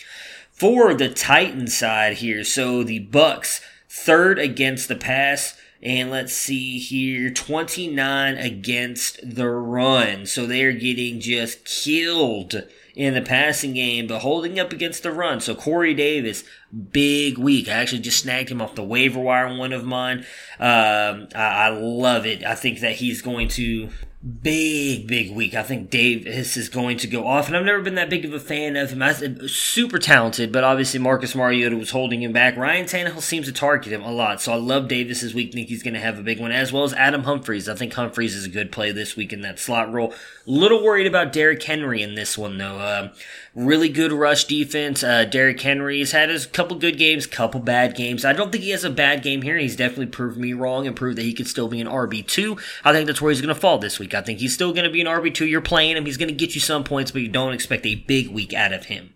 For 0.52 0.96
the 0.96 1.10
Titans 1.10 1.78
side 1.78 2.18
here, 2.18 2.44
so 2.44 2.84
the 2.84 3.00
Bucks 3.00 3.62
third 3.88 4.40
against 4.40 4.88
the 4.88 4.96
pass. 4.96 5.56
And 5.82 6.12
let's 6.12 6.34
see 6.34 6.78
here, 6.78 7.30
29 7.30 8.36
against 8.36 9.20
the 9.24 9.48
run. 9.48 10.26
So 10.26 10.46
they're 10.46 10.74
getting 10.74 11.22
just 11.22 11.64
killed 11.64 12.64
in 12.96 13.14
the 13.14 13.22
passing 13.22 13.74
game, 13.74 14.08
but 14.08 14.20
holding 14.20 14.60
up 14.60 14.74
against 14.74 15.04
the 15.04 15.12
run. 15.12 15.40
So 15.40 15.56
Corey 15.56 15.94
Davis, 15.94 16.44
big 16.92 17.38
week. 17.38 17.68
I 17.68 17.74
actually 17.74 18.02
just 18.02 18.22
snagged 18.22 18.50
him 18.50 18.62
off 18.62 18.76
the 18.76 18.84
waiver 18.84 19.20
wire 19.20 19.48
on 19.48 19.58
one 19.58 19.74
of 19.74 19.86
mine. 19.86 20.20
Um, 20.60 21.28
I, 21.36 21.68
I 21.68 21.70
love 21.70 22.26
it. 22.26 22.44
I 22.44 22.56
think 22.56 22.80
that 22.80 22.94
he's 22.94 23.22
going 23.22 23.48
to 23.50 23.90
big, 24.22 25.08
big 25.08 25.32
week. 25.34 25.56
I 25.56 25.64
think 25.64 25.90
Davis 25.90 26.58
is 26.58 26.68
going 26.68 26.98
to 26.98 27.08
go 27.08 27.26
off, 27.26 27.48
and 27.48 27.56
I've 27.56 27.64
never 27.64 27.82
been 27.82 27.96
that 27.96 28.10
big 28.10 28.26
of 28.26 28.34
a 28.34 28.40
fan 28.40 28.76
of 28.76 28.92
him. 28.92 29.02
I 29.02 29.14
super 29.48 29.98
talented, 29.98 30.52
but 30.52 30.64
obviously 30.64 31.00
Marcus 31.00 31.36
Mariota 31.36 31.78
was 31.78 31.92
holding 31.92 32.22
him 32.22 32.34
back. 32.34 32.58
Ryan 32.58 32.86
Tannehill 32.86 33.22
seems 33.22 33.46
to 33.46 33.54
target 33.54 33.94
him 33.94 34.04
a 34.04 34.12
lot, 34.12 34.42
so 34.42 34.52
I 34.52 34.58
love 34.58 34.90
Davis 34.90 35.22
this 35.22 35.34
week. 35.34 35.54
Think 35.54 35.70
he's 35.70 35.84
going 35.84 35.94
to 35.94 36.00
have 36.02 36.20
a 36.20 36.24
big 36.24 36.40
one, 36.40 36.52
as 36.52 36.74
well 36.74 36.84
as 36.84 36.94
Adam 36.94 37.24
Humphries. 37.24 37.70
I 37.70 37.76
think 37.76 37.94
Humphries 37.94 38.36
is 38.36 38.46
a 38.46 38.50
good 38.50 38.72
play 38.72 38.92
this 38.92 39.16
week 39.16 39.32
in 39.32 39.42
that 39.42 39.58
slot 39.58 39.92
role. 39.92 40.14
A 40.46 40.52
little 40.52 40.84
worried 40.84 41.08
about 41.08 41.32
Derrick 41.32 41.64
Henry 41.64 42.02
in 42.02 42.16
this 42.16 42.38
one 42.38 42.58
though. 42.58 42.80
Uh, 42.80 43.14
really 43.56 43.90
good 43.90 44.12
rush 44.12 44.46
defense. 44.46 45.04
Uh, 45.04 45.26
Derrick 45.26 45.62
Henry's 45.62 46.12
had 46.12 46.30
a 46.30 46.46
couple 46.48 46.78
good 46.78 46.98
games, 46.98 47.28
couple 47.28 47.60
bad 47.60 47.96
games. 47.96 48.26
I 48.26 48.34
don't 48.34 48.52
think 48.52 48.64
he 48.64 48.72
has 48.72 48.84
a 48.84 48.90
bad 48.90 49.22
game 49.22 49.42
here. 49.42 49.58
He's 49.58 49.76
definitely 49.76 50.08
proved 50.08 50.38
me 50.38 50.54
wrong 50.54 50.88
and 50.88 50.96
proved 50.96 51.18
that 51.18 51.24
he 51.24 51.34
could 51.34 51.48
still 51.48 51.68
be 51.68 51.80
an 51.82 51.88
RB 51.88 52.26
two. 52.26 52.58
I 52.84 52.94
think 52.94 53.08
that's 53.08 53.22
where 53.22 53.32
he's 53.32 53.42
going 53.42 53.54
to 53.54 53.60
fall 53.60 53.78
this 53.78 54.00
week. 54.00 54.09
I 54.14 54.22
think 54.22 54.40
he's 54.40 54.54
still 54.54 54.74
going 54.74 54.86
to 54.86 54.90
be 54.90 55.02
an 55.02 55.08
RB 55.08 55.34
two. 55.34 55.48
You're 55.48 55.62
playing 55.62 55.98
him. 55.98 56.06
He's 56.06 56.18
going 56.18 56.30
to 56.30 56.36
get 56.36 56.56
you 56.56 56.62
some 56.62 56.84
points, 56.84 57.12
but 57.12 57.22
you 57.22 57.28
don't 57.28 57.54
expect 57.54 57.86
a 57.86 57.96
big 57.96 58.30
week 58.30 58.54
out 58.54 58.74
of 58.74 58.86
him. 58.86 59.14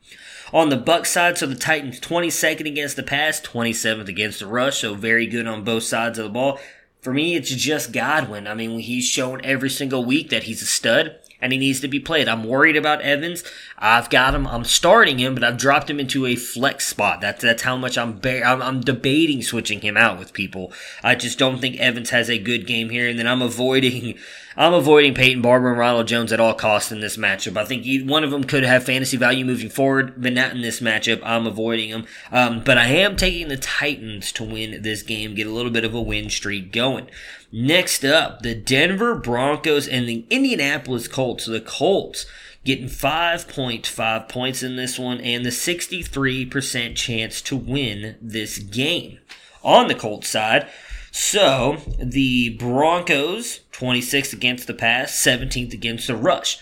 On 0.51 0.69
the 0.69 0.77
Buck 0.77 1.07
side, 1.07 1.37
so 1.37 1.47
the 1.47 1.55
Titans 1.55 1.99
22nd 1.99 2.67
against 2.67 2.95
the 2.95 3.03
pass, 3.03 3.41
27th 3.41 4.07
against 4.07 4.39
the 4.39 4.47
rush, 4.47 4.81
so 4.81 4.93
very 4.93 5.25
good 5.25 5.47
on 5.47 5.63
both 5.63 5.83
sides 5.83 6.19
of 6.19 6.25
the 6.25 6.29
ball. 6.29 6.59
For 7.01 7.11
me, 7.11 7.35
it's 7.35 7.49
just 7.49 7.91
Godwin. 7.91 8.47
I 8.47 8.53
mean, 8.53 8.79
he's 8.79 9.05
shown 9.05 9.41
every 9.43 9.69
single 9.69 10.05
week 10.05 10.29
that 10.29 10.43
he's 10.43 10.61
a 10.61 10.65
stud 10.65 11.15
and 11.43 11.51
he 11.51 11.59
needs 11.59 11.81
to 11.81 11.89
be 11.89 11.99
played. 11.99 12.29
I'm 12.29 12.45
worried 12.45 12.77
about 12.77 13.01
Evans. 13.01 13.43
I've 13.77 14.09
got 14.09 14.33
him. 14.33 14.47
I'm 14.47 14.63
starting 14.63 15.19
him, 15.19 15.33
but 15.33 15.43
I've 15.43 15.57
dropped 15.57 15.89
him 15.89 15.99
into 15.99 16.25
a 16.25 16.37
flex 16.37 16.87
spot. 16.87 17.19
That's 17.19 17.41
that's 17.41 17.63
how 17.63 17.75
much 17.75 17.97
I'm 17.97 18.17
ba- 18.17 18.45
I'm, 18.45 18.61
I'm 18.61 18.79
debating 18.79 19.43
switching 19.43 19.81
him 19.81 19.97
out 19.97 20.17
with 20.17 20.31
people. 20.31 20.71
I 21.03 21.15
just 21.15 21.37
don't 21.37 21.59
think 21.59 21.77
Evans 21.77 22.11
has 22.11 22.29
a 22.29 22.37
good 22.37 22.65
game 22.65 22.89
here, 22.89 23.09
and 23.09 23.19
then 23.19 23.27
I'm 23.27 23.41
avoiding 23.41 24.17
I'm 24.55 24.73
avoiding 24.73 25.15
Peyton 25.15 25.41
Barber 25.41 25.69
and 25.69 25.79
Ronald 25.79 26.07
Jones 26.07 26.31
at 26.31 26.39
all 26.39 26.53
costs 26.53 26.91
in 26.91 26.99
this 26.99 27.17
matchup. 27.17 27.57
I 27.57 27.65
think 27.65 28.09
one 28.09 28.23
of 28.23 28.31
them 28.31 28.43
could 28.43 28.63
have 28.63 28.83
fantasy 28.83 29.17
value 29.17 29.45
moving 29.45 29.69
forward, 29.69 30.21
but 30.21 30.33
not 30.33 30.51
in 30.51 30.61
this 30.61 30.79
matchup. 30.79 31.21
I'm 31.23 31.47
avoiding 31.47 31.91
them. 31.91 32.05
Um, 32.31 32.63
but 32.63 32.77
I 32.77 32.87
am 32.87 33.15
taking 33.15 33.47
the 33.47 33.57
Titans 33.57 34.31
to 34.33 34.43
win 34.43 34.81
this 34.83 35.01
game, 35.01 35.33
get 35.33 35.47
a 35.47 35.51
little 35.51 35.71
bit 35.71 35.85
of 35.85 35.95
a 35.95 36.01
win 36.01 36.29
streak 36.29 36.71
going. 36.71 37.07
Next 37.51 38.03
up, 38.03 38.41
the 38.41 38.55
Denver 38.55 39.15
Broncos 39.15 39.87
and 39.87 40.07
the 40.07 40.25
Indianapolis 40.29 41.07
Colts. 41.07 41.45
The 41.45 41.61
Colts 41.61 42.25
getting 42.63 42.87
5.5 42.87 44.29
points 44.29 44.63
in 44.63 44.75
this 44.75 44.97
one 44.97 45.19
and 45.19 45.45
the 45.45 45.49
63% 45.49 46.95
chance 46.95 47.41
to 47.41 47.55
win 47.55 48.15
this 48.21 48.59
game. 48.59 49.19
On 49.63 49.87
the 49.87 49.95
Colts 49.95 50.27
side, 50.27 50.67
so 51.15 51.77
the 51.99 52.49
Broncos, 52.57 53.59
26th 53.71 54.33
against 54.33 54.65
the 54.65 54.73
pass, 54.73 55.11
17th 55.11 55.71
against 55.71 56.07
the 56.07 56.15
rush. 56.15 56.57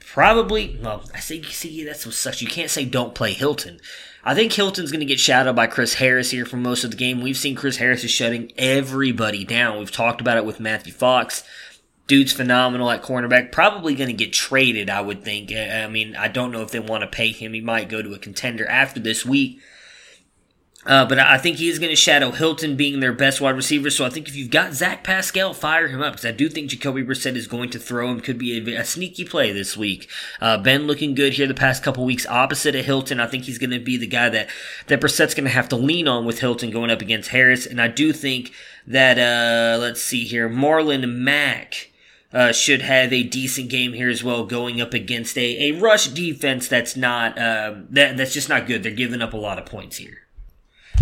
Probably, 0.00 0.78
well, 0.82 1.02
I 1.14 1.20
say, 1.20 1.40
see, 1.40 1.82
that's 1.84 2.04
what 2.04 2.14
sucks. 2.14 2.42
You 2.42 2.48
can't 2.48 2.68
say 2.68 2.84
don't 2.84 3.14
play 3.14 3.32
Hilton. 3.32 3.80
I 4.22 4.34
think 4.34 4.52
Hilton's 4.52 4.92
going 4.92 5.00
to 5.00 5.06
get 5.06 5.18
shadowed 5.18 5.56
by 5.56 5.66
Chris 5.66 5.94
Harris 5.94 6.30
here 6.30 6.44
for 6.44 6.58
most 6.58 6.84
of 6.84 6.90
the 6.90 6.96
game. 6.98 7.22
We've 7.22 7.38
seen 7.38 7.54
Chris 7.54 7.78
Harris 7.78 8.04
is 8.04 8.10
shutting 8.10 8.52
everybody 8.58 9.44
down. 9.44 9.78
We've 9.78 9.90
talked 9.90 10.20
about 10.20 10.36
it 10.36 10.44
with 10.44 10.60
Matthew 10.60 10.92
Fox. 10.92 11.42
Dude's 12.06 12.34
phenomenal 12.34 12.90
at 12.90 13.02
cornerback. 13.02 13.50
Probably 13.50 13.94
going 13.94 14.10
to 14.10 14.24
get 14.24 14.34
traded, 14.34 14.90
I 14.90 15.00
would 15.00 15.24
think. 15.24 15.52
I 15.52 15.86
mean, 15.86 16.16
I 16.16 16.28
don't 16.28 16.52
know 16.52 16.60
if 16.60 16.70
they 16.70 16.80
want 16.80 17.00
to 17.00 17.06
pay 17.06 17.32
him. 17.32 17.54
He 17.54 17.62
might 17.62 17.88
go 17.88 18.02
to 18.02 18.12
a 18.12 18.18
contender 18.18 18.66
after 18.66 19.00
this 19.00 19.24
week. 19.24 19.58
Uh, 20.86 21.04
but 21.04 21.18
I 21.18 21.36
think 21.36 21.58
he 21.58 21.68
is 21.68 21.78
going 21.78 21.90
to 21.90 21.96
shadow 21.96 22.30
Hilton 22.30 22.74
being 22.74 23.00
their 23.00 23.12
best 23.12 23.38
wide 23.38 23.54
receiver. 23.54 23.90
So 23.90 24.06
I 24.06 24.08
think 24.08 24.28
if 24.28 24.34
you've 24.34 24.50
got 24.50 24.72
Zach 24.72 25.04
Pascal, 25.04 25.52
fire 25.52 25.88
him 25.88 26.00
up 26.00 26.14
because 26.14 26.24
I 26.24 26.32
do 26.32 26.48
think 26.48 26.70
Jacoby 26.70 27.02
Brissett 27.02 27.36
is 27.36 27.46
going 27.46 27.68
to 27.70 27.78
throw 27.78 28.10
him. 28.10 28.20
Could 28.20 28.38
be 28.38 28.56
a, 28.56 28.80
a 28.80 28.84
sneaky 28.84 29.26
play 29.26 29.52
this 29.52 29.76
week. 29.76 30.08
Uh, 30.40 30.56
ben 30.56 30.86
looking 30.86 31.14
good 31.14 31.34
here 31.34 31.46
the 31.46 31.52
past 31.52 31.82
couple 31.82 32.06
weeks 32.06 32.26
opposite 32.26 32.74
of 32.74 32.86
Hilton. 32.86 33.20
I 33.20 33.26
think 33.26 33.44
he's 33.44 33.58
going 33.58 33.70
to 33.70 33.78
be 33.78 33.98
the 33.98 34.06
guy 34.06 34.30
that 34.30 34.48
that 34.86 35.02
Brissett's 35.02 35.34
going 35.34 35.44
to 35.44 35.50
have 35.50 35.68
to 35.68 35.76
lean 35.76 36.08
on 36.08 36.24
with 36.24 36.40
Hilton 36.40 36.70
going 36.70 36.90
up 36.90 37.02
against 37.02 37.28
Harris. 37.28 37.66
And 37.66 37.78
I 37.78 37.88
do 37.88 38.14
think 38.14 38.52
that 38.86 39.18
uh, 39.18 39.78
let's 39.78 40.02
see 40.02 40.24
here, 40.24 40.48
Marlon 40.48 41.16
Mack. 41.16 41.88
Uh, 42.32 42.52
should 42.52 42.80
have 42.80 43.12
a 43.12 43.24
decent 43.24 43.68
game 43.68 43.92
here 43.92 44.08
as 44.08 44.22
well, 44.22 44.44
going 44.44 44.80
up 44.80 44.94
against 44.94 45.36
a, 45.36 45.68
a 45.68 45.80
rush 45.80 46.06
defense 46.06 46.68
that's 46.68 46.96
not 46.96 47.36
um, 47.36 47.88
that 47.90 48.16
that's 48.16 48.32
just 48.32 48.48
not 48.48 48.68
good. 48.68 48.84
They're 48.84 48.92
giving 48.92 49.20
up 49.20 49.32
a 49.32 49.36
lot 49.36 49.58
of 49.58 49.66
points 49.66 49.96
here. 49.96 50.28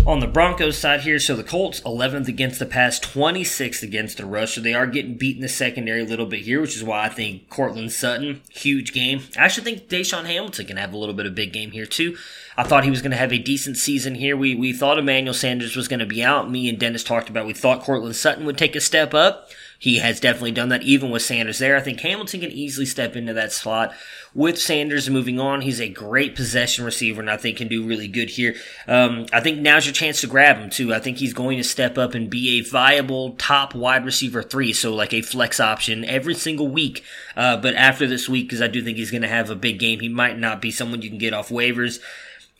On 0.05 0.19
the 0.21 0.27
Broncos 0.27 0.77
side 0.77 1.01
here, 1.01 1.19
so 1.19 1.35
the 1.35 1.43
Colts 1.43 1.81
11th 1.81 2.27
against 2.27 2.57
the 2.57 2.65
pass, 2.65 2.99
26th 2.99 3.83
against 3.83 4.17
the 4.17 4.25
rush. 4.25 4.55
So 4.55 4.61
they 4.61 4.73
are 4.73 4.87
getting 4.87 5.15
beat 5.15 5.35
in 5.35 5.41
the 5.41 5.49
secondary 5.49 6.01
a 6.01 6.05
little 6.05 6.25
bit 6.25 6.41
here, 6.41 6.61
which 6.61 6.75
is 6.75 6.83
why 6.83 7.05
I 7.05 7.09
think 7.09 7.49
Courtland 7.49 7.91
Sutton, 7.91 8.41
huge 8.49 8.91
game. 8.91 9.21
I 9.37 9.43
actually 9.43 9.65
think 9.65 9.89
DaeSean 9.89 10.25
Hamilton 10.25 10.65
can 10.65 10.77
have 10.77 10.93
a 10.93 10.97
little 10.97 11.13
bit 11.13 11.25
of 11.25 11.35
big 11.35 11.53
game 11.53 11.71
here 11.71 11.85
too. 11.85 12.17
I 12.57 12.63
thought 12.63 12.85
he 12.85 12.89
was 12.89 13.01
going 13.01 13.11
to 13.11 13.17
have 13.17 13.31
a 13.31 13.37
decent 13.37 13.77
season 13.77 14.15
here. 14.15 14.35
We 14.35 14.55
we 14.55 14.73
thought 14.73 14.97
Emmanuel 14.97 15.33
Sanders 15.33 15.75
was 15.75 15.87
going 15.87 15.99
to 15.99 16.05
be 16.05 16.23
out. 16.23 16.49
Me 16.49 16.67
and 16.69 16.79
Dennis 16.79 17.03
talked 17.03 17.29
about 17.29 17.45
we 17.45 17.53
thought 17.53 17.83
Courtland 17.83 18.15
Sutton 18.15 18.45
would 18.45 18.57
take 18.57 18.75
a 18.75 18.81
step 18.81 19.13
up. 19.13 19.49
He 19.79 19.99
has 19.99 20.19
definitely 20.19 20.51
done 20.51 20.69
that, 20.69 20.83
even 20.83 21.09
with 21.09 21.21
Sanders 21.21 21.57
there. 21.57 21.77
I 21.77 21.79
think 21.79 22.01
Hamilton 22.01 22.41
can 22.41 22.51
easily 22.51 22.85
step 22.85 23.15
into 23.15 23.33
that 23.33 23.53
slot. 23.53 23.93
With 24.35 24.59
Sanders 24.59 25.09
moving 25.09 25.39
on, 25.39 25.61
he's 25.61 25.79
a 25.79 25.87
great 25.87 26.35
possession 26.35 26.83
receiver, 26.83 27.21
and 27.21 27.29
I 27.29 27.37
think 27.37 27.57
can 27.57 27.69
do 27.69 27.87
really 27.87 28.09
good 28.09 28.29
here. 28.29 28.55
Um, 28.89 29.25
I 29.31 29.39
think 29.39 29.59
now's 29.59 29.85
your 29.85 29.93
chance 29.93 30.19
to 30.19 30.27
grab 30.27 30.57
him 30.57 30.69
too. 30.69 30.93
I 30.93 30.99
think 30.99 31.17
he's 31.17 31.33
going 31.33 31.57
to 31.57 31.63
step 31.63 31.97
up 31.97 32.13
and 32.13 32.29
be 32.29 32.59
a 32.59 32.69
viable 32.69 33.35
top 33.37 33.73
wide 33.73 34.03
receiver 34.03 34.43
three, 34.43 34.73
so 34.73 34.93
like 34.93 35.13
a 35.13 35.21
flex 35.21 35.61
option 35.61 36.03
every 36.03 36.35
single 36.35 36.67
week. 36.67 37.01
Uh, 37.37 37.55
but 37.55 37.73
after 37.75 38.05
this 38.05 38.27
week, 38.27 38.49
because 38.49 38.61
I 38.61 38.67
do 38.67 38.83
think 38.83 38.97
he's 38.97 39.11
going 39.11 39.21
to 39.21 39.29
have 39.29 39.49
a 39.49 39.55
big 39.55 39.79
game, 39.79 40.01
he 40.01 40.09
might 40.09 40.37
not 40.37 40.61
be 40.61 40.71
someone 40.71 41.01
you 41.01 41.09
can 41.09 41.19
get 41.19 41.33
off 41.33 41.47
waivers. 41.47 42.01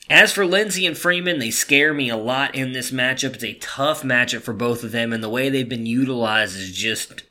As 0.09 0.33
for 0.33 0.43
Lindsey 0.43 0.87
and 0.87 0.97
Freeman, 0.97 1.37
they 1.37 1.51
scare 1.51 1.93
me 1.93 2.09
a 2.09 2.17
lot 2.17 2.55
in 2.55 2.71
this 2.71 2.89
matchup. 2.89 3.35
It's 3.35 3.43
a 3.43 3.53
tough 3.53 4.01
matchup 4.01 4.41
for 4.41 4.53
both 4.53 4.83
of 4.83 4.91
them, 4.91 5.13
and 5.13 5.23
the 5.23 5.29
way 5.29 5.49
they've 5.49 5.69
been 5.69 5.85
utilized 5.85 6.57
is 6.57 6.75
just 6.75 7.21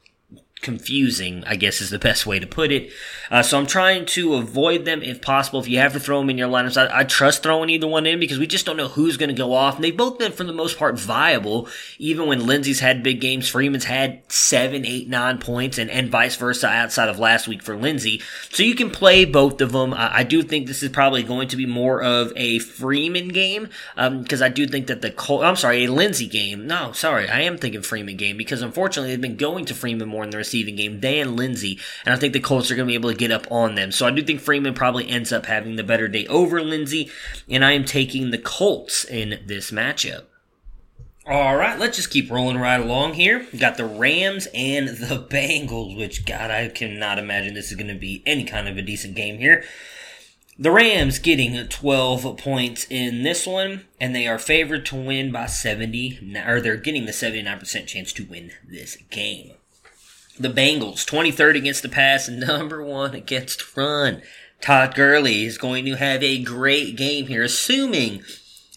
confusing, 0.63 1.45
I 1.47 1.57
guess 1.57 1.81
is 1.81 1.91
the 1.91 1.99
best 1.99 2.27
way 2.27 2.39
to 2.39 2.47
put 2.47 2.73
it. 2.73 2.91
Uh, 3.31 3.43
so 3.43 3.59
I'm 3.59 3.67
trying 3.67 4.07
to 4.07 4.35
avoid 4.35 4.85
them 4.85 5.03
if 5.03 5.21
possible. 5.21 5.61
If 5.61 5.69
you 5.69 5.79
have 5.79 5.93
to 5.93 6.01
throw 6.01 6.19
them 6.19 6.31
in 6.31 6.39
your 6.39 6.49
lineups, 6.49 6.77
I, 6.77 7.01
I 7.01 7.05
trust 7.05 7.43
throwing 7.43 7.71
either 7.71 7.87
one 7.87 8.07
in 8.07 8.19
because 8.19 8.39
we 8.39 8.47
just 8.47 8.67
don't 8.67 8.77
know 8.77 8.89
who's 8.89 9.17
going 9.17 9.29
to 9.29 9.35
go 9.35 9.53
off. 9.53 9.77
And 9.77 9.85
they've 9.85 9.97
both 9.97 10.19
been, 10.19 10.33
for 10.33 10.45
the 10.45 10.53
most 10.53 10.79
part, 10.79 10.99
viable. 10.99 11.69
Even 11.99 12.27
when 12.27 12.47
Lindsey's 12.47 12.81
had 12.81 13.03
big 13.03 13.21
games, 13.21 13.49
Freeman's 13.49 13.85
had 13.85 14.23
seven, 14.29 14.87
eight, 14.87 15.09
nine 15.09 15.39
points, 15.39 15.79
and, 15.79 15.91
and 15.91 16.11
vice 16.11 16.37
versa 16.37 16.69
outside 16.69 17.09
of 17.09 17.19
last 17.19 17.49
week 17.49 17.63
for 17.63 17.77
Lindsey. 17.77 18.23
So 18.51 18.63
you 18.63 18.75
can 18.75 18.91
play 18.91 19.25
both 19.25 19.61
of 19.61 19.73
them. 19.73 19.93
I, 19.95 20.19
I 20.19 20.23
do 20.25 20.43
think 20.43 20.67
this 20.67 20.83
is 20.83 20.91
probably 20.91 21.23
going 21.23 21.49
to 21.49 21.57
be 21.57 21.67
more 21.67 22.03
of 22.03 22.33
a 22.37 22.59
Freeman 22.59 23.29
game 23.29 23.69
because 23.95 24.43
um, 24.43 24.47
I 24.47 24.49
do 24.49 24.67
think 24.67 24.87
that 24.87 25.03
the 25.03 25.11
Col- 25.11 25.45
I'm 25.45 25.57
sorry, 25.57 25.85
a 25.85 25.93
Lindsey 25.93 26.27
game. 26.27 26.67
No, 26.67 26.93
sorry, 26.93 27.29
I 27.29 27.41
am 27.43 27.59
thinking 27.59 27.83
Freeman 27.83 28.17
game 28.17 28.37
because 28.37 28.63
unfortunately 28.63 29.11
they've 29.11 29.21
been 29.21 29.37
going 29.37 29.65
to 29.67 29.75
Freeman 29.75 30.09
more 30.09 30.25
in 30.25 30.31
the 30.31 30.39
receiving 30.49 30.77
game 30.77 31.01
than 31.01 31.37
Lindsey, 31.37 31.79
and 32.05 32.15
I 32.15 32.17
think 32.17 32.33
the 32.33 32.41
Colts 32.41 32.71
are 32.71 32.75
going 32.75 32.87
to 32.87 32.91
be 32.91 32.95
able 32.95 33.11
to 33.11 33.17
get 33.17 33.31
up 33.31 33.47
on 33.51 33.75
them. 33.75 33.93
So 33.93 34.07
I 34.07 34.11
do 34.11 34.23
think 34.23 34.41
Freeman 34.41 34.75
probably 34.75 35.09
ends 35.09 35.31
up 35.31 35.47
having 35.47 35.77
the 35.77 35.85
better 35.85 36.09
day 36.09 36.27
over 36.27 36.63
Lindsey, 36.63 37.11
and 37.49 37.65
I 37.65 37.73
am 37.73 37.85
taking 37.85 38.31
the 38.31 38.39
Colts 38.39 39.05
in 39.05 39.41
this 39.45 39.71
matchup. 39.71 40.25
All 41.27 41.57
right, 41.57 41.79
let's 41.79 41.97
just 41.97 42.11
keep 42.11 42.31
rolling 42.31 42.57
right 42.57 42.81
along 42.81 43.15
here. 43.15 43.47
We've 43.53 43.61
got 43.61 43.77
the 43.77 43.85
Rams 43.85 44.49
and 44.55 44.89
the 44.89 45.27
Bengals, 45.31 45.95
which, 45.95 46.25
God, 46.25 46.51
I 46.51 46.69
cannot 46.69 47.19
imagine 47.19 47.53
this 47.53 47.71
is 47.71 47.77
going 47.77 47.93
to 47.93 48.01
be 48.01 48.23
any 48.25 48.45
kind 48.45 48.67
of 48.67 48.79
a 48.79 48.83
decent 48.83 49.15
game 49.15 49.39
here. 49.39 49.63
The 50.59 50.71
Rams 50.71 51.19
getting 51.19 51.69
12 51.69 52.39
points 52.39 52.87
in 52.89 53.23
this 53.25 53.47
one, 53.47 53.85
and 54.01 54.17
they 54.17 54.27
are 54.27 54.39
favored 54.39 54.87
to 54.87 54.97
win 54.97 55.31
by 55.31 55.47
70, 55.47 56.35
or 56.47 56.61
they're 56.63 56.77
getting 56.77 57.05
the 57.05 57.13
79% 57.13 57.87
chance 57.87 58.13
to 58.15 58.25
win 58.25 58.51
this 58.67 58.97
game. 59.11 59.53
The 60.41 60.49
Bengals, 60.49 61.05
23rd 61.05 61.57
against 61.57 61.83
the 61.83 61.89
pass 61.89 62.29
and 62.29 62.39
number 62.41 62.83
one 62.83 63.15
against 63.15 63.77
run. 63.77 64.23
Todd 64.61 64.95
Gurley 64.95 65.45
is 65.45 65.59
going 65.59 65.85
to 65.85 65.97
have 65.97 66.23
a 66.23 66.43
great 66.43 66.97
game 66.97 67.27
here, 67.27 67.43
assuming 67.43 68.23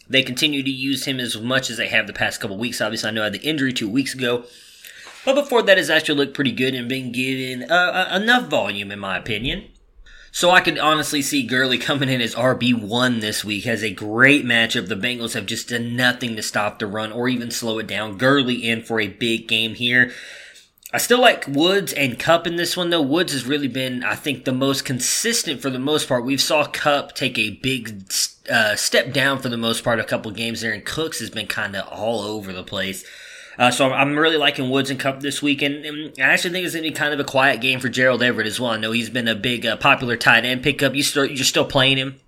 they 0.09 0.23
continue 0.23 0.63
to 0.63 0.71
use 0.71 1.05
him 1.05 1.19
as 1.19 1.39
much 1.39 1.69
as 1.69 1.77
they 1.77 1.87
have 1.87 2.07
the 2.07 2.13
past 2.13 2.41
couple 2.41 2.57
weeks. 2.57 2.81
Obviously, 2.81 3.09
I 3.09 3.11
know 3.11 3.21
I 3.21 3.25
had 3.25 3.33
the 3.33 3.39
injury 3.39 3.73
two 3.73 3.89
weeks 3.89 4.15
ago. 4.15 4.45
But 5.23 5.35
before 5.35 5.61
that, 5.61 5.77
has 5.77 5.91
actually 5.91 6.17
looked 6.17 6.33
pretty 6.33 6.51
good 6.51 6.73
and 6.73 6.89
been 6.89 7.11
given 7.11 7.69
uh, 7.71 8.07
uh, 8.11 8.15
enough 8.15 8.49
volume, 8.49 8.91
in 8.91 8.99
my 8.99 9.17
opinion. 9.17 9.65
So 10.31 10.49
I 10.49 10.61
could 10.61 10.79
honestly 10.79 11.21
see 11.21 11.45
Gurley 11.45 11.77
coming 11.77 12.09
in 12.09 12.21
as 12.21 12.33
RB1 12.33 13.21
this 13.21 13.45
week. 13.45 13.65
Has 13.65 13.83
a 13.83 13.93
great 13.93 14.45
matchup. 14.45 14.87
The 14.87 14.95
Bengals 14.95 15.33
have 15.33 15.45
just 15.45 15.69
done 15.69 15.95
nothing 15.95 16.35
to 16.37 16.41
stop 16.41 16.79
the 16.79 16.87
run 16.87 17.11
or 17.11 17.27
even 17.27 17.51
slow 17.51 17.77
it 17.79 17.87
down. 17.87 18.17
Gurley 18.17 18.67
in 18.67 18.81
for 18.81 18.99
a 18.99 19.07
big 19.07 19.47
game 19.47 19.75
here. 19.75 20.11
I 20.93 20.97
still 20.97 21.21
like 21.21 21.47
Woods 21.47 21.93
and 21.93 22.19
Kupp 22.19 22.45
in 22.45 22.57
this 22.57 22.75
one 22.75 22.89
though. 22.89 23.01
Woods 23.01 23.31
has 23.31 23.45
really 23.45 23.69
been, 23.69 24.03
I 24.03 24.15
think, 24.15 24.43
the 24.43 24.51
most 24.51 24.83
consistent 24.83 25.61
for 25.61 25.69
the 25.69 25.79
most 25.79 26.07
part. 26.07 26.25
We've 26.25 26.41
saw 26.41 26.65
Kupp 26.65 27.15
take 27.15 27.39
a 27.39 27.51
big 27.51 28.03
uh, 28.51 28.75
step 28.75 29.13
down 29.13 29.39
for 29.39 29.47
the 29.47 29.57
most 29.57 29.83
part 29.83 29.99
a 29.99 30.03
couple 30.03 30.31
games 30.31 30.61
there, 30.61 30.73
and 30.73 30.85
Cooks 30.85 31.19
has 31.19 31.29
been 31.29 31.47
kind 31.47 31.75
of 31.75 31.87
all 31.87 32.21
over 32.21 32.51
the 32.51 32.63
place. 32.63 33.05
Uh, 33.57 33.71
so 33.71 33.91
I'm, 33.91 34.17
really 34.17 34.37
liking 34.37 34.69
Woods 34.69 34.89
and 34.89 34.99
Kupp 34.99 35.19
this 35.19 35.41
week, 35.41 35.61
and, 35.61 35.85
and 35.85 36.13
I 36.19 36.23
actually 36.23 36.51
think 36.51 36.65
it's 36.65 36.73
going 36.73 36.83
to 36.83 36.89
be 36.89 36.95
kind 36.95 37.13
of 37.13 37.19
a 37.19 37.23
quiet 37.23 37.61
game 37.61 37.79
for 37.79 37.89
Gerald 37.89 38.23
Everett 38.23 38.47
as 38.47 38.59
well. 38.59 38.71
I 38.71 38.77
know 38.77 38.91
he's 38.91 39.09
been 39.09 39.27
a 39.27 39.35
big 39.35 39.65
uh, 39.65 39.77
popular 39.77 40.17
tight 40.17 40.45
end 40.45 40.63
pickup. 40.63 40.95
You 40.95 41.03
still, 41.03 41.25
you're 41.25 41.45
still 41.45 41.65
playing 41.65 41.97
him. 41.97 42.19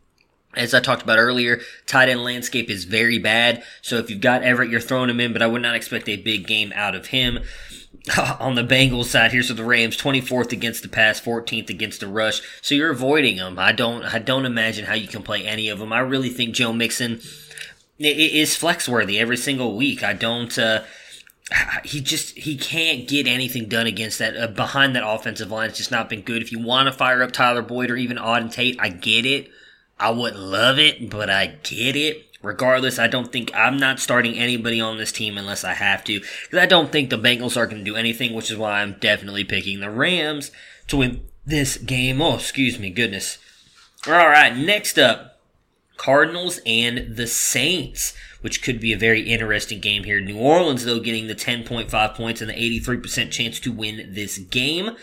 As 0.56 0.74
I 0.74 0.80
talked 0.80 1.02
about 1.02 1.18
earlier, 1.18 1.62
tight 1.88 2.10
end 2.10 2.24
landscape 2.24 2.70
is 2.70 2.84
very 2.84 3.18
bad. 3.18 3.64
So 3.82 3.98
if 3.98 4.10
you've 4.10 4.22
got 4.22 4.44
Everett, 4.44 4.70
you're 4.70 4.80
throwing 4.80 5.10
him 5.10 5.20
in, 5.20 5.34
but 5.34 5.42
I 5.42 5.48
would 5.48 5.64
not 5.64 5.76
expect 5.76 6.08
a 6.08 6.18
big 6.18 6.46
game 6.46 6.72
out 6.76 6.94
of 6.94 7.08
him. 7.08 7.40
on 8.40 8.56
the 8.56 8.64
Bengals 8.64 9.06
side, 9.06 9.32
here's 9.32 9.48
the 9.48 9.64
Rams, 9.64 9.98
24th 9.98 10.52
against 10.52 10.84
the 10.84 10.90
pass, 10.90 11.22
14th 11.22 11.70
against 11.70 12.00
the 12.00 12.08
rush. 12.08 12.42
So 12.62 12.76
you're 12.76 12.92
avoiding 12.92 13.38
them. 13.38 13.58
I 13.58 13.72
don't, 13.72 14.04
I 14.04 14.20
don't 14.20 14.46
imagine 14.46 14.86
how 14.86 14.96
you 14.96 15.08
can 15.08 15.24
play 15.24 15.46
any 15.46 15.70
of 15.70 15.80
them. 15.80 15.94
I 15.94 16.00
really 16.00 16.30
think 16.30 16.54
Joe 16.54 16.74
Mixon 16.74 17.22
is 18.00 18.56
flex 18.56 18.90
worthy 18.90 19.20
every 19.20 19.38
single 19.38 19.78
week. 19.78 20.04
I 20.04 20.14
don't, 20.14 20.58
uh, 20.58 20.84
he 21.84 22.02
just 22.02 22.38
he 22.38 22.58
can't 22.58 23.08
get 23.08 23.28
anything 23.28 23.68
done 23.68 23.88
against 23.88 24.20
that 24.20 24.36
uh, 24.36 24.48
behind 24.48 24.96
that 24.96 25.08
offensive 25.08 25.52
line. 25.52 25.70
It's 25.70 25.78
just 25.78 25.92
not 25.92 26.10
been 26.10 26.22
good. 26.22 26.42
If 26.42 26.52
you 26.52 26.60
want 26.60 26.88
to 26.88 26.92
fire 26.92 27.22
up 27.24 27.32
Tyler 27.32 27.62
Boyd 27.62 27.92
or 27.92 27.96
even 27.96 28.18
Auden 28.18 28.52
Tate, 28.52 28.78
I 28.80 28.90
get 28.90 29.26
it. 29.26 29.50
I 30.00 30.12
wouldn't 30.12 30.42
love 30.42 30.80
it, 30.80 31.10
but 31.10 31.30
I 31.30 31.48
get 31.64 31.96
it. 31.96 32.26
Regardless, 32.44 33.00
I 33.00 33.08
don't 33.08 33.32
think 33.32 33.56
I'm 33.56 33.78
not 33.78 34.02
starting 34.02 34.36
anybody 34.36 34.82
on 34.82 34.98
this 34.98 35.14
team 35.14 35.38
unless 35.38 35.64
I 35.64 35.74
have 35.74 36.04
to, 36.04 36.20
because 36.20 36.60
I 36.60 36.66
don't 36.66 36.92
think 36.92 37.10
the 37.10 37.18
Bengals 37.18 37.56
are 37.56 37.66
going 37.66 37.84
to 37.84 37.90
do 37.90 37.96
anything, 37.96 38.34
which 38.34 38.52
is 38.52 38.58
why 38.58 38.82
I'm 38.82 38.98
definitely 39.00 39.46
picking 39.46 39.80
the 39.80 39.90
Rams 39.90 40.52
to 40.88 40.98
win 40.98 41.22
this 41.46 41.78
game. 41.78 42.22
Oh, 42.22 42.36
excuse 42.36 42.78
me, 42.78 42.90
goodness. 42.90 43.38
All 44.06 44.28
right, 44.28 44.56
next 44.56 45.00
up, 45.00 45.40
Cardinals 45.96 46.60
and 46.66 47.16
the 47.16 47.28
Saints, 47.28 48.14
which 48.42 48.62
could 48.62 48.82
be 48.82 48.92
a 48.92 48.98
very 48.98 49.22
interesting 49.22 49.80
game 49.80 50.04
here. 50.04 50.20
New 50.20 50.38
Orleans, 50.38 50.84
though, 50.84 51.00
getting 51.00 51.28
the 51.28 51.36
10.5 51.36 52.14
points 52.14 52.42
and 52.42 52.50
the 52.50 52.82
83% 52.82 53.32
chance 53.32 53.58
to 53.62 53.72
win 53.72 54.10
this 54.14 54.38
game 54.38 54.98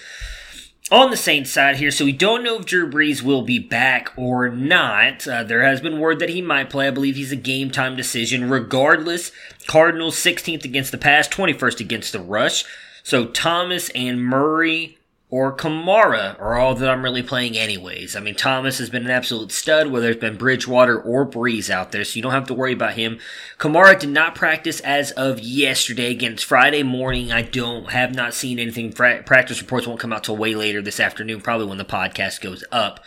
on 0.90 1.10
the 1.10 1.16
Saints 1.16 1.50
side 1.50 1.76
here, 1.76 1.90
so 1.90 2.04
we 2.04 2.12
don't 2.12 2.42
know 2.42 2.58
if 2.58 2.66
Drew 2.66 2.90
Brees 2.90 3.22
will 3.22 3.42
be 3.42 3.58
back 3.58 4.12
or 4.16 4.48
not. 4.48 5.26
Uh, 5.26 5.44
there 5.44 5.62
has 5.62 5.80
been 5.80 6.00
word 6.00 6.18
that 6.18 6.30
he 6.30 6.42
might 6.42 6.70
play. 6.70 6.88
I 6.88 6.90
believe 6.90 7.16
he's 7.16 7.32
a 7.32 7.36
game 7.36 7.70
time 7.70 7.96
decision. 7.96 8.50
Regardless, 8.50 9.30
Cardinals 9.66 10.16
16th 10.16 10.64
against 10.64 10.90
the 10.90 10.98
pass, 10.98 11.28
21st 11.28 11.80
against 11.80 12.12
the 12.12 12.20
rush. 12.20 12.64
So 13.02 13.26
Thomas 13.26 13.88
and 13.90 14.24
Murray 14.24 14.98
or 15.30 15.54
Kamara 15.54 16.38
are 16.40 16.56
all 16.56 16.74
that 16.74 16.90
I'm 16.90 17.04
really 17.04 17.22
playing 17.22 17.56
anyways. 17.56 18.16
I 18.16 18.20
mean, 18.20 18.34
Thomas 18.34 18.78
has 18.78 18.90
been 18.90 19.04
an 19.04 19.10
absolute 19.10 19.52
stud, 19.52 19.86
whether 19.86 20.10
it's 20.10 20.20
been 20.20 20.36
Bridgewater 20.36 21.00
or 21.00 21.24
Brees 21.24 21.70
out 21.70 21.92
there, 21.92 22.04
so 22.04 22.16
you 22.16 22.22
don't 22.22 22.32
have 22.32 22.48
to 22.48 22.54
worry 22.54 22.72
about 22.72 22.94
him. 22.94 23.20
Kamara 23.58 23.98
did 23.98 24.10
not 24.10 24.34
practice 24.34 24.80
as 24.80 25.12
of 25.12 25.38
yesterday. 25.38 26.10
Again, 26.10 26.32
it's 26.32 26.42
Friday 26.42 26.82
morning. 26.82 27.30
I 27.30 27.42
don't 27.42 27.92
have 27.92 28.12
not 28.14 28.34
seen 28.34 28.58
anything. 28.58 28.92
Practice 28.92 29.60
reports 29.60 29.86
won't 29.86 30.00
come 30.00 30.12
out 30.12 30.24
till 30.24 30.36
way 30.36 30.56
later 30.56 30.82
this 30.82 30.98
afternoon, 30.98 31.40
probably 31.40 31.66
when 31.66 31.78
the 31.78 31.84
podcast 31.84 32.40
goes 32.40 32.64
up. 32.72 33.00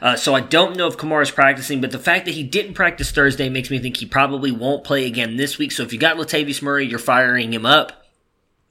Uh, 0.00 0.16
so 0.16 0.34
I 0.34 0.40
don't 0.40 0.76
know 0.76 0.86
if 0.86 0.96
Kamara's 0.96 1.30
practicing, 1.30 1.80
but 1.80 1.90
the 1.90 1.98
fact 1.98 2.24
that 2.26 2.34
he 2.34 2.42
didn't 2.42 2.74
practice 2.74 3.10
Thursday 3.10 3.48
makes 3.48 3.70
me 3.70 3.78
think 3.78 3.96
he 3.96 4.06
probably 4.06 4.52
won't 4.52 4.84
play 4.84 5.06
again 5.06 5.36
this 5.36 5.58
week. 5.58 5.72
So 5.72 5.82
if 5.82 5.92
you 5.92 5.98
got 5.98 6.16
Latavius 6.16 6.62
Murray, 6.62 6.86
you're 6.86 6.98
firing 6.98 7.52
him 7.52 7.66
up. 7.66 8.03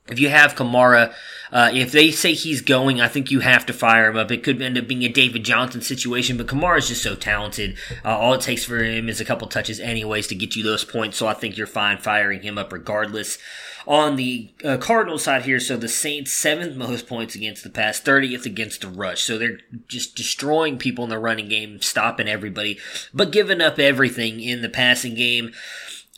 If 0.07 0.19
you 0.19 0.29
have 0.29 0.55
Kamara, 0.55 1.13
uh, 1.51 1.69
if 1.71 1.91
they 1.91 2.11
say 2.11 2.33
he's 2.33 2.61
going, 2.61 2.99
I 2.99 3.07
think 3.07 3.31
you 3.31 3.39
have 3.39 3.65
to 3.67 3.73
fire 3.73 4.09
him 4.09 4.17
up. 4.17 4.31
It 4.31 4.43
could 4.43 4.61
end 4.61 4.77
up 4.77 4.87
being 4.87 5.03
a 5.03 5.07
David 5.09 5.45
Johnson 5.45 5.81
situation, 5.81 6.35
but 6.35 6.47
Kamara 6.47 6.79
is 6.79 6.89
just 6.89 7.03
so 7.03 7.15
talented. 7.15 7.77
Uh, 8.03 8.17
all 8.17 8.33
it 8.33 8.41
takes 8.41 8.65
for 8.65 8.83
him 8.83 9.07
is 9.07 9.21
a 9.21 9.25
couple 9.25 9.47
touches, 9.47 9.79
anyways, 9.79 10.27
to 10.27 10.35
get 10.35 10.55
you 10.57 10.63
those 10.63 10.83
points. 10.83 11.17
So 11.17 11.27
I 11.27 11.33
think 11.33 11.55
you're 11.55 11.67
fine 11.67 11.99
firing 11.99 12.41
him 12.41 12.57
up 12.57 12.73
regardless. 12.73 13.37
On 13.85 14.15
the 14.15 14.49
uh, 14.63 14.77
Cardinals 14.77 15.23
side 15.23 15.43
here, 15.43 15.59
so 15.59 15.75
the 15.75 15.89
Saints 15.89 16.31
seventh 16.31 16.75
most 16.75 17.05
points 17.05 17.35
against 17.35 17.63
the 17.63 17.69
pass, 17.69 17.99
30th 17.99 18.45
against 18.45 18.81
the 18.81 18.87
rush. 18.87 19.23
So 19.23 19.37
they're 19.37 19.59
just 19.87 20.15
destroying 20.15 20.77
people 20.77 21.03
in 21.03 21.09
the 21.09 21.19
running 21.19 21.49
game, 21.49 21.81
stopping 21.81 22.29
everybody, 22.29 22.79
but 23.13 23.31
giving 23.31 23.61
up 23.61 23.79
everything 23.79 24.39
in 24.39 24.61
the 24.61 24.69
passing 24.69 25.15
game. 25.15 25.51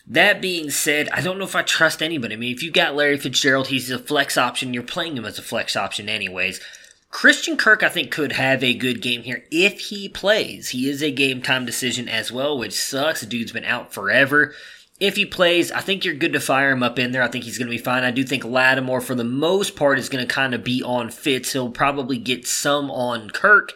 That 0.07 0.41
being 0.41 0.69
said, 0.69 1.09
I 1.09 1.21
don't 1.21 1.39
know 1.39 1.45
if 1.45 1.55
I 1.55 1.63
trust 1.63 2.03
anybody. 2.03 2.35
I 2.35 2.37
mean, 2.37 2.53
if 2.53 2.61
you 2.61 2.71
got 2.71 2.95
Larry 2.95 3.17
Fitzgerald, 3.17 3.67
he's 3.67 3.89
a 3.89 3.97
flex 3.97 4.37
option. 4.37 4.73
You're 4.73 4.83
playing 4.83 5.17
him 5.17 5.25
as 5.25 5.39
a 5.39 5.41
flex 5.41 5.75
option 5.75 6.09
anyways. 6.09 6.61
Christian 7.09 7.55
Kirk, 7.57 7.81
I 7.81 7.89
think, 7.89 8.11
could 8.11 8.33
have 8.33 8.63
a 8.63 8.73
good 8.73 9.01
game 9.01 9.23
here 9.23 9.45
if 9.49 9.79
he 9.79 10.09
plays. 10.09 10.69
He 10.69 10.89
is 10.89 11.01
a 11.01 11.11
game 11.11 11.41
time 11.41 11.65
decision 11.65 12.07
as 12.07 12.31
well, 12.31 12.57
which 12.57 12.73
sucks. 12.73 13.21
The 13.21 13.25
dude's 13.25 13.53
been 13.53 13.63
out 13.63 13.93
forever. 13.93 14.53
If 14.99 15.15
he 15.15 15.25
plays, 15.25 15.71
I 15.71 15.81
think 15.81 16.05
you're 16.05 16.13
good 16.13 16.33
to 16.33 16.39
fire 16.39 16.71
him 16.71 16.83
up 16.83 16.99
in 16.99 17.11
there. 17.11 17.23
I 17.23 17.27
think 17.27 17.43
he's 17.43 17.57
going 17.57 17.67
to 17.67 17.77
be 17.77 17.81
fine. 17.81 18.03
I 18.03 18.11
do 18.11 18.23
think 18.23 18.45
Lattimore, 18.45 19.01
for 19.01 19.15
the 19.15 19.23
most 19.23 19.75
part, 19.75 19.97
is 19.97 20.09
going 20.09 20.25
to 20.25 20.33
kind 20.33 20.53
of 20.53 20.63
be 20.63 20.83
on 20.83 21.09
Fitz. 21.09 21.53
He'll 21.53 21.69
probably 21.69 22.17
get 22.17 22.47
some 22.47 22.91
on 22.91 23.29
Kirk. 23.29 23.73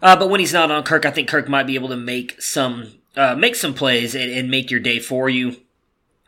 Uh, 0.00 0.16
but 0.16 0.30
when 0.30 0.40
he's 0.40 0.52
not 0.52 0.70
on 0.70 0.82
Kirk, 0.82 1.04
I 1.04 1.10
think 1.10 1.28
Kirk 1.28 1.48
might 1.48 1.66
be 1.66 1.74
able 1.74 1.88
to 1.88 1.96
make 1.96 2.40
some 2.40 2.92
uh, 3.16 3.34
make 3.34 3.54
some 3.54 3.74
plays 3.74 4.14
and, 4.14 4.30
and 4.30 4.50
make 4.50 4.70
your 4.70 4.80
day 4.80 4.98
for 4.98 5.28
you. 5.28 5.56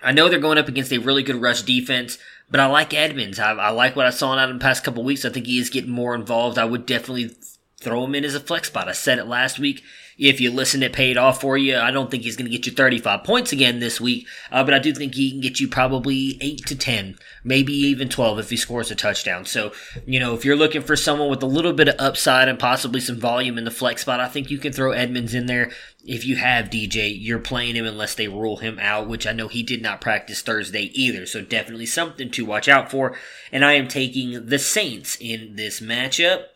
I 0.03 0.13
know 0.13 0.29
they're 0.29 0.41
going 0.41 0.59
up 0.59 0.69
against 0.69 0.93
a 0.93 0.99
really 0.99 1.23
good 1.23 1.41
rush 1.41 1.63
defense, 1.63 2.19
but 2.51 2.61
I 2.61 2.67
like 2.67 2.93
Edmonds. 2.93 3.39
I, 3.39 3.53
I 3.53 3.71
like 3.71 3.95
what 3.95 4.07
I 4.07 4.11
saw 4.11 4.37
out 4.37 4.51
in 4.51 4.59
the 4.59 4.63
past 4.63 4.85
couple 4.85 5.05
weeks. 5.05 5.25
I 5.25 5.31
think 5.31 5.47
he 5.47 5.59
is 5.59 5.71
getting 5.71 5.91
more 5.91 6.15
involved. 6.15 6.59
I 6.59 6.65
would 6.65 6.87
definitely 6.87 7.37
throw 7.81 8.05
him 8.05 8.15
in 8.15 8.25
as 8.25 8.35
a 8.35 8.41
flex 8.41 8.69
spot. 8.69 8.89
I 8.89 8.93
said 8.93 9.19
it 9.19 9.27
last 9.27 9.59
week. 9.59 9.83
If 10.19 10.41
you 10.41 10.51
listen, 10.51 10.83
it 10.83 10.93
paid 10.93 11.17
off 11.17 11.41
for 11.41 11.57
you. 11.57 11.79
I 11.79 11.91
don't 11.91 12.11
think 12.11 12.23
he's 12.23 12.37
going 12.37 12.51
to 12.51 12.57
get 12.57 12.67
you 12.67 12.73
35 12.73 13.25
points 13.25 13.53
again 13.53 13.81
this 13.81 14.01
week, 14.01 14.27
uh, 14.51 14.63
but 14.63 14.75
I 14.75 14.79
do 14.79 14.93
think 14.93 15.15
he 15.15 15.31
can 15.31 15.41
get 15.41 15.59
you 15.59 15.69
probably 15.69 16.39
8 16.41 16.67
to 16.67 16.77
10, 16.77 17.19
maybe 17.43 17.73
even 17.73 18.09
12 18.09 18.39
if 18.39 18.51
he 18.51 18.57
scores 18.57 18.91
a 18.91 18.95
touchdown. 18.95 19.47
So, 19.47 19.73
you 20.07 20.21
know, 20.21 20.35
if 20.35 20.45
you're 20.45 20.57
looking 20.57 20.83
for 20.83 20.97
someone 20.97 21.31
with 21.31 21.43
a 21.43 21.47
little 21.47 21.73
bit 21.73 21.89
of 21.89 21.97
upside 21.99 22.49
and 22.49 22.59
possibly 22.59 23.01
some 23.01 23.19
volume 23.19 23.57
in 23.57 23.65
the 23.65 23.71
flex 23.71 24.03
spot, 24.03 24.21
I 24.21 24.29
think 24.29 24.51
you 24.51 24.59
can 24.59 24.73
throw 24.73 24.93
Edmonds 24.93 25.35
in 25.35 25.47
there. 25.47 25.73
If 26.05 26.25
you 26.25 26.37
have 26.37 26.71
DJ, 26.71 27.17
you're 27.17 27.39
playing 27.39 27.77
him 27.77 27.87
unless 27.87 28.15
they 28.15 28.27
rule 28.27 28.57
him 28.57 28.79
out, 28.81 29.09
which 29.09 29.27
I 29.27 29.33
know 29.33 29.47
he 29.47 29.63
did 29.63 29.83
not 29.83 30.01
practice 30.01 30.43
Thursday 30.43 30.91
either. 30.95 31.27
So 31.27 31.43
definitely 31.43 31.87
something 31.87 32.31
to 32.33 32.45
watch 32.45 32.69
out 32.69 32.91
for. 32.91 33.17
And 33.53 33.65
I 33.65 33.75
am 33.75 33.87
taking 33.87 34.47
the 34.47 34.59
Saints 34.59 35.17
in 35.21 35.55
this 35.55 35.81
matchup. 35.81 36.47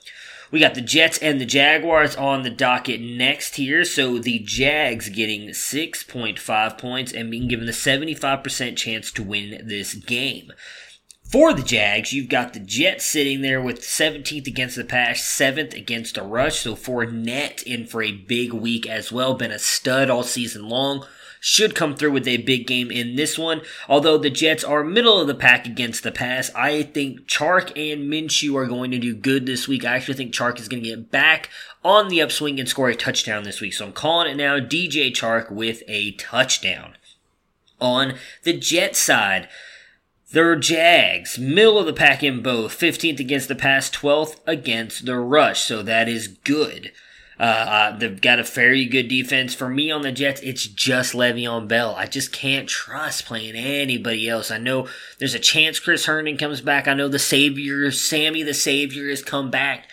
We 0.50 0.60
got 0.60 0.74
the 0.74 0.80
Jets 0.80 1.18
and 1.18 1.40
the 1.40 1.46
Jaguars 1.46 2.14
on 2.16 2.42
the 2.42 2.50
docket 2.50 3.00
next 3.00 3.56
here. 3.56 3.84
So 3.84 4.18
the 4.18 4.38
Jags 4.40 5.08
getting 5.08 5.48
6.5 5.50 6.78
points 6.78 7.12
and 7.12 7.30
being 7.30 7.48
given 7.48 7.66
the 7.66 7.72
75% 7.72 8.76
chance 8.76 9.10
to 9.12 9.22
win 9.22 9.62
this 9.66 9.94
game. 9.94 10.52
For 11.28 11.52
the 11.52 11.62
Jags, 11.62 12.12
you've 12.12 12.28
got 12.28 12.52
the 12.52 12.60
Jets 12.60 13.04
sitting 13.04 13.40
there 13.40 13.60
with 13.60 13.80
17th 13.80 14.46
against 14.46 14.76
the 14.76 14.84
pass, 14.84 15.20
7th 15.20 15.74
against 15.74 16.14
the 16.14 16.22
rush. 16.22 16.60
So 16.60 16.76
Fournette 16.76 17.64
in 17.64 17.84
for 17.84 18.00
a 18.00 18.12
big 18.12 18.52
week 18.52 18.86
as 18.88 19.10
well. 19.10 19.34
Been 19.34 19.50
a 19.50 19.58
stud 19.58 20.08
all 20.08 20.22
season 20.22 20.68
long 20.68 21.04
should 21.40 21.74
come 21.74 21.96
through 21.96 22.12
with 22.12 22.28
a 22.28 22.38
big 22.38 22.66
game 22.66 22.90
in 22.90 23.16
this 23.16 23.36
one. 23.36 23.62
Although 23.88 24.18
the 24.18 24.30
Jets 24.30 24.62
are 24.62 24.84
middle 24.84 25.20
of 25.20 25.26
the 25.26 25.34
pack 25.34 25.66
against 25.66 26.04
the 26.04 26.12
pass, 26.12 26.50
I 26.54 26.84
think 26.84 27.26
Chark 27.26 27.70
and 27.70 28.10
Minshew 28.10 28.54
are 28.54 28.66
going 28.66 28.92
to 28.92 28.98
do 28.98 29.14
good 29.14 29.46
this 29.46 29.66
week. 29.66 29.84
I 29.84 29.96
actually 29.96 30.14
think 30.14 30.32
Chark 30.32 30.60
is 30.60 30.68
going 30.68 30.82
to 30.82 30.88
get 30.88 31.10
back 31.10 31.50
on 31.84 32.08
the 32.08 32.22
upswing 32.22 32.60
and 32.60 32.68
score 32.68 32.88
a 32.88 32.94
touchdown 32.94 33.42
this 33.42 33.60
week. 33.60 33.74
So 33.74 33.86
I'm 33.86 33.92
calling 33.92 34.30
it 34.30 34.36
now 34.36 34.58
DJ 34.58 35.10
Chark 35.10 35.50
with 35.50 35.82
a 35.88 36.12
touchdown. 36.12 36.94
On 37.80 38.14
the 38.44 38.56
Jet 38.56 38.96
side, 38.96 39.48
their 40.32 40.56
Jags, 40.56 41.38
middle 41.38 41.78
of 41.78 41.86
the 41.86 41.92
pack 41.92 42.22
in 42.22 42.42
both, 42.42 42.78
15th 42.78 43.20
against 43.20 43.48
the 43.48 43.54
pass, 43.54 43.90
12th 43.90 44.40
against 44.46 45.06
the 45.06 45.16
rush. 45.16 45.62
So 45.62 45.82
that 45.82 46.08
is 46.08 46.28
good. 46.28 46.92
Uh, 47.38 47.42
uh, 47.42 47.98
they've 47.98 48.20
got 48.20 48.38
a 48.38 48.44
very 48.44 48.86
good 48.86 49.08
defense. 49.08 49.54
For 49.54 49.68
me 49.68 49.90
on 49.90 50.02
the 50.02 50.10
Jets, 50.10 50.40
it's 50.40 50.66
just 50.66 51.12
Le'Veon 51.12 51.68
Bell. 51.68 51.94
I 51.94 52.06
just 52.06 52.32
can't 52.32 52.68
trust 52.68 53.26
playing 53.26 53.54
anybody 53.54 54.28
else. 54.28 54.50
I 54.50 54.58
know 54.58 54.88
there's 55.18 55.34
a 55.34 55.38
chance 55.38 55.78
Chris 55.78 56.06
Herndon 56.06 56.38
comes 56.38 56.62
back. 56.62 56.88
I 56.88 56.94
know 56.94 57.08
the 57.08 57.18
Savior, 57.18 57.90
Sammy 57.90 58.42
the 58.42 58.54
Savior, 58.54 59.10
has 59.10 59.22
come 59.22 59.50
back. 59.50 59.88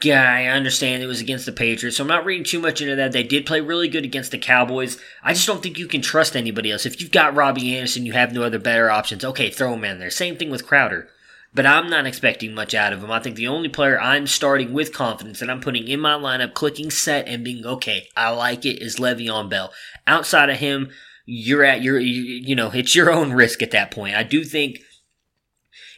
Guy, 0.00 0.44
I 0.44 0.46
understand 0.46 1.02
it 1.02 1.06
was 1.06 1.20
against 1.20 1.46
the 1.46 1.52
Patriots, 1.52 1.96
so 1.96 2.04
I'm 2.04 2.08
not 2.08 2.24
reading 2.24 2.44
too 2.44 2.60
much 2.60 2.80
into 2.80 2.96
that. 2.96 3.12
They 3.12 3.22
did 3.22 3.46
play 3.46 3.60
really 3.60 3.88
good 3.88 4.04
against 4.04 4.30
the 4.30 4.38
Cowboys. 4.38 4.98
I 5.22 5.34
just 5.34 5.46
don't 5.46 5.62
think 5.62 5.78
you 5.78 5.86
can 5.86 6.00
trust 6.00 6.36
anybody 6.36 6.70
else. 6.70 6.86
If 6.86 7.00
you've 7.00 7.10
got 7.10 7.34
Robbie 7.34 7.76
Anderson, 7.76 8.06
you 8.06 8.12
have 8.12 8.32
no 8.32 8.42
other 8.42 8.58
better 8.58 8.90
options. 8.90 9.24
Okay, 9.24 9.50
throw 9.50 9.74
him 9.74 9.84
in 9.84 9.98
there. 9.98 10.10
Same 10.10 10.36
thing 10.36 10.50
with 10.50 10.66
Crowder 10.66 11.08
but 11.54 11.66
I'm 11.66 11.88
not 11.88 12.06
expecting 12.06 12.52
much 12.52 12.74
out 12.74 12.92
of 12.92 13.02
him. 13.02 13.10
I 13.12 13.20
think 13.20 13.36
the 13.36 13.46
only 13.46 13.68
player 13.68 13.98
I'm 14.00 14.26
starting 14.26 14.72
with 14.72 14.92
confidence 14.92 15.38
that 15.38 15.48
I'm 15.48 15.60
putting 15.60 15.86
in 15.86 16.00
my 16.00 16.14
lineup, 16.14 16.52
clicking 16.52 16.90
set 16.90 17.28
and 17.28 17.44
being 17.44 17.64
okay, 17.64 18.08
I 18.16 18.30
like 18.30 18.66
it 18.66 18.82
is 18.82 18.96
Le'Veon 18.96 19.48
Bell. 19.48 19.72
Outside 20.06 20.50
of 20.50 20.58
him, 20.58 20.90
you're 21.26 21.64
at 21.64 21.80
your, 21.80 21.98
you, 21.98 22.22
you 22.22 22.56
know, 22.56 22.70
it's 22.70 22.96
your 22.96 23.10
own 23.10 23.32
risk 23.32 23.62
at 23.62 23.70
that 23.70 23.92
point. 23.92 24.16
I 24.16 24.24
do 24.24 24.42
think 24.42 24.80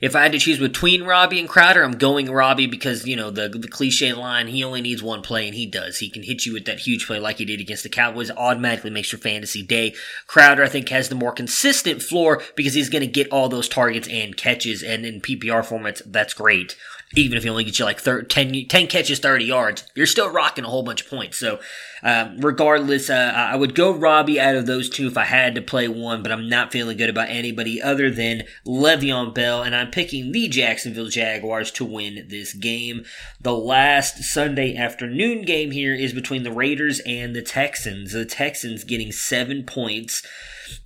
if 0.01 0.15
I 0.15 0.23
had 0.23 0.33
to 0.33 0.39
choose 0.39 0.59
between 0.59 1.05
Robbie 1.05 1.41
and 1.41 1.49
Crowder, 1.49 1.83
I'm 1.83 1.99
going 1.99 2.31
Robbie 2.31 2.67
because, 2.67 3.07
you 3.07 3.17
know, 3.17 3.31
the, 3.31 3.49
the 3.49 3.69
cliche 3.69 4.13
line, 4.13 4.49
he 4.49 4.63
only 4.63 4.81
needs 4.81 5.03
one 5.03 5.23
play, 5.23 5.47
and 5.47 5.55
he 5.55 5.67
does. 5.67 5.99
He 5.99 6.11
can 6.11 6.23
hit 6.23 6.45
you 6.45 6.53
with 6.53 6.67
that 6.67 6.81
huge 6.81 7.07
play 7.07 7.19
like 7.19 7.39
he 7.39 7.45
did 7.45 7.61
against 7.61 7.83
the 7.83 7.89
Cowboys, 7.89 8.31
automatically 8.31 8.91
makes 8.91 9.13
your 9.13 9.19
fantasy 9.19 9.63
day. 9.63 9.95
Crowder, 10.27 10.63
I 10.63 10.69
think, 10.69 10.89
has 10.91 11.09
the 11.09 11.15
more 11.15 11.33
consistent 11.33 12.03
floor 12.03 12.43
because 12.57 12.75
he's 12.75 12.91
going 12.91 13.01
to 13.01 13.07
get 13.07 13.31
all 13.31 13.49
those 13.49 13.69
targets 13.69 14.09
and 14.09 14.37
catches, 14.37 14.83
and 14.83 15.07
in 15.07 15.21
PPR 15.21 15.65
formats, 15.67 16.03
that's 16.05 16.35
great 16.35 16.77
even 17.15 17.39
if 17.39 17.45
he 17.45 17.49
only 17.49 17.63
gets 17.63 17.79
you 17.79 17.85
like 17.85 18.01
30, 18.01 18.27
10, 18.27 18.67
10, 18.69 18.87
catches, 18.89 19.21
30 19.21 19.45
yards, 19.45 19.85
you're 19.95 20.07
still 20.07 20.29
rocking 20.29 20.65
a 20.65 20.69
whole 20.69 20.83
bunch 20.83 21.03
of 21.03 21.09
points. 21.09 21.39
So, 21.39 21.61
um, 22.03 22.39
regardless, 22.39 23.09
uh, 23.09 23.33
I 23.35 23.55
would 23.55 23.77
go 23.77 23.95
Robbie 23.95 24.41
out 24.41 24.57
of 24.57 24.67
those 24.67 24.91
two 24.91 25.07
if 25.07 25.17
I 25.17 25.25
had 25.25 25.55
to 25.55 25.63
play 25.63 25.87
one, 25.87 26.23
but 26.23 26.33
I'm 26.33 26.49
not 26.49 26.73
feeling 26.73 26.97
good 26.97 27.09
about 27.09 27.29
anybody 27.29 27.81
other 27.81 28.11
than 28.11 28.43
Le'Veon 28.67 29.33
Bell, 29.33 29.63
and 29.63 29.77
I'm 29.77 29.93
picking 29.93 30.33
the 30.33 30.49
Jacksonville 30.49 31.09
Jaguars 31.09 31.71
to 31.73 31.85
win 31.85 32.27
this 32.29 32.53
game. 32.53 33.05
The 33.41 33.55
last 33.55 34.25
Sunday 34.25 34.77
afternoon 34.77 35.43
game 35.43 35.71
here 35.71 35.95
is 35.95 36.13
between 36.13 36.43
the 36.43 36.53
Raiders 36.53 37.01
and 37.07 37.37
the 37.37 37.43
Texans. 37.43 38.13
The 38.13 38.25
Texans 38.25 38.83
getting 38.83 39.13
seven 39.13 39.63
points 39.63 40.27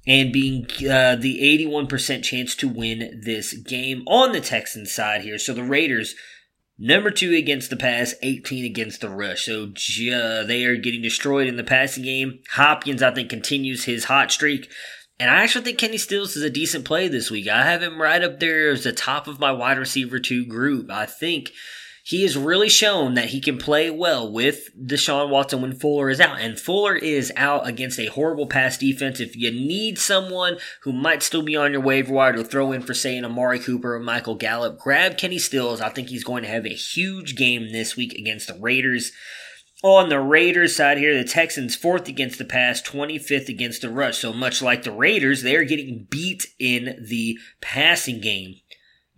and 0.06 0.32
being 0.32 0.64
uh, 0.88 1.16
the 1.16 1.40
81% 1.40 2.22
chance 2.22 2.54
to 2.56 2.68
win 2.68 3.20
this 3.24 3.54
game 3.54 4.02
on 4.06 4.32
the 4.32 4.40
Texans 4.40 4.92
side 4.92 5.22
here. 5.22 5.38
So 5.38 5.52
the 5.52 5.62
Raiders, 5.62 6.14
number 6.78 7.10
two 7.10 7.34
against 7.34 7.70
the 7.70 7.76
pass, 7.76 8.14
18 8.22 8.64
against 8.64 9.00
the 9.00 9.10
rush. 9.10 9.46
So 9.46 9.64
uh, 9.64 10.44
they 10.44 10.64
are 10.64 10.76
getting 10.76 11.02
destroyed 11.02 11.46
in 11.46 11.56
the 11.56 11.64
passing 11.64 12.04
game. 12.04 12.40
Hopkins, 12.52 13.02
I 13.02 13.12
think, 13.12 13.30
continues 13.30 13.84
his 13.84 14.04
hot 14.04 14.30
streak. 14.30 14.70
And 15.18 15.28
I 15.28 15.42
actually 15.42 15.64
think 15.64 15.78
Kenny 15.78 15.98
Stills 15.98 16.34
is 16.34 16.42
a 16.42 16.48
decent 16.48 16.86
play 16.86 17.06
this 17.06 17.30
week. 17.30 17.46
I 17.46 17.64
have 17.64 17.82
him 17.82 18.00
right 18.00 18.24
up 18.24 18.40
there 18.40 18.70
as 18.70 18.84
the 18.84 18.92
top 18.92 19.28
of 19.28 19.38
my 19.38 19.52
wide 19.52 19.76
receiver 19.76 20.18
two 20.18 20.46
group. 20.46 20.90
I 20.90 21.04
think 21.04 21.52
he 22.10 22.22
has 22.22 22.36
really 22.36 22.68
shown 22.68 23.14
that 23.14 23.28
he 23.28 23.40
can 23.40 23.56
play 23.56 23.88
well 23.88 24.28
with 24.32 24.68
Deshaun 24.76 25.30
Watson 25.30 25.62
when 25.62 25.78
Fuller 25.78 26.10
is 26.10 26.18
out. 26.18 26.40
And 26.40 26.58
Fuller 26.58 26.96
is 26.96 27.30
out 27.36 27.68
against 27.68 28.00
a 28.00 28.06
horrible 28.06 28.48
pass 28.48 28.76
defense. 28.76 29.20
If 29.20 29.36
you 29.36 29.52
need 29.52 29.96
someone 29.96 30.58
who 30.82 30.92
might 30.92 31.22
still 31.22 31.42
be 31.42 31.54
on 31.54 31.70
your 31.70 31.82
waiver 31.82 32.12
wire 32.12 32.32
to 32.32 32.42
throw 32.42 32.72
in 32.72 32.82
for, 32.82 32.94
say, 32.94 33.16
an 33.16 33.24
Amari 33.24 33.60
Cooper 33.60 33.94
or 33.94 34.00
Michael 34.00 34.34
Gallup, 34.34 34.80
grab 34.80 35.18
Kenny 35.18 35.38
Stills. 35.38 35.80
I 35.80 35.88
think 35.88 36.08
he's 36.08 36.24
going 36.24 36.42
to 36.42 36.48
have 36.48 36.66
a 36.66 36.70
huge 36.70 37.36
game 37.36 37.70
this 37.70 37.96
week 37.96 38.12
against 38.14 38.48
the 38.48 38.58
Raiders. 38.58 39.12
On 39.84 40.08
the 40.08 40.18
Raiders 40.18 40.74
side 40.74 40.98
here, 40.98 41.16
the 41.16 41.22
Texans 41.22 41.76
fourth 41.76 42.08
against 42.08 42.38
the 42.38 42.44
pass, 42.44 42.82
25th 42.82 43.48
against 43.48 43.82
the 43.82 43.88
rush. 43.88 44.18
So 44.18 44.32
much 44.32 44.60
like 44.60 44.82
the 44.82 44.90
Raiders, 44.90 45.42
they 45.42 45.54
are 45.54 45.62
getting 45.62 46.08
beat 46.10 46.48
in 46.58 47.06
the 47.08 47.38
passing 47.60 48.20
game. 48.20 48.56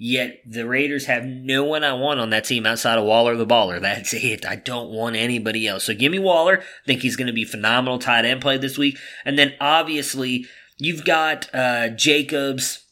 Yet 0.04 0.40
the 0.44 0.66
Raiders 0.66 1.06
have 1.06 1.24
no 1.24 1.62
one 1.62 1.84
I 1.84 1.92
want 1.92 2.18
on 2.18 2.30
that 2.30 2.44
team 2.44 2.66
outside 2.66 2.98
of 2.98 3.04
Waller 3.04 3.36
the 3.36 3.46
baller. 3.46 3.80
That's 3.80 4.12
it. 4.14 4.44
I 4.44 4.56
don't 4.56 4.90
want 4.90 5.14
anybody 5.14 5.68
else. 5.68 5.84
So 5.84 5.94
give 5.94 6.10
me 6.10 6.18
Waller. 6.18 6.58
I 6.58 6.86
think 6.88 7.02
he's 7.02 7.14
going 7.14 7.28
to 7.28 7.32
be 7.32 7.44
phenomenal 7.44 8.00
tight 8.00 8.24
end 8.24 8.40
play 8.40 8.58
this 8.58 8.76
week. 8.76 8.98
And 9.24 9.38
then 9.38 9.54
obviously 9.60 10.46
you've 10.76 11.04
got 11.04 11.48
uh, 11.54 11.90
Jacobs 11.90 12.84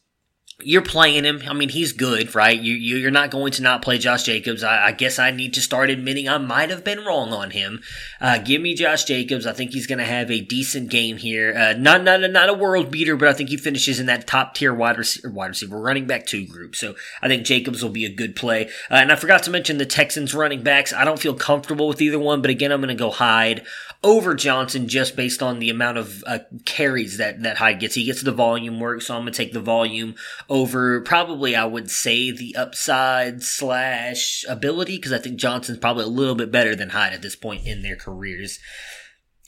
you're 0.63 0.83
playing 0.83 1.25
him. 1.25 1.43
I 1.49 1.53
mean, 1.53 1.69
he's 1.69 1.93
good, 1.93 2.35
right? 2.35 2.59
You, 2.59 2.75
you 2.75 3.07
are 3.07 3.11
not 3.11 3.31
going 3.31 3.53
to 3.53 3.63
not 3.63 3.83
play 3.83 3.99
Josh 3.99 4.25
Jacobs. 4.25 4.63
I, 4.63 4.89
I, 4.89 4.93
guess 4.93 5.19
I 5.19 5.31
need 5.31 5.55
to 5.55 5.61
start 5.61 5.91
admitting 5.91 6.29
I 6.29 6.39
might 6.39 6.71
have 6.71 6.85
been 6.85 7.05
wrong 7.05 7.33
on 7.33 7.51
him. 7.51 7.83
Uh, 8.21 8.39
give 8.39 8.61
me 8.61 8.75
Josh 8.75 9.05
Jacobs. 9.05 9.47
I 9.47 9.53
think 9.53 9.73
he's 9.73 9.87
going 9.87 9.99
to 9.99 10.05
have 10.05 10.31
a 10.31 10.41
decent 10.41 10.91
game 10.91 11.17
here. 11.17 11.55
Uh, 11.57 11.73
not 11.75 12.03
not 12.03 12.21
not 12.31 12.49
a 12.49 12.55
world 12.55 12.91
beater, 12.91 13.17
but 13.17 13.29
I 13.29 13.33
think 13.33 13.51
he 13.51 13.57
finishes 13.57 14.01
in 14.01 14.07
that 14.07 14.27
top 14.27 14.55
tier 14.55 14.75
wide 14.75 14.99
receiver, 14.99 15.31
wide 15.31 15.49
receiver 15.49 15.79
running 15.79 16.07
back 16.07 16.27
two 16.27 16.47
group. 16.47 16.77
So 16.77 16.95
I 17.23 17.29
think 17.29 17.45
Jacobs 17.45 17.83
will 17.83 17.91
be 17.91 18.05
a 18.05 18.13
good 18.13 18.37
play. 18.37 18.67
Uh, 18.91 18.95
and 18.95 19.13
I 19.13 19.17
forgot 19.17 19.43
to 19.45 19.51
mention 19.51 19.79
the 19.79 19.87
Texans 19.87 20.35
running 20.35 20.63
backs. 20.63 20.93
I 20.93 21.05
don't 21.05 21.21
feel 21.21 21.35
comfortable 21.35 21.89
with 21.89 22.03
either 22.03 22.19
one, 22.19 22.43
but 22.43 22.51
again, 22.51 22.73
I'm 22.73 22.81
going 22.81 22.89
to 22.89 22.95
go 22.95 23.11
Hyde 23.11 23.65
over 24.03 24.35
Johnson 24.35 24.89
just 24.89 25.15
based 25.15 25.43
on 25.43 25.59
the 25.59 25.69
amount 25.69 25.99
of 25.99 26.25
uh, 26.27 26.39
carries 26.65 27.19
that 27.19 27.43
that 27.43 27.59
Hyde 27.59 27.81
gets. 27.81 27.95
He 27.95 28.05
gets 28.05 28.23
the 28.23 28.33
volume 28.33 28.81
work, 28.81 29.03
so 29.03 29.15
I'm 29.15 29.23
going 29.23 29.33
to 29.33 29.37
take 29.37 29.53
the 29.53 29.61
volume 29.61 30.15
over 30.51 31.01
probably 31.01 31.55
I 31.55 31.65
would 31.65 31.91
say 31.91 32.33
the 32.33 32.55
upside 32.57 33.43
slash 33.43 34.45
ability 34.49 34.97
because 34.97 35.13
I 35.13 35.19
think 35.19 35.39
Johnson's 35.39 35.79
probably 35.79 36.05
a 36.05 36.09
little 36.09 36.35
bit 36.35 36.51
better 36.51 36.75
than 36.75 36.91
Hyde 36.91 37.13
at 37.13 37.23
this 37.23 37.37
point 37.37 37.67
in 37.67 37.83
their 37.83 37.97
careers. 37.97 38.59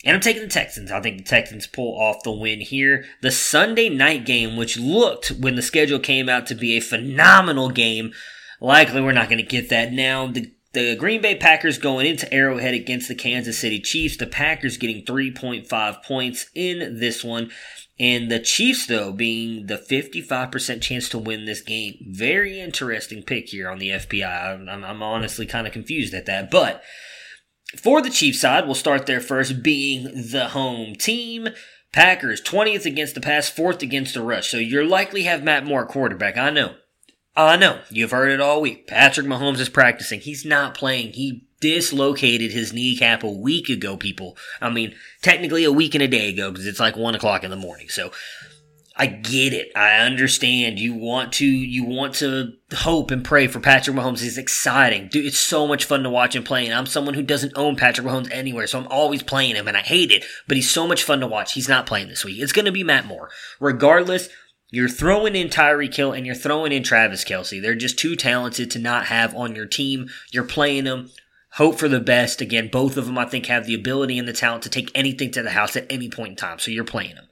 And 0.05 0.15
I'm 0.15 0.21
taking 0.21 0.41
the 0.41 0.47
Texans. 0.47 0.91
I 0.91 1.01
think 1.01 1.17
the 1.17 1.23
Texans 1.23 1.67
pull 1.67 1.99
off 1.99 2.23
the 2.23 2.31
win 2.31 2.61
here. 2.61 3.05
The 3.21 3.31
Sunday 3.31 3.89
night 3.89 4.25
game, 4.25 4.57
which 4.57 4.77
looked 4.77 5.29
when 5.29 5.55
the 5.55 5.61
schedule 5.61 5.99
came 5.99 6.27
out 6.27 6.47
to 6.47 6.55
be 6.55 6.75
a 6.75 6.81
phenomenal 6.81 7.69
game, 7.69 8.11
likely 8.59 9.01
we're 9.01 9.11
not 9.11 9.29
going 9.29 9.37
to 9.37 9.43
get 9.43 9.69
that 9.69 9.93
now. 9.93 10.27
The 10.27 10.53
the 10.73 10.95
Green 10.95 11.21
Bay 11.21 11.35
Packers 11.35 11.77
going 11.77 12.07
into 12.07 12.31
Arrowhead 12.33 12.73
against 12.73 13.07
the 13.07 13.13
Kansas 13.13 13.59
City 13.59 13.79
Chiefs. 13.79 14.17
The 14.17 14.25
Packers 14.25 14.77
getting 14.77 15.05
3.5 15.05 16.03
points 16.03 16.47
in 16.55 16.97
this 16.99 17.23
one. 17.23 17.51
And 17.99 18.31
the 18.31 18.39
Chiefs, 18.39 18.87
though, 18.87 19.11
being 19.11 19.67
the 19.67 19.77
55% 19.77 20.81
chance 20.81 21.09
to 21.09 21.19
win 21.19 21.45
this 21.45 21.61
game. 21.61 21.95
Very 22.09 22.59
interesting 22.59 23.21
pick 23.21 23.49
here 23.49 23.69
on 23.69 23.77
the 23.77 23.89
FPI. 23.89 24.67
I'm, 24.67 24.83
I'm 24.83 25.03
honestly 25.03 25.45
kind 25.45 25.67
of 25.67 25.73
confused 25.73 26.13
at 26.13 26.25
that. 26.25 26.49
But 26.49 26.81
for 27.77 28.01
the 28.01 28.09
Chiefs 28.09 28.41
side, 28.41 28.65
we'll 28.65 28.75
start 28.75 29.05
there 29.05 29.21
first, 29.21 29.61
being 29.61 30.05
the 30.31 30.49
home 30.49 30.95
team. 30.95 31.49
Packers, 31.91 32.41
20th 32.41 32.85
against 32.85 33.13
the 33.13 33.21
pass, 33.21 33.51
4th 33.51 33.83
against 33.83 34.15
the 34.15 34.21
rush. 34.23 34.49
So 34.49 34.57
you're 34.57 34.85
likely 34.85 35.23
have 35.23 35.43
Matt 35.43 35.63
Moore 35.63 35.85
quarterback. 35.85 36.37
I 36.37 36.49
know. 36.49 36.73
I 37.35 37.55
know. 37.55 37.81
You've 37.89 38.11
heard 38.11 38.31
it 38.31 38.41
all 38.41 38.61
week. 38.61 38.87
Patrick 38.87 39.27
Mahomes 39.27 39.59
is 39.59 39.69
practicing. 39.69 40.19
He's 40.19 40.43
not 40.43 40.75
playing. 40.75 41.13
He 41.13 41.47
dislocated 41.63 42.51
his 42.51 42.73
kneecap 42.73 43.23
a 43.23 43.31
week 43.31 43.69
ago, 43.69 43.95
people. 43.95 44.35
I 44.61 44.69
mean, 44.69 44.93
technically 45.21 45.63
a 45.63 45.71
week 45.71 45.95
and 45.95 46.03
a 46.03 46.09
day 46.09 46.27
ago 46.27 46.51
because 46.51 46.67
it's 46.67 46.79
like 46.79 46.97
one 46.97 47.15
o'clock 47.15 47.45
in 47.45 47.51
the 47.51 47.55
morning. 47.55 47.87
So 47.87 48.11
I 48.97 49.07
get 49.07 49.53
it. 49.53 49.71
I 49.73 49.99
understand. 49.99 50.77
You 50.77 50.93
want 50.93 51.31
to 51.33 51.45
you 51.45 51.85
want 51.85 52.15
to 52.15 52.51
hope 52.73 53.11
and 53.11 53.23
pray 53.23 53.47
for 53.47 53.61
Patrick 53.61 53.95
Mahomes. 53.95 54.21
It's 54.21 54.37
exciting. 54.37 55.07
Dude, 55.07 55.25
it's 55.25 55.37
so 55.37 55.65
much 55.65 55.85
fun 55.85 56.03
to 56.03 56.09
watch 56.09 56.35
him 56.35 56.43
play. 56.43 56.65
And 56.65 56.75
I'm 56.75 56.85
someone 56.85 57.13
who 57.13 57.23
doesn't 57.23 57.53
own 57.55 57.77
Patrick 57.77 58.05
Mahomes 58.05 58.29
anywhere, 58.29 58.67
so 58.67 58.79
I'm 58.79 58.87
always 58.87 59.23
playing 59.23 59.55
him 59.55 59.69
and 59.69 59.77
I 59.77 59.81
hate 59.83 60.11
it. 60.11 60.25
But 60.49 60.57
he's 60.57 60.69
so 60.69 60.85
much 60.85 61.03
fun 61.03 61.21
to 61.21 61.27
watch. 61.27 61.53
He's 61.53 61.69
not 61.69 61.85
playing 61.85 62.09
this 62.09 62.25
week. 62.25 62.41
It's 62.41 62.51
gonna 62.51 62.73
be 62.73 62.83
Matt 62.83 63.05
Moore. 63.05 63.29
Regardless, 63.61 64.27
you're 64.69 64.89
throwing 64.89 65.35
in 65.35 65.49
Tyreek 65.49 65.95
Hill 65.95 66.11
and 66.11 66.25
you're 66.25 66.33
throwing 66.33 66.71
in 66.71 66.81
Travis 66.81 67.23
Kelce. 67.23 67.61
They're 67.61 67.75
just 67.75 67.97
too 67.97 68.15
talented 68.15 68.69
to 68.71 68.79
not 68.79 69.05
have 69.05 69.35
on 69.35 69.55
your 69.55 69.67
team. 69.67 70.09
You're 70.31 70.43
playing 70.43 70.85
them. 70.85 71.11
Hope 71.57 71.77
for 71.77 71.87
the 71.87 71.99
best. 71.99 72.41
Again, 72.41 72.69
both 72.71 72.97
of 72.97 73.05
them 73.05 73.17
I 73.17 73.25
think 73.25 73.45
have 73.45 73.65
the 73.65 73.75
ability 73.75 74.17
and 74.17 74.27
the 74.27 74.33
talent 74.33 74.63
to 74.63 74.69
take 74.69 74.91
anything 74.95 75.29
to 75.31 75.43
the 75.43 75.51
house 75.51 75.75
at 75.75 75.85
any 75.89 76.09
point 76.09 76.31
in 76.31 76.35
time. 76.35 76.57
So 76.57 76.71
you're 76.71 76.83
playing 76.83 77.15
them. 77.15 77.27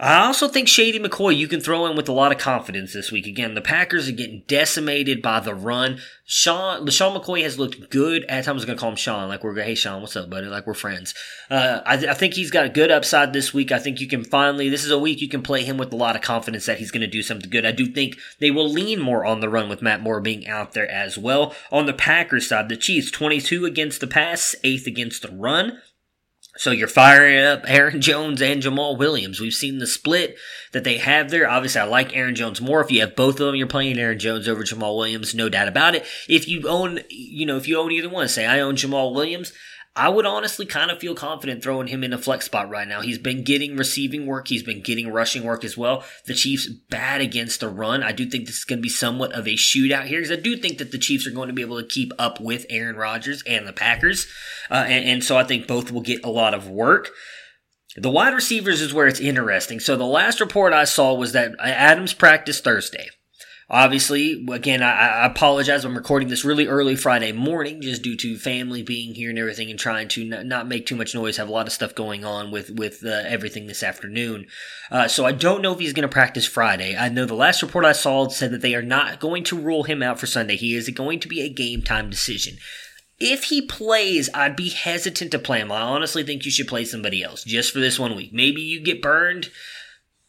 I 0.00 0.26
also 0.26 0.46
think 0.46 0.68
Shady 0.68 1.00
McCoy 1.00 1.36
you 1.36 1.48
can 1.48 1.60
throw 1.60 1.86
in 1.86 1.96
with 1.96 2.08
a 2.08 2.12
lot 2.12 2.30
of 2.30 2.38
confidence 2.38 2.92
this 2.92 3.10
week. 3.10 3.26
Again, 3.26 3.54
the 3.54 3.60
Packers 3.60 4.08
are 4.08 4.12
getting 4.12 4.44
decimated 4.46 5.20
by 5.20 5.40
the 5.40 5.54
run. 5.54 5.98
Sean 6.24 6.86
LeSean 6.86 7.16
McCoy 7.16 7.42
has 7.42 7.58
looked 7.58 7.90
good. 7.90 8.24
At 8.24 8.44
times, 8.44 8.62
I'm 8.62 8.66
going 8.66 8.76
to 8.76 8.80
call 8.80 8.90
him 8.90 8.96
Sean, 8.96 9.28
like 9.28 9.42
we're 9.42 9.60
hey 9.60 9.74
Sean, 9.74 10.00
what's 10.00 10.14
up, 10.14 10.30
buddy? 10.30 10.46
Like 10.46 10.68
we're 10.68 10.74
friends. 10.74 11.14
Uh, 11.50 11.80
I, 11.84 11.94
I, 11.94 12.14
think 12.14 12.34
he's 12.34 12.52
got 12.52 12.66
a 12.66 12.68
good 12.68 12.92
upside 12.92 13.32
this 13.32 13.52
week. 13.52 13.72
I 13.72 13.78
think 13.80 14.00
you 14.00 14.06
can 14.06 14.22
finally. 14.22 14.68
This 14.68 14.84
is 14.84 14.90
a 14.92 14.98
week 14.98 15.20
you 15.20 15.28
can 15.28 15.42
play 15.42 15.64
him 15.64 15.78
with 15.78 15.92
a 15.92 15.96
lot 15.96 16.14
of 16.14 16.22
confidence 16.22 16.66
that 16.66 16.78
he's 16.78 16.92
going 16.92 17.00
to 17.00 17.06
do 17.08 17.22
something 17.22 17.50
good. 17.50 17.66
I 17.66 17.72
do 17.72 17.86
think 17.86 18.18
they 18.38 18.52
will 18.52 18.68
lean 18.68 19.00
more 19.00 19.24
on 19.24 19.40
the 19.40 19.48
run 19.48 19.68
with 19.68 19.82
Matt 19.82 20.00
Moore 20.00 20.20
being 20.20 20.46
out 20.46 20.74
there 20.74 20.88
as 20.88 21.18
well. 21.18 21.54
On 21.72 21.86
the 21.86 21.92
Packers 21.92 22.48
side, 22.48 22.68
the 22.68 22.76
Chiefs 22.76 23.10
22 23.10 23.64
against 23.64 24.00
the 24.00 24.06
pass, 24.06 24.54
eighth 24.62 24.86
against 24.86 25.22
the 25.22 25.30
run. 25.30 25.80
So 26.58 26.72
you're 26.72 26.88
firing 26.88 27.38
up 27.38 27.62
Aaron 27.66 28.00
Jones 28.08 28.42
and 28.42 28.62
Jamaal 28.62 28.98
Williams. 28.98 29.40
We've 29.40 29.54
seen 29.54 29.78
the 29.78 29.86
split 29.86 30.36
that 30.72 30.84
they 30.84 30.98
have 30.98 31.30
there. 31.30 31.48
Obviously, 31.48 31.80
I 31.80 31.84
like 31.84 32.14
Aaron 32.16 32.34
Jones 32.34 32.60
more. 32.60 32.80
If 32.80 32.90
you 32.90 33.00
have 33.00 33.16
both 33.16 33.40
of 33.40 33.46
them, 33.46 33.54
you're 33.54 33.68
playing 33.68 33.98
Aaron 33.98 34.18
Jones 34.18 34.48
over 34.48 34.64
Jamaal 34.64 34.96
Williams, 34.96 35.34
no 35.34 35.48
doubt 35.48 35.68
about 35.68 35.94
it. 35.94 36.04
If 36.28 36.48
you 36.48 36.68
own, 36.68 37.00
you 37.08 37.46
know, 37.46 37.56
if 37.56 37.68
you 37.68 37.78
own 37.78 37.92
either 37.92 38.08
one, 38.08 38.28
say 38.28 38.44
I 38.44 38.58
own 38.60 38.74
Jamaal 38.74 39.14
Williams, 39.14 39.52
I 39.96 40.08
would 40.08 40.26
honestly 40.26 40.64
kind 40.64 40.90
of 40.90 41.00
feel 41.00 41.14
confident 41.14 41.62
throwing 41.62 41.88
him 41.88 42.04
in 42.04 42.12
a 42.12 42.18
flex 42.18 42.44
spot 42.44 42.70
right 42.70 42.86
now. 42.86 43.00
He's 43.00 43.18
been 43.18 43.42
getting 43.42 43.76
receiving 43.76 44.26
work. 44.26 44.46
He's 44.46 44.62
been 44.62 44.80
getting 44.80 45.10
rushing 45.10 45.42
work 45.42 45.64
as 45.64 45.76
well. 45.76 46.04
The 46.26 46.34
Chiefs 46.34 46.68
bad 46.68 47.20
against 47.20 47.60
the 47.60 47.68
run. 47.68 48.02
I 48.02 48.12
do 48.12 48.24
think 48.24 48.46
this 48.46 48.58
is 48.58 48.64
going 48.64 48.78
to 48.78 48.82
be 48.82 48.88
somewhat 48.88 49.32
of 49.32 49.48
a 49.48 49.54
shootout 49.54 50.06
here 50.06 50.20
because 50.20 50.36
I 50.36 50.40
do 50.40 50.56
think 50.56 50.78
that 50.78 50.92
the 50.92 50.98
Chiefs 50.98 51.26
are 51.26 51.32
going 51.32 51.48
to 51.48 51.54
be 51.54 51.62
able 51.62 51.80
to 51.80 51.86
keep 51.86 52.12
up 52.18 52.40
with 52.40 52.64
Aaron 52.70 52.96
Rodgers 52.96 53.42
and 53.44 53.66
the 53.66 53.72
Packers. 53.72 54.28
Uh, 54.70 54.84
and, 54.86 55.04
and 55.04 55.24
so 55.24 55.36
I 55.36 55.42
think 55.42 55.66
both 55.66 55.90
will 55.90 56.02
get 56.02 56.24
a 56.24 56.30
lot 56.30 56.54
of 56.54 56.68
work. 56.68 57.10
The 57.96 58.10
wide 58.10 58.34
receivers 58.34 58.80
is 58.80 58.94
where 58.94 59.08
it's 59.08 59.18
interesting. 59.18 59.80
So 59.80 59.96
the 59.96 60.04
last 60.04 60.40
report 60.40 60.72
I 60.72 60.84
saw 60.84 61.14
was 61.14 61.32
that 61.32 61.54
Adams 61.58 62.14
practiced 62.14 62.62
Thursday. 62.62 63.08
Obviously, 63.70 64.46
again, 64.50 64.82
I, 64.82 64.92
I, 64.92 65.26
apologize. 65.26 65.84
I'm 65.84 65.94
recording 65.94 66.28
this 66.28 66.42
really 66.42 66.66
early 66.66 66.96
Friday 66.96 67.32
morning 67.32 67.82
just 67.82 68.00
due 68.00 68.16
to 68.16 68.38
family 68.38 68.82
being 68.82 69.14
here 69.14 69.28
and 69.28 69.38
everything 69.38 69.68
and 69.68 69.78
trying 69.78 70.08
to 70.08 70.22
n- 70.22 70.48
not 70.48 70.66
make 70.66 70.86
too 70.86 70.96
much 70.96 71.14
noise. 71.14 71.36
Have 71.36 71.50
a 71.50 71.52
lot 71.52 71.66
of 71.66 71.72
stuff 71.74 71.94
going 71.94 72.24
on 72.24 72.50
with, 72.50 72.70
with 72.70 73.04
uh, 73.04 73.08
everything 73.26 73.66
this 73.66 73.82
afternoon. 73.82 74.46
Uh, 74.90 75.06
so 75.06 75.26
I 75.26 75.32
don't 75.32 75.60
know 75.60 75.74
if 75.74 75.80
he's 75.80 75.92
going 75.92 76.08
to 76.08 76.12
practice 76.12 76.46
Friday. 76.46 76.96
I 76.96 77.10
know 77.10 77.26
the 77.26 77.34
last 77.34 77.60
report 77.60 77.84
I 77.84 77.92
saw 77.92 78.26
said 78.28 78.52
that 78.52 78.62
they 78.62 78.74
are 78.74 78.80
not 78.80 79.20
going 79.20 79.44
to 79.44 79.60
rule 79.60 79.82
him 79.82 80.02
out 80.02 80.18
for 80.18 80.26
Sunday. 80.26 80.56
He 80.56 80.74
is 80.74 80.88
going 80.88 81.20
to 81.20 81.28
be 81.28 81.42
a 81.42 81.52
game 81.52 81.82
time 81.82 82.08
decision. 82.08 82.56
If 83.20 83.44
he 83.44 83.60
plays, 83.60 84.30
I'd 84.32 84.56
be 84.56 84.70
hesitant 84.70 85.30
to 85.32 85.38
play 85.38 85.60
him. 85.60 85.70
I 85.70 85.82
honestly 85.82 86.22
think 86.22 86.46
you 86.46 86.50
should 86.50 86.68
play 86.68 86.86
somebody 86.86 87.22
else 87.22 87.44
just 87.44 87.74
for 87.74 87.80
this 87.80 87.98
one 87.98 88.16
week. 88.16 88.32
Maybe 88.32 88.62
you 88.62 88.80
get 88.80 89.02
burned 89.02 89.50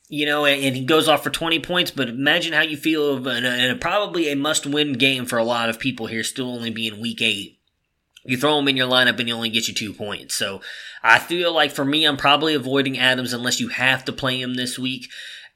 you 0.09 0.25
know, 0.25 0.45
and, 0.45 0.75
he 0.75 0.83
goes 0.83 1.07
off 1.07 1.23
for 1.23 1.29
20 1.29 1.59
points, 1.59 1.91
but 1.91 2.09
imagine 2.09 2.51
how 2.51 2.61
you 2.61 2.75
feel 2.75 3.13
of 3.13 3.27
an, 3.27 3.45
a, 3.45 3.75
probably 3.75 4.31
a 4.31 4.35
must 4.35 4.65
win 4.65 4.93
game 4.93 5.25
for 5.25 5.37
a 5.37 5.43
lot 5.43 5.69
of 5.69 5.79
people 5.79 6.07
here, 6.07 6.23
still 6.23 6.51
only 6.51 6.71
being 6.71 6.99
week 6.99 7.21
eight. 7.21 7.59
You 8.25 8.35
throw 8.35 8.57
him 8.57 8.67
in 8.67 8.75
your 8.75 8.89
lineup 8.89 9.19
and 9.19 9.27
he 9.27 9.31
only 9.31 9.49
gets 9.49 9.67
you 9.67 9.73
two 9.73 9.93
points. 9.93 10.33
So 10.35 10.61
I 11.03 11.19
feel 11.19 11.53
like 11.53 11.71
for 11.71 11.85
me, 11.85 12.05
I'm 12.05 12.17
probably 12.17 12.55
avoiding 12.55 12.97
Adams 12.97 13.33
unless 13.33 13.59
you 13.59 13.69
have 13.69 14.03
to 14.05 14.11
play 14.11 14.41
him 14.41 14.55
this 14.55 14.77
week. 14.77 15.09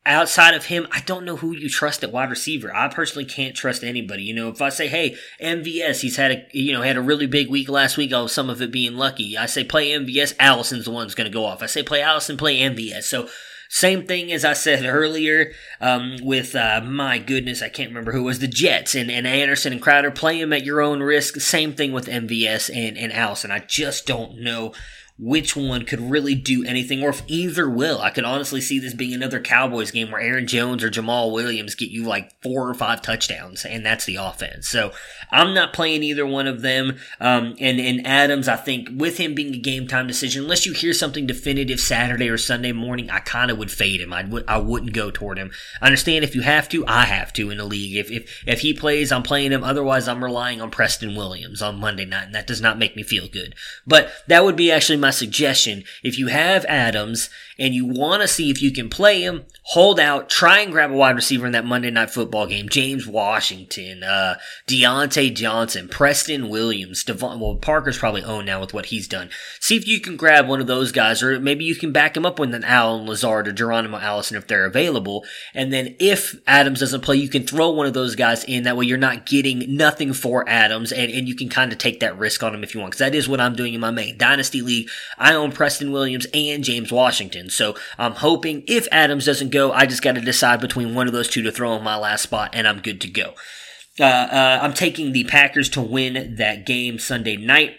Outside 0.06 0.54
of 0.54 0.66
him, 0.66 0.88
I 0.92 1.00
don't 1.02 1.26
know 1.26 1.38
who 1.38 1.56
you 1.56 1.70
trust 1.70 2.04
at 2.04 2.12
wide 2.12 2.30
receiver. 2.30 2.76
I 2.76 2.90
personally 2.90 3.26
can't 3.26 3.56
trust 3.56 3.84
anybody. 3.84 4.24
You 4.24 4.34
know, 4.34 4.50
if 4.50 4.62
I 4.62 4.68
say, 4.68 4.90
"Hey, 4.90 5.16
MVS, 5.40 6.02
he's 6.02 6.18
had 6.18 6.32
a 6.32 6.46
you 6.52 6.74
know 6.74 6.82
had 6.82 6.98
a 6.98 7.02
really 7.02 7.26
big 7.26 7.50
week 7.50 7.70
last 7.70 7.96
week. 7.96 8.12
Oh, 8.12 8.28
some 8.28 8.50
of 8.50 8.62
it 8.62 8.70
being 8.70 8.96
lucky." 8.96 9.38
I 9.38 9.46
say, 9.46 9.64
"Play 9.64 9.92
MVS." 9.92 10.34
Allison's 10.40 10.84
the 10.84 10.92
one 10.92 11.06
who's 11.06 11.16
going 11.16 11.32
to 11.32 11.34
go 11.34 11.46
off. 11.46 11.64
I 11.64 11.68
say, 11.68 11.84
"Play 11.84 12.02
Allison." 12.02 12.36
Play 12.36 12.60
MVS. 12.60 13.04
So 13.04 13.30
same 13.74 14.06
thing 14.06 14.32
as 14.32 14.46
I 14.46 14.54
said 14.54 14.86
earlier 14.86 15.52
um, 15.82 16.18
with, 16.22 16.56
uh, 16.56 16.80
my 16.86 17.18
goodness, 17.18 17.64
I 17.64 17.70
can't 17.70 17.90
remember 17.90 18.12
who 18.12 18.22
was 18.22 18.38
the 18.38 18.48
Jets 18.48 18.94
and, 18.94 19.10
and 19.10 19.26
Anderson 19.26 19.74
and 19.74 19.82
Crowder. 19.82 20.12
Play 20.12 20.40
them 20.40 20.54
at 20.54 20.64
your 20.64 20.80
own 20.80 21.02
risk. 21.02 21.42
Same 21.42 21.74
thing 21.74 21.92
with 21.92 22.06
MVS 22.06 22.70
and, 22.70 23.00
and 23.00 23.12
Allison. 23.12 23.50
I 23.50 23.58
just 23.58 24.06
don't 24.06 24.38
know 24.38 24.74
which 25.24 25.56
one 25.56 25.86
could 25.86 26.02
really 26.02 26.36
do 26.36 26.66
anything, 26.66 27.02
or 27.02 27.10
if 27.10 27.24
either 27.28 27.70
will. 27.70 28.02
I 28.02 28.10
could 28.10 28.26
honestly 28.26 28.60
see 28.60 28.78
this 28.78 28.94
being 28.94 29.14
another 29.14 29.40
Cowboys 29.40 29.90
game 29.90 30.12
where 30.12 30.20
Aaron 30.20 30.48
Jones 30.48 30.84
or 30.84 30.90
Jamaal 30.90 31.32
Williams 31.32 31.76
get 31.76 31.90
you 31.90 32.04
like 32.04 32.34
four 32.42 32.70
or 32.70 32.74
five 32.74 33.02
touchdowns, 33.02 33.64
and 33.64 33.86
that's 33.86 34.04
the 34.04 34.18
offense. 34.18 34.68
So 34.68 34.92
I'm 35.32 35.54
not 35.54 35.72
playing 35.72 36.04
either 36.04 36.26
one 36.26 36.46
of 36.46 36.62
them. 36.62 36.98
Um, 37.22 37.56
and 37.62 37.80
and 37.80 38.06
Adams, 38.06 38.50
I 38.50 38.58
think 38.58 38.90
with 38.92 39.18
him 39.18 39.34
being 39.34 39.56
a 39.56 39.60
game 39.60 39.88
time 39.88 40.08
decision, 40.08 40.44
unless 40.44 40.66
you 40.66 40.74
hear 40.74 40.94
something 40.94 41.26
definitive 41.26 41.80
Saturday 41.80 42.28
or 42.28 42.38
Sunday 42.38 42.74
morning, 42.74 43.10
I 43.10 43.20
kind 43.20 43.50
of 43.50 43.58
would 43.58 43.72
fade 43.72 44.02
him. 44.02 44.12
I 44.12 44.26
would 44.26 44.44
I 44.50 44.58
wouldn't 44.58 44.92
go 44.92 45.10
toward 45.10 45.38
him. 45.38 45.52
I 45.82 45.86
understand 45.86 46.26
if 46.26 46.36
you 46.36 46.42
have 46.42 46.68
to, 46.70 46.86
I 46.86 47.06
have 47.06 47.32
to 47.34 47.50
in 47.50 47.60
the 47.60 47.66
league. 47.66 47.96
If 47.96 48.12
if 48.12 48.44
if 48.46 48.60
he 48.60 48.74
plays, 48.74 49.10
I'm 49.10 49.24
playing 49.24 49.54
him. 49.54 49.64
Otherwise, 49.64 50.10
I'm 50.10 50.22
relying 50.24 50.60
on 50.60 50.70
Preston 50.70 51.16
Williams 51.16 51.62
on 51.62 51.80
Monday 51.80 52.06
night, 52.06 52.26
and 52.26 52.36
that 52.36 52.48
does 52.48 52.60
not 52.60 52.78
make 52.78 52.98
me 52.98 53.04
feel 53.04 53.30
good. 53.30 53.56
But 53.88 54.12
that 54.28 54.44
would 54.44 54.58
be 54.58 54.70
actually 54.70 54.98
my 54.98 55.13
suggestion. 55.14 55.84
If 56.04 56.18
you 56.18 56.28
have 56.28 56.66
Adams 56.66 57.30
and 57.58 57.74
you 57.74 57.86
want 57.86 58.22
to 58.22 58.28
see 58.28 58.50
if 58.50 58.62
you 58.62 58.72
can 58.72 58.90
play 58.90 59.22
him, 59.22 59.46
hold 59.64 60.00
out, 60.00 60.30
try 60.30 60.60
and 60.60 60.72
grab 60.72 60.92
a 60.92 60.96
wide 60.96 61.16
receiver 61.16 61.46
in 61.46 61.52
that 61.52 61.66
Monday 61.66 61.92
night 61.92 62.10
football 62.10 62.48
game. 62.48 62.68
James 62.70 63.08
Washington, 63.08 64.04
uh, 64.04 64.36
Diontae 64.68 65.34
Johnson, 65.34 65.88
Preston 65.88 66.50
Williams, 66.50 67.04
Devon, 67.04 67.40
well, 67.40 67.56
Parker's 67.56 67.98
probably 67.98 68.24
owned 68.24 68.46
now 68.46 68.60
with 68.60 68.74
what 68.74 68.88
he's 68.88 69.08
done. 69.08 69.30
See 69.60 69.76
if 69.76 69.88
you 69.88 70.00
can 70.00 70.18
grab 70.18 70.48
one 70.48 70.62
of 70.62 70.68
those 70.68 70.92
guys, 70.92 71.22
or 71.22 71.40
maybe 71.40 71.64
you 71.64 71.76
can 71.76 71.92
back 71.92 72.18
him 72.18 72.26
up 72.26 72.40
with 72.40 72.54
an 72.54 72.64
Allen 72.64 73.06
Lazard 73.06 73.48
or 73.48 73.52
Geronimo 73.52 73.98
Allison 73.98 74.38
if 74.38 74.48
they're 74.48 74.66
available. 74.66 75.24
And 75.54 75.72
then 75.72 75.96
if 76.00 76.36
Adams 76.48 76.80
doesn't 76.80 77.02
play, 77.02 77.18
you 77.18 77.30
can 77.30 77.46
throw 77.46 77.70
one 77.70 77.86
of 77.86 77.94
those 77.94 78.16
guys 78.16 78.44
in. 78.44 78.64
That 78.64 78.78
way 78.78 78.86
you're 78.86 78.98
not 78.98 79.26
getting 79.26 79.76
nothing 79.76 80.14
for 80.14 80.48
Adams, 80.50 80.92
and, 80.92 81.12
and 81.12 81.28
you 81.28 81.36
can 81.36 81.50
kind 81.50 81.72
of 81.72 81.78
take 81.78 82.00
that 82.00 82.18
risk 82.18 82.44
on 82.44 82.54
him 82.56 82.64
if 82.64 82.74
you 82.74 82.82
want. 82.82 82.92
Because 82.92 83.00
that 83.00 83.16
is 83.16 83.28
what 83.30 83.40
I'm 83.40 83.56
doing 83.56 83.74
in 83.74 83.82
my 83.82 83.92
main 83.92 84.18
Dynasty 84.18 84.62
League. 84.62 84.90
I 85.18 85.34
own 85.36 85.52
Preston 85.52 85.92
Williams 85.92 86.28
and 86.34 86.64
James 86.64 86.92
Washington. 86.92 87.43
So 87.50 87.76
I'm 87.98 88.14
hoping 88.14 88.64
if 88.68 88.88
Adams 88.92 89.26
doesn't 89.26 89.52
go, 89.52 89.72
I 89.72 89.86
just 89.86 90.02
got 90.02 90.16
to 90.16 90.22
decide 90.22 90.62
between 90.62 90.96
one 90.96 91.08
of 91.08 91.14
those 91.14 91.30
two 91.30 91.42
to 91.44 91.52
throw 91.52 91.76
in 91.76 91.84
my 91.84 91.96
last 91.96 92.24
spot, 92.24 92.52
and 92.54 92.68
I'm 92.68 92.82
good 92.82 93.02
to 93.02 93.10
go. 93.10 93.34
Uh, 94.00 94.04
uh, 94.04 94.60
I'm 94.62 94.74
taking 94.74 95.12
the 95.12 95.24
Packers 95.26 95.70
to 95.70 95.82
win 95.82 96.36
that 96.38 96.66
game 96.66 97.00
Sunday 97.00 97.38
night. 97.38 97.76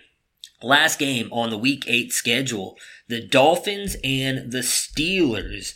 Last 0.62 0.98
game 0.98 1.28
on 1.32 1.50
the 1.50 1.58
Week 1.58 1.84
8 1.86 2.12
schedule 2.12 2.78
the 3.08 3.20
Dolphins 3.20 3.96
and 4.02 4.50
the 4.50 4.60
Steelers. 4.60 5.74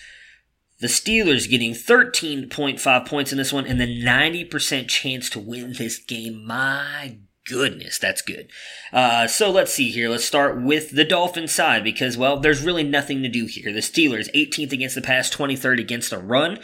The 0.80 0.86
Steelers 0.86 1.50
getting 1.50 1.72
13.5 1.72 3.06
points 3.06 3.32
in 3.32 3.38
this 3.38 3.52
one 3.52 3.66
and 3.66 3.80
the 3.80 4.02
90% 4.02 4.88
chance 4.88 5.28
to 5.30 5.40
win 5.40 5.74
this 5.74 5.98
game. 5.98 6.46
My 6.46 7.18
goodness, 7.48 7.98
that's 7.98 8.22
good. 8.22 8.48
Uh, 8.92 9.26
so 9.26 9.50
let's 9.50 9.72
see 9.72 9.90
here. 9.90 10.08
Let's 10.08 10.24
start 10.24 10.60
with 10.60 10.90
the 10.90 11.04
Dolphins 11.04 11.52
side 11.52 11.82
because, 11.82 12.16
well, 12.16 12.38
there's 12.38 12.62
really 12.62 12.84
nothing 12.84 13.22
to 13.22 13.28
do 13.28 13.46
here. 13.46 13.72
The 13.72 13.80
Steelers, 13.80 14.32
18th 14.34 14.72
against 14.72 14.94
the 14.94 15.02
pass, 15.02 15.30
23rd 15.30 15.80
against 15.80 16.10
the 16.10 16.18
run. 16.18 16.58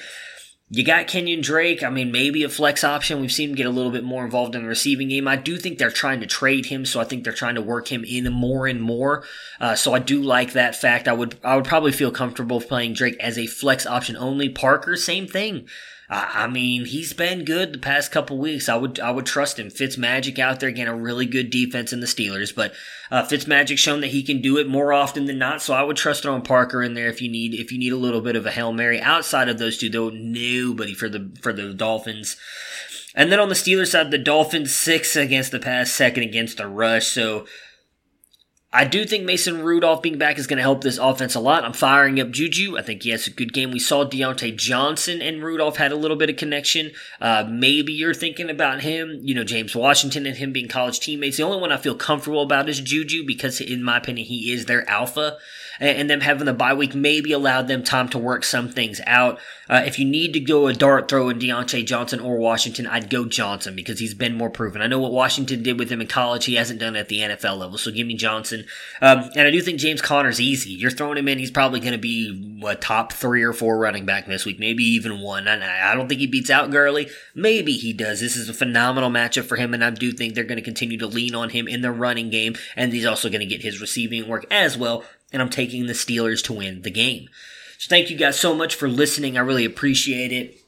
You 0.70 0.82
got 0.82 1.07
Kenyon 1.07 1.43
Drake. 1.43 1.82
I 1.82 1.91
mean, 1.91 2.11
maybe 2.11 2.43
a 2.43 2.49
flex 2.49 2.82
option. 2.82 3.20
We've 3.20 3.30
seen 3.30 3.51
him 3.51 3.55
get 3.55 3.66
a 3.66 3.70
little 3.70 3.93
bit 3.93 4.03
more 4.03 4.24
involved 4.24 4.55
in 4.55 4.62
the 4.62 4.68
receiving 4.68 5.09
game. 5.09 5.28
I 5.28 5.37
do 5.37 5.59
think 5.59 5.78
they're 5.78 5.91
trying 5.91 6.20
to 6.20 6.26
trade 6.26 6.66
him, 6.66 6.87
so 6.87 7.01
I 7.01 7.05
think 7.05 7.22
they're 7.22 7.35
trying 7.35 7.55
to 7.57 7.62
work 7.62 7.93
him 7.93 8.03
in 8.03 8.32
more 8.32 8.66
and 8.66 8.80
more. 8.80 9.24
Uh, 9.61 9.74
so 9.74 9.93
I 9.95 9.99
do 9.99 10.22
like 10.22 10.53
that 10.53 10.74
fact. 10.74 11.07
I 11.07 11.12
would 11.12 11.39
I 11.45 11.57
would 11.57 11.66
probably 11.66 11.93
feel 11.93 12.11
comfortable 12.11 12.61
playing 12.61 12.95
Drake 12.95 13.16
as 13.20 13.39
a 13.39 13.47
flex 13.47 13.87
option 13.87 14.16
only. 14.16 14.49
Parker, 14.49 14.97
same 14.97 15.26
thing. 15.26 15.68
I 16.14 16.46
mean, 16.46 16.84
he's 16.84 17.12
been 17.12 17.44
good 17.44 17.72
the 17.72 17.78
past 17.78 18.12
couple 18.12 18.38
weeks. 18.38 18.68
I 18.68 18.76
would 18.76 19.00
I 19.00 19.10
would 19.10 19.26
trust 19.26 19.58
him. 19.58 19.68
Fitz 19.68 19.98
Magic 19.98 20.38
out 20.38 20.60
there 20.60 20.68
again, 20.68 20.86
a 20.86 20.94
really 20.94 21.26
good 21.26 21.50
defense 21.50 21.92
in 21.92 21.98
the 21.98 22.06
Steelers, 22.06 22.54
but 22.54 22.72
uh, 23.10 23.24
Fitz 23.24 23.48
Magic 23.48 23.78
shown 23.78 24.00
that 24.00 24.08
he 24.08 24.22
can 24.22 24.40
do 24.40 24.56
it 24.58 24.68
more 24.68 24.92
often 24.92 25.24
than 25.24 25.38
not. 25.38 25.60
So 25.60 25.74
I 25.74 25.82
would 25.82 25.96
trust 25.96 26.24
on 26.24 26.42
Parker 26.42 26.82
in 26.82 26.94
there 26.94 27.08
if 27.08 27.20
you 27.20 27.28
need 27.28 27.54
if 27.54 27.72
you 27.72 27.78
need 27.78 27.92
a 27.92 27.96
little 27.96 28.20
bit 28.20 28.36
of 28.36 28.46
a 28.46 28.52
hail 28.52 28.72
mary. 28.72 29.00
Outside 29.00 29.48
of 29.48 29.58
those 29.58 29.76
two, 29.76 29.88
though, 29.88 30.10
nobody 30.10 30.94
for 30.94 31.08
the 31.08 31.30
for 31.42 31.52
the 31.52 31.74
Dolphins. 31.74 32.36
And 33.16 33.32
then 33.32 33.40
on 33.40 33.48
the 33.48 33.54
Steelers 33.54 33.88
side, 33.88 34.10
the 34.10 34.18
Dolphins 34.18 34.74
six 34.74 35.16
against 35.16 35.50
the 35.50 35.60
pass, 35.60 35.90
second 35.90 36.22
against 36.22 36.58
the 36.58 36.68
rush. 36.68 37.08
So 37.08 37.46
I 38.77 38.85
do 38.85 39.05
think 39.05 39.25
Mason 39.25 39.62
Rudolph 39.62 40.03
being 40.03 40.18
back 40.18 40.37
is 40.37 40.49
going 40.49 40.57
to 40.57 40.62
help 40.62 40.83
this 40.83 40.99
offense 40.99 41.37
a 41.37 41.41
lot. 41.41 41.64
I'm 41.64 41.72
firing 41.72 42.18
up 42.18 42.33
Juju. 42.33 42.77
I 42.77 42.83
think 42.83 43.05
he 43.05 43.11
has 43.11 43.29
a 43.29 43.31
good 43.31 43.53
game. 43.53 43.70
We 43.70 43.79
saw 43.79 44.05
Diontae 44.05 44.57
Johnson 44.57 45.22
and 45.22 45.45
Rudolph 45.45 45.77
had 45.77 45.93
a 45.93 45.97
little 45.97 46.16
bit 46.16 46.29
of 46.29 46.37
connection. 46.37 46.91
Uh, 47.20 47.47
maybe 47.49 47.93
you're 47.93 48.12
thinking 48.12 48.51
about 48.51 48.81
him. 48.81 49.20
You 49.22 49.37
know, 49.37 49.45
James 49.45 49.77
Washington 49.77 50.27
and 50.27 50.37
him 50.37 50.53
being 50.53 50.66
college 50.66 50.99
teammates. 50.99 51.37
The 51.37 51.45
only 51.45 51.61
one 51.61 51.70
I 51.70 51.77
feel 51.77 51.95
comfortable 51.95 52.43
about 52.43 52.68
is 52.68 52.81
Juju 52.81 53.25
because, 53.25 53.61
in 53.61 53.85
my 53.85 53.99
opinion, 53.99 54.27
he 54.27 54.51
is 54.53 54.66
their 54.66 54.89
alpha 54.91 55.39
and 55.81 56.09
them 56.09 56.20
having 56.20 56.47
the 56.47 56.53
bye 56.53 56.75
week 56.75 56.95
maybe 56.95 57.33
allowed 57.33 57.68
them 57.68 57.83
time 57.83 58.09
to 58.11 58.18
work 58.18 58.45
some 58.45 58.68
things 58.68 59.01
out. 59.07 59.39
Uh, 59.68 59.83
if 59.87 59.99
you 59.99 60.05
need 60.05 60.33
to 60.33 60.41
go 60.41 60.66
a 60.66 60.75
dart 60.75 61.09
throw 61.09 61.29
in 61.29 61.39
Diontae 61.39 61.87
Johnson 61.87 62.20
or 62.20 62.37
Washington, 62.37 62.87
I'd 62.87 63.09
go 63.09 63.25
Johnson 63.25 63.75
because 63.75 63.99
he's 63.99 64.14
been 64.14 64.37
more 64.37 64.51
proven. 64.51 64.83
I 64.83 64.87
know 64.87 64.99
what 64.99 65.12
Washington 65.12 65.62
did 65.62 65.79
with 65.79 65.91
him 65.91 66.01
in 66.01 66.07
college; 66.07 66.45
he 66.45 66.55
hasn't 66.55 66.81
done 66.81 66.97
it 66.97 67.01
at 67.01 67.09
the 67.09 67.20
NFL 67.20 67.59
level. 67.59 67.79
So 67.79 67.91
give 67.91 68.07
me 68.07 68.14
Johnson. 68.14 68.66
Um, 69.01 69.31
and 69.35 69.49
I 69.49 69.51
do 69.51 69.61
think 69.61 69.79
James 69.79 70.03
Conner's 70.03 70.41
easy. 70.41 70.70
You're 70.70 70.91
throwing 70.91 71.18
him 71.18 71.29
in; 71.29 71.39
he's 71.39 71.51
probably 71.51 71.81
going 71.81 71.93
to 71.93 71.99
be 71.99 72.61
a 72.66 72.75
top 72.75 73.12
three 73.12 73.43
or 73.43 73.53
four 73.53 73.79
running 73.79 74.05
back 74.05 74.27
this 74.27 74.45
week, 74.45 74.59
maybe 74.59 74.85
even 74.85 75.20
one. 75.20 75.49
I, 75.49 75.93
I 75.93 75.95
don't 75.95 76.09
think 76.09 76.20
he 76.20 76.27
beats 76.27 76.51
out 76.51 76.70
Gurley. 76.70 77.09
Maybe 77.35 77.72
he 77.72 77.93
does. 77.93 78.20
This 78.20 78.37
is 78.37 78.49
a 78.49 78.55
phenomenal 78.55 79.11
matchup 79.11 79.45
for 79.45 79.57
him, 79.57 79.72
and 79.72 79.85
I 79.85 79.91
do 79.91 80.12
think 80.12 80.35
they're 80.35 80.45
going 80.45 80.57
to 80.57 80.62
continue 80.62 80.99
to 80.99 81.07
lean 81.07 81.35
on 81.35 81.51
him 81.51 81.66
in 81.68 81.81
the 81.81 81.91
running 81.91 82.31
game, 82.31 82.55
and 82.77 82.93
he's 82.93 83.07
also 83.07 83.29
going 83.29 83.41
to 83.41 83.47
get 83.47 83.62
his 83.62 83.81
receiving 83.81 84.29
work 84.29 84.45
as 84.51 84.77
well 84.77 85.05
and 85.35 85.43
I'm 85.43 85.51
taking 85.51 85.87
the 85.87 85.93
Steelers 85.93 86.43
to 86.45 86.53
win 86.55 86.82
the 86.82 86.91
game. 86.91 87.28
So 87.78 87.89
thank 87.89 88.09
you 88.09 88.16
guys 88.16 88.39
so 88.39 88.55
much 88.55 88.76
for 88.76 88.89
listening. 88.89 89.37
I 89.37 89.41
really 89.41 89.64
appreciate 89.64 90.32
it. 90.32 90.61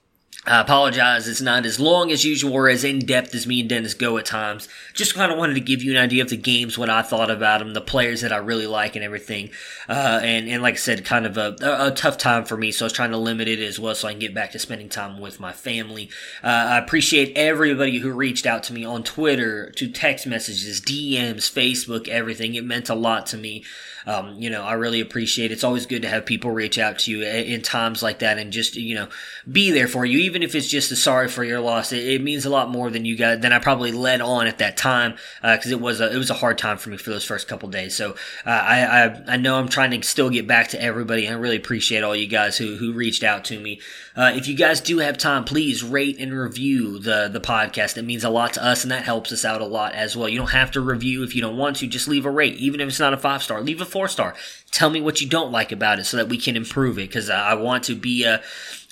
I 0.48 0.60
apologize, 0.60 1.26
it's 1.26 1.40
not 1.40 1.66
as 1.66 1.80
long 1.80 2.12
as 2.12 2.24
usual 2.24 2.52
or 2.52 2.68
as 2.68 2.84
in 2.84 3.00
depth 3.00 3.34
as 3.34 3.48
me 3.48 3.60
and 3.60 3.68
Dennis 3.68 3.94
go 3.94 4.16
at 4.16 4.26
times. 4.26 4.68
Just 4.94 5.14
kind 5.14 5.32
of 5.32 5.38
wanted 5.38 5.54
to 5.54 5.60
give 5.60 5.82
you 5.82 5.90
an 5.90 5.96
idea 5.96 6.22
of 6.22 6.28
the 6.28 6.36
games, 6.36 6.78
what 6.78 6.88
I 6.88 7.02
thought 7.02 7.32
about 7.32 7.58
them, 7.58 7.74
the 7.74 7.80
players 7.80 8.20
that 8.20 8.32
I 8.32 8.36
really 8.36 8.68
like, 8.68 8.94
and 8.94 9.04
everything. 9.04 9.50
Uh, 9.88 10.20
and, 10.22 10.48
and 10.48 10.62
like 10.62 10.74
I 10.74 10.76
said, 10.76 11.04
kind 11.04 11.26
of 11.26 11.36
a, 11.36 11.56
a, 11.60 11.90
tough 11.90 12.16
time 12.16 12.44
for 12.44 12.56
me, 12.56 12.70
so 12.70 12.84
I 12.84 12.86
was 12.86 12.92
trying 12.92 13.10
to 13.10 13.16
limit 13.16 13.48
it 13.48 13.58
as 13.58 13.80
well 13.80 13.96
so 13.96 14.06
I 14.06 14.12
can 14.12 14.20
get 14.20 14.34
back 14.34 14.52
to 14.52 14.60
spending 14.60 14.88
time 14.88 15.18
with 15.18 15.40
my 15.40 15.52
family. 15.52 16.10
Uh, 16.44 16.46
I 16.46 16.78
appreciate 16.78 17.36
everybody 17.36 17.98
who 17.98 18.12
reached 18.12 18.46
out 18.46 18.62
to 18.64 18.72
me 18.72 18.84
on 18.84 19.02
Twitter, 19.02 19.70
to 19.72 19.90
text 19.90 20.28
messages, 20.28 20.80
DMs, 20.80 21.50
Facebook, 21.50 22.06
everything. 22.06 22.54
It 22.54 22.64
meant 22.64 22.88
a 22.88 22.94
lot 22.94 23.26
to 23.28 23.36
me 23.36 23.64
um, 24.06 24.34
you 24.38 24.48
know, 24.48 24.62
I 24.62 24.74
really 24.74 25.00
appreciate 25.00 25.50
it. 25.50 25.54
It's 25.54 25.64
always 25.64 25.84
good 25.84 26.02
to 26.02 26.08
have 26.08 26.24
people 26.24 26.52
reach 26.52 26.78
out 26.78 27.00
to 27.00 27.10
you 27.10 27.24
in 27.24 27.60
times 27.62 28.02
like 28.02 28.20
that 28.20 28.38
and 28.38 28.52
just, 28.52 28.76
you 28.76 28.94
know, 28.94 29.08
be 29.50 29.72
there 29.72 29.88
for 29.88 30.06
you, 30.06 30.18
even 30.18 30.44
if 30.44 30.54
it's 30.54 30.68
just 30.68 30.92
a 30.92 30.96
sorry 30.96 31.26
for 31.26 31.42
your 31.42 31.60
loss. 31.60 31.92
It, 31.92 32.06
it 32.06 32.22
means 32.22 32.44
a 32.44 32.50
lot 32.50 32.70
more 32.70 32.88
than 32.88 33.04
you 33.04 33.16
got, 33.16 33.40
than 33.40 33.52
I 33.52 33.58
probably 33.58 33.90
led 33.90 34.20
on 34.20 34.46
at 34.46 34.58
that 34.58 34.76
time, 34.76 35.16
because 35.42 35.72
uh, 35.72 35.76
it 35.76 35.80
was 35.80 36.00
a, 36.00 36.14
it 36.14 36.18
was 36.18 36.30
a 36.30 36.34
hard 36.34 36.56
time 36.56 36.78
for 36.78 36.90
me 36.90 36.96
for 36.96 37.10
those 37.10 37.24
first 37.24 37.48
couple 37.48 37.68
days. 37.68 37.96
So, 37.96 38.12
uh, 38.46 38.50
I, 38.50 38.84
I, 38.84 39.22
I 39.34 39.36
know 39.36 39.58
I'm 39.58 39.68
trying 39.68 39.90
to 39.90 40.06
still 40.06 40.30
get 40.30 40.46
back 40.46 40.68
to 40.68 40.80
everybody 40.80 41.26
and 41.26 41.34
I 41.34 41.38
really 41.38 41.56
appreciate 41.56 42.04
all 42.04 42.14
you 42.14 42.28
guys 42.28 42.56
who, 42.56 42.76
who 42.76 42.92
reached 42.92 43.24
out 43.24 43.44
to 43.46 43.58
me. 43.58 43.80
Uh, 44.14 44.32
if 44.34 44.46
you 44.46 44.54
guys 44.54 44.80
do 44.80 44.98
have 44.98 45.18
time, 45.18 45.44
please 45.44 45.82
rate 45.82 46.18
and 46.20 46.32
review 46.32 46.98
the, 47.00 47.28
the 47.28 47.40
podcast. 47.40 47.96
It 47.98 48.02
means 48.02 48.24
a 48.24 48.30
lot 48.30 48.52
to 48.54 48.64
us 48.64 48.84
and 48.84 48.92
that 48.92 49.02
helps 49.02 49.32
us 49.32 49.44
out 49.44 49.60
a 49.60 49.66
lot 49.66 49.94
as 49.94 50.16
well. 50.16 50.28
You 50.28 50.38
don't 50.38 50.52
have 50.52 50.70
to 50.72 50.80
review 50.80 51.22
if 51.22 51.34
you 51.34 51.42
don't 51.42 51.56
want 51.56 51.76
to, 51.78 51.86
just 51.86 52.08
leave 52.08 52.24
a 52.24 52.30
rate, 52.30 52.56
even 52.56 52.80
if 52.80 52.88
it's 52.88 53.00
not 53.00 53.12
a 53.12 53.16
five 53.16 53.42
star, 53.42 53.60
leave 53.60 53.80
a 53.80 53.84
four 53.96 54.08
star. 54.08 54.34
Tell 54.72 54.90
me 54.90 55.00
what 55.00 55.22
you 55.22 55.28
don't 55.28 55.50
like 55.50 55.72
about 55.72 55.98
it 55.98 56.04
so 56.04 56.18
that 56.18 56.28
we 56.28 56.36
can 56.36 56.54
improve 56.54 56.98
it 56.98 57.08
because 57.08 57.30
I 57.30 57.54
want 57.54 57.84
to 57.84 57.94
be 57.94 58.24
a 58.24 58.42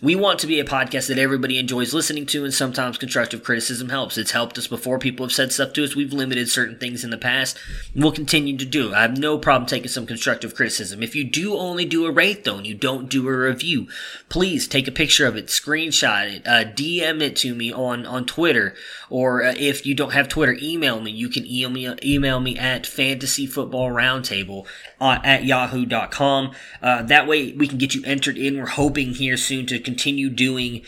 we 0.05 0.15
want 0.15 0.39
to 0.39 0.47
be 0.47 0.61
a 0.61 0.65
podcast 0.65 1.09
that 1.09 1.19
everybody 1.19 1.59
enjoys 1.59 1.95
listening 1.95 2.27
to, 2.27 2.45
and 2.45 2.53
sometimes 2.53 2.99
constructive 2.99 3.43
criticism 3.43 3.89
helps. 3.89 4.19
It's 4.19 4.33
helped 4.33 4.59
us 4.59 4.67
before. 4.67 4.99
People 4.99 5.25
have 5.25 5.33
said 5.33 5.51
stuff 5.51 5.73
to 5.73 5.83
us. 5.83 5.97
We've 5.97 6.13
limited 6.13 6.51
certain 6.51 6.79
things 6.79 7.05
in 7.05 7.11
the 7.11 7.17
past. 7.17 7.59
We'll 7.97 8.13
continue 8.13 8.59
to 8.59 8.67
do. 8.67 8.93
I 8.93 9.01
have 9.01 9.17
no 9.17 9.39
problem 9.39 9.67
taking 9.67 9.89
some 9.89 10.05
constructive 10.05 10.55
criticism. 10.55 11.03
If 11.03 11.15
you 11.17 11.25
do 11.25 11.57
only 11.57 11.87
do 11.87 12.05
a 12.05 12.13
rate, 12.13 12.45
though, 12.45 12.59
and 12.59 12.67
you 12.67 12.75
don't 12.75 13.09
do 13.09 13.27
a 13.27 13.35
review, 13.35 13.89
please 14.29 14.69
take 14.69 14.87
a 14.87 14.93
picture 14.93 15.27
of 15.27 15.37
it, 15.37 15.47
screenshot 15.47 16.37
it, 16.37 16.47
uh, 16.47 16.71
DM 16.71 17.23
it 17.23 17.35
to 17.37 17.55
me 17.55 17.73
on, 17.73 18.05
on 18.05 18.27
Twitter, 18.27 18.75
or 19.09 19.43
uh, 19.43 19.55
if 19.57 19.87
you 19.87 19.95
don't 19.95 20.13
have 20.13 20.29
Twitter, 20.29 20.59
email 20.61 21.01
me. 21.01 21.13
You 21.13 21.31
can 21.31 21.47
email 21.47 21.71
me, 21.71 21.95
email 22.05 22.41
me 22.41 22.59
at 22.59 22.83
fantasyfootballroundtable 22.83 24.67
uh, 25.01 25.19
at 25.25 25.45
yahoo.com. 25.45 26.53
Uh, 26.83 27.03
that 27.05 27.27
way 27.27 27.53
we 27.53 27.67
can 27.67 27.79
get 27.79 27.95
you 27.95 28.03
entered 28.05 28.37
in. 28.37 28.59
We're 28.59 28.67
hoping 28.67 29.15
here 29.15 29.39
soon 29.39 29.65
to 29.67 29.79
continue 29.95 30.29
doing 30.29 30.83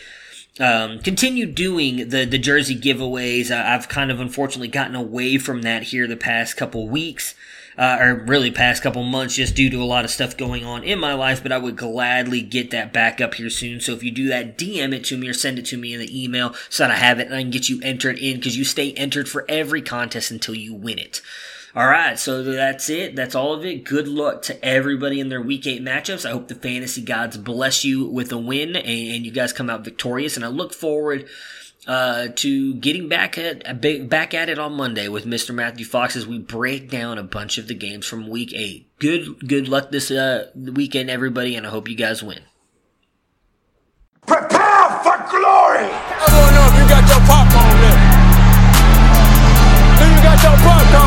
um, 0.59 0.99
continue 0.99 1.45
doing 1.45 2.09
the 2.09 2.25
the 2.25 2.37
jersey 2.37 2.75
giveaways. 2.75 3.51
Uh, 3.51 3.63
I've 3.65 3.87
kind 3.87 4.11
of 4.11 4.19
unfortunately 4.19 4.67
gotten 4.67 4.95
away 4.95 5.37
from 5.37 5.61
that 5.61 5.83
here 5.83 6.07
the 6.07 6.17
past 6.17 6.57
couple 6.57 6.87
weeks. 6.87 7.35
Uh, 7.79 7.95
or 8.01 8.15
really 8.25 8.49
past 8.49 8.81
couple 8.81 9.03
months 9.03 9.35
just 9.35 9.53
due 9.53 9.69
to 9.69 9.79
a 9.79 9.85
lot 9.85 10.03
of 10.03 10.09
stuff 10.09 10.35
going 10.35 10.65
on 10.65 10.83
in 10.83 10.97
my 10.97 11.13
life, 11.13 11.43
but 11.43 11.51
I 11.51 11.59
would 11.59 11.75
gladly 11.75 12.41
get 12.41 12.71
that 12.71 12.91
back 12.91 13.21
up 13.21 13.35
here 13.35 13.51
soon. 13.51 13.79
So 13.81 13.91
if 13.91 14.01
you 14.01 14.09
do 14.09 14.27
that, 14.29 14.57
DM 14.57 14.95
it 14.95 15.03
to 15.03 15.15
me 15.15 15.27
or 15.29 15.33
send 15.35 15.59
it 15.59 15.65
to 15.65 15.77
me 15.77 15.93
in 15.93 15.99
the 15.99 16.23
email 16.23 16.55
so 16.69 16.81
that 16.81 16.91
I 16.91 16.95
have 16.95 17.19
it 17.19 17.27
and 17.27 17.35
I 17.35 17.43
can 17.43 17.51
get 17.51 17.69
you 17.69 17.79
entered 17.83 18.17
in 18.17 18.37
because 18.37 18.57
you 18.57 18.65
stay 18.65 18.93
entered 18.93 19.29
for 19.29 19.45
every 19.47 19.83
contest 19.83 20.31
until 20.31 20.55
you 20.55 20.73
win 20.73 20.97
it. 20.97 21.21
All 21.77 21.85
right, 21.85 22.17
so 22.17 22.41
that's 22.41 22.89
it. 22.89 23.15
That's 23.15 23.35
all 23.35 23.53
of 23.53 23.63
it. 23.63 23.83
Good 23.83 24.07
luck 24.07 24.41
to 24.43 24.65
everybody 24.65 25.19
in 25.19 25.29
their 25.29 25.43
week 25.43 25.67
eight 25.67 25.83
matchups. 25.83 26.27
I 26.27 26.31
hope 26.31 26.47
the 26.47 26.55
fantasy 26.55 27.03
gods 27.03 27.37
bless 27.37 27.85
you 27.85 28.07
with 28.07 28.31
a 28.31 28.37
win 28.39 28.75
and, 28.75 28.87
and 28.87 29.23
you 29.23 29.29
guys 29.31 29.53
come 29.53 29.69
out 29.69 29.85
victorious. 29.85 30.35
And 30.35 30.43
I 30.43 30.47
look 30.47 30.73
forward 30.73 31.27
uh, 31.85 32.29
to 32.37 32.73
getting 32.73 33.07
back 33.07 33.37
at 33.37 33.79
back 34.09 34.33
at 34.33 34.49
it 34.49 34.57
on 34.57 34.73
Monday 34.73 35.07
with 35.07 35.25
Mr. 35.27 35.53
Matthew 35.53 35.85
Fox 35.85 36.15
as 36.15 36.25
we 36.25 36.39
break 36.39 36.89
down 36.89 37.19
a 37.19 37.23
bunch 37.23 37.59
of 37.59 37.67
the 37.67 37.75
games 37.75 38.07
from 38.07 38.27
Week 38.27 38.53
Eight. 38.55 38.89
Good 38.97 39.47
good 39.47 39.67
luck 39.67 39.91
this 39.91 40.09
uh, 40.09 40.49
weekend, 40.55 41.11
everybody, 41.11 41.55
and 41.55 41.67
I 41.67 41.69
hope 41.69 41.87
you 41.87 41.95
guys 41.95 42.23
win. 42.23 42.39
Prepare 44.25 44.89
for 45.03 45.17
glory! 45.29 45.85
I 45.85 46.25
don't 46.25 46.53
know 46.55 46.65
if 46.69 46.73
you 46.73 46.89
got 46.89 47.05
your 47.07 47.21
popcorn 47.29 47.77
ready. 47.85 48.01
Do 49.99 50.05
you 50.09 50.23
got 50.23 50.41
your 50.41 50.57
popcorn 50.57 50.93
ready? 50.93 51.06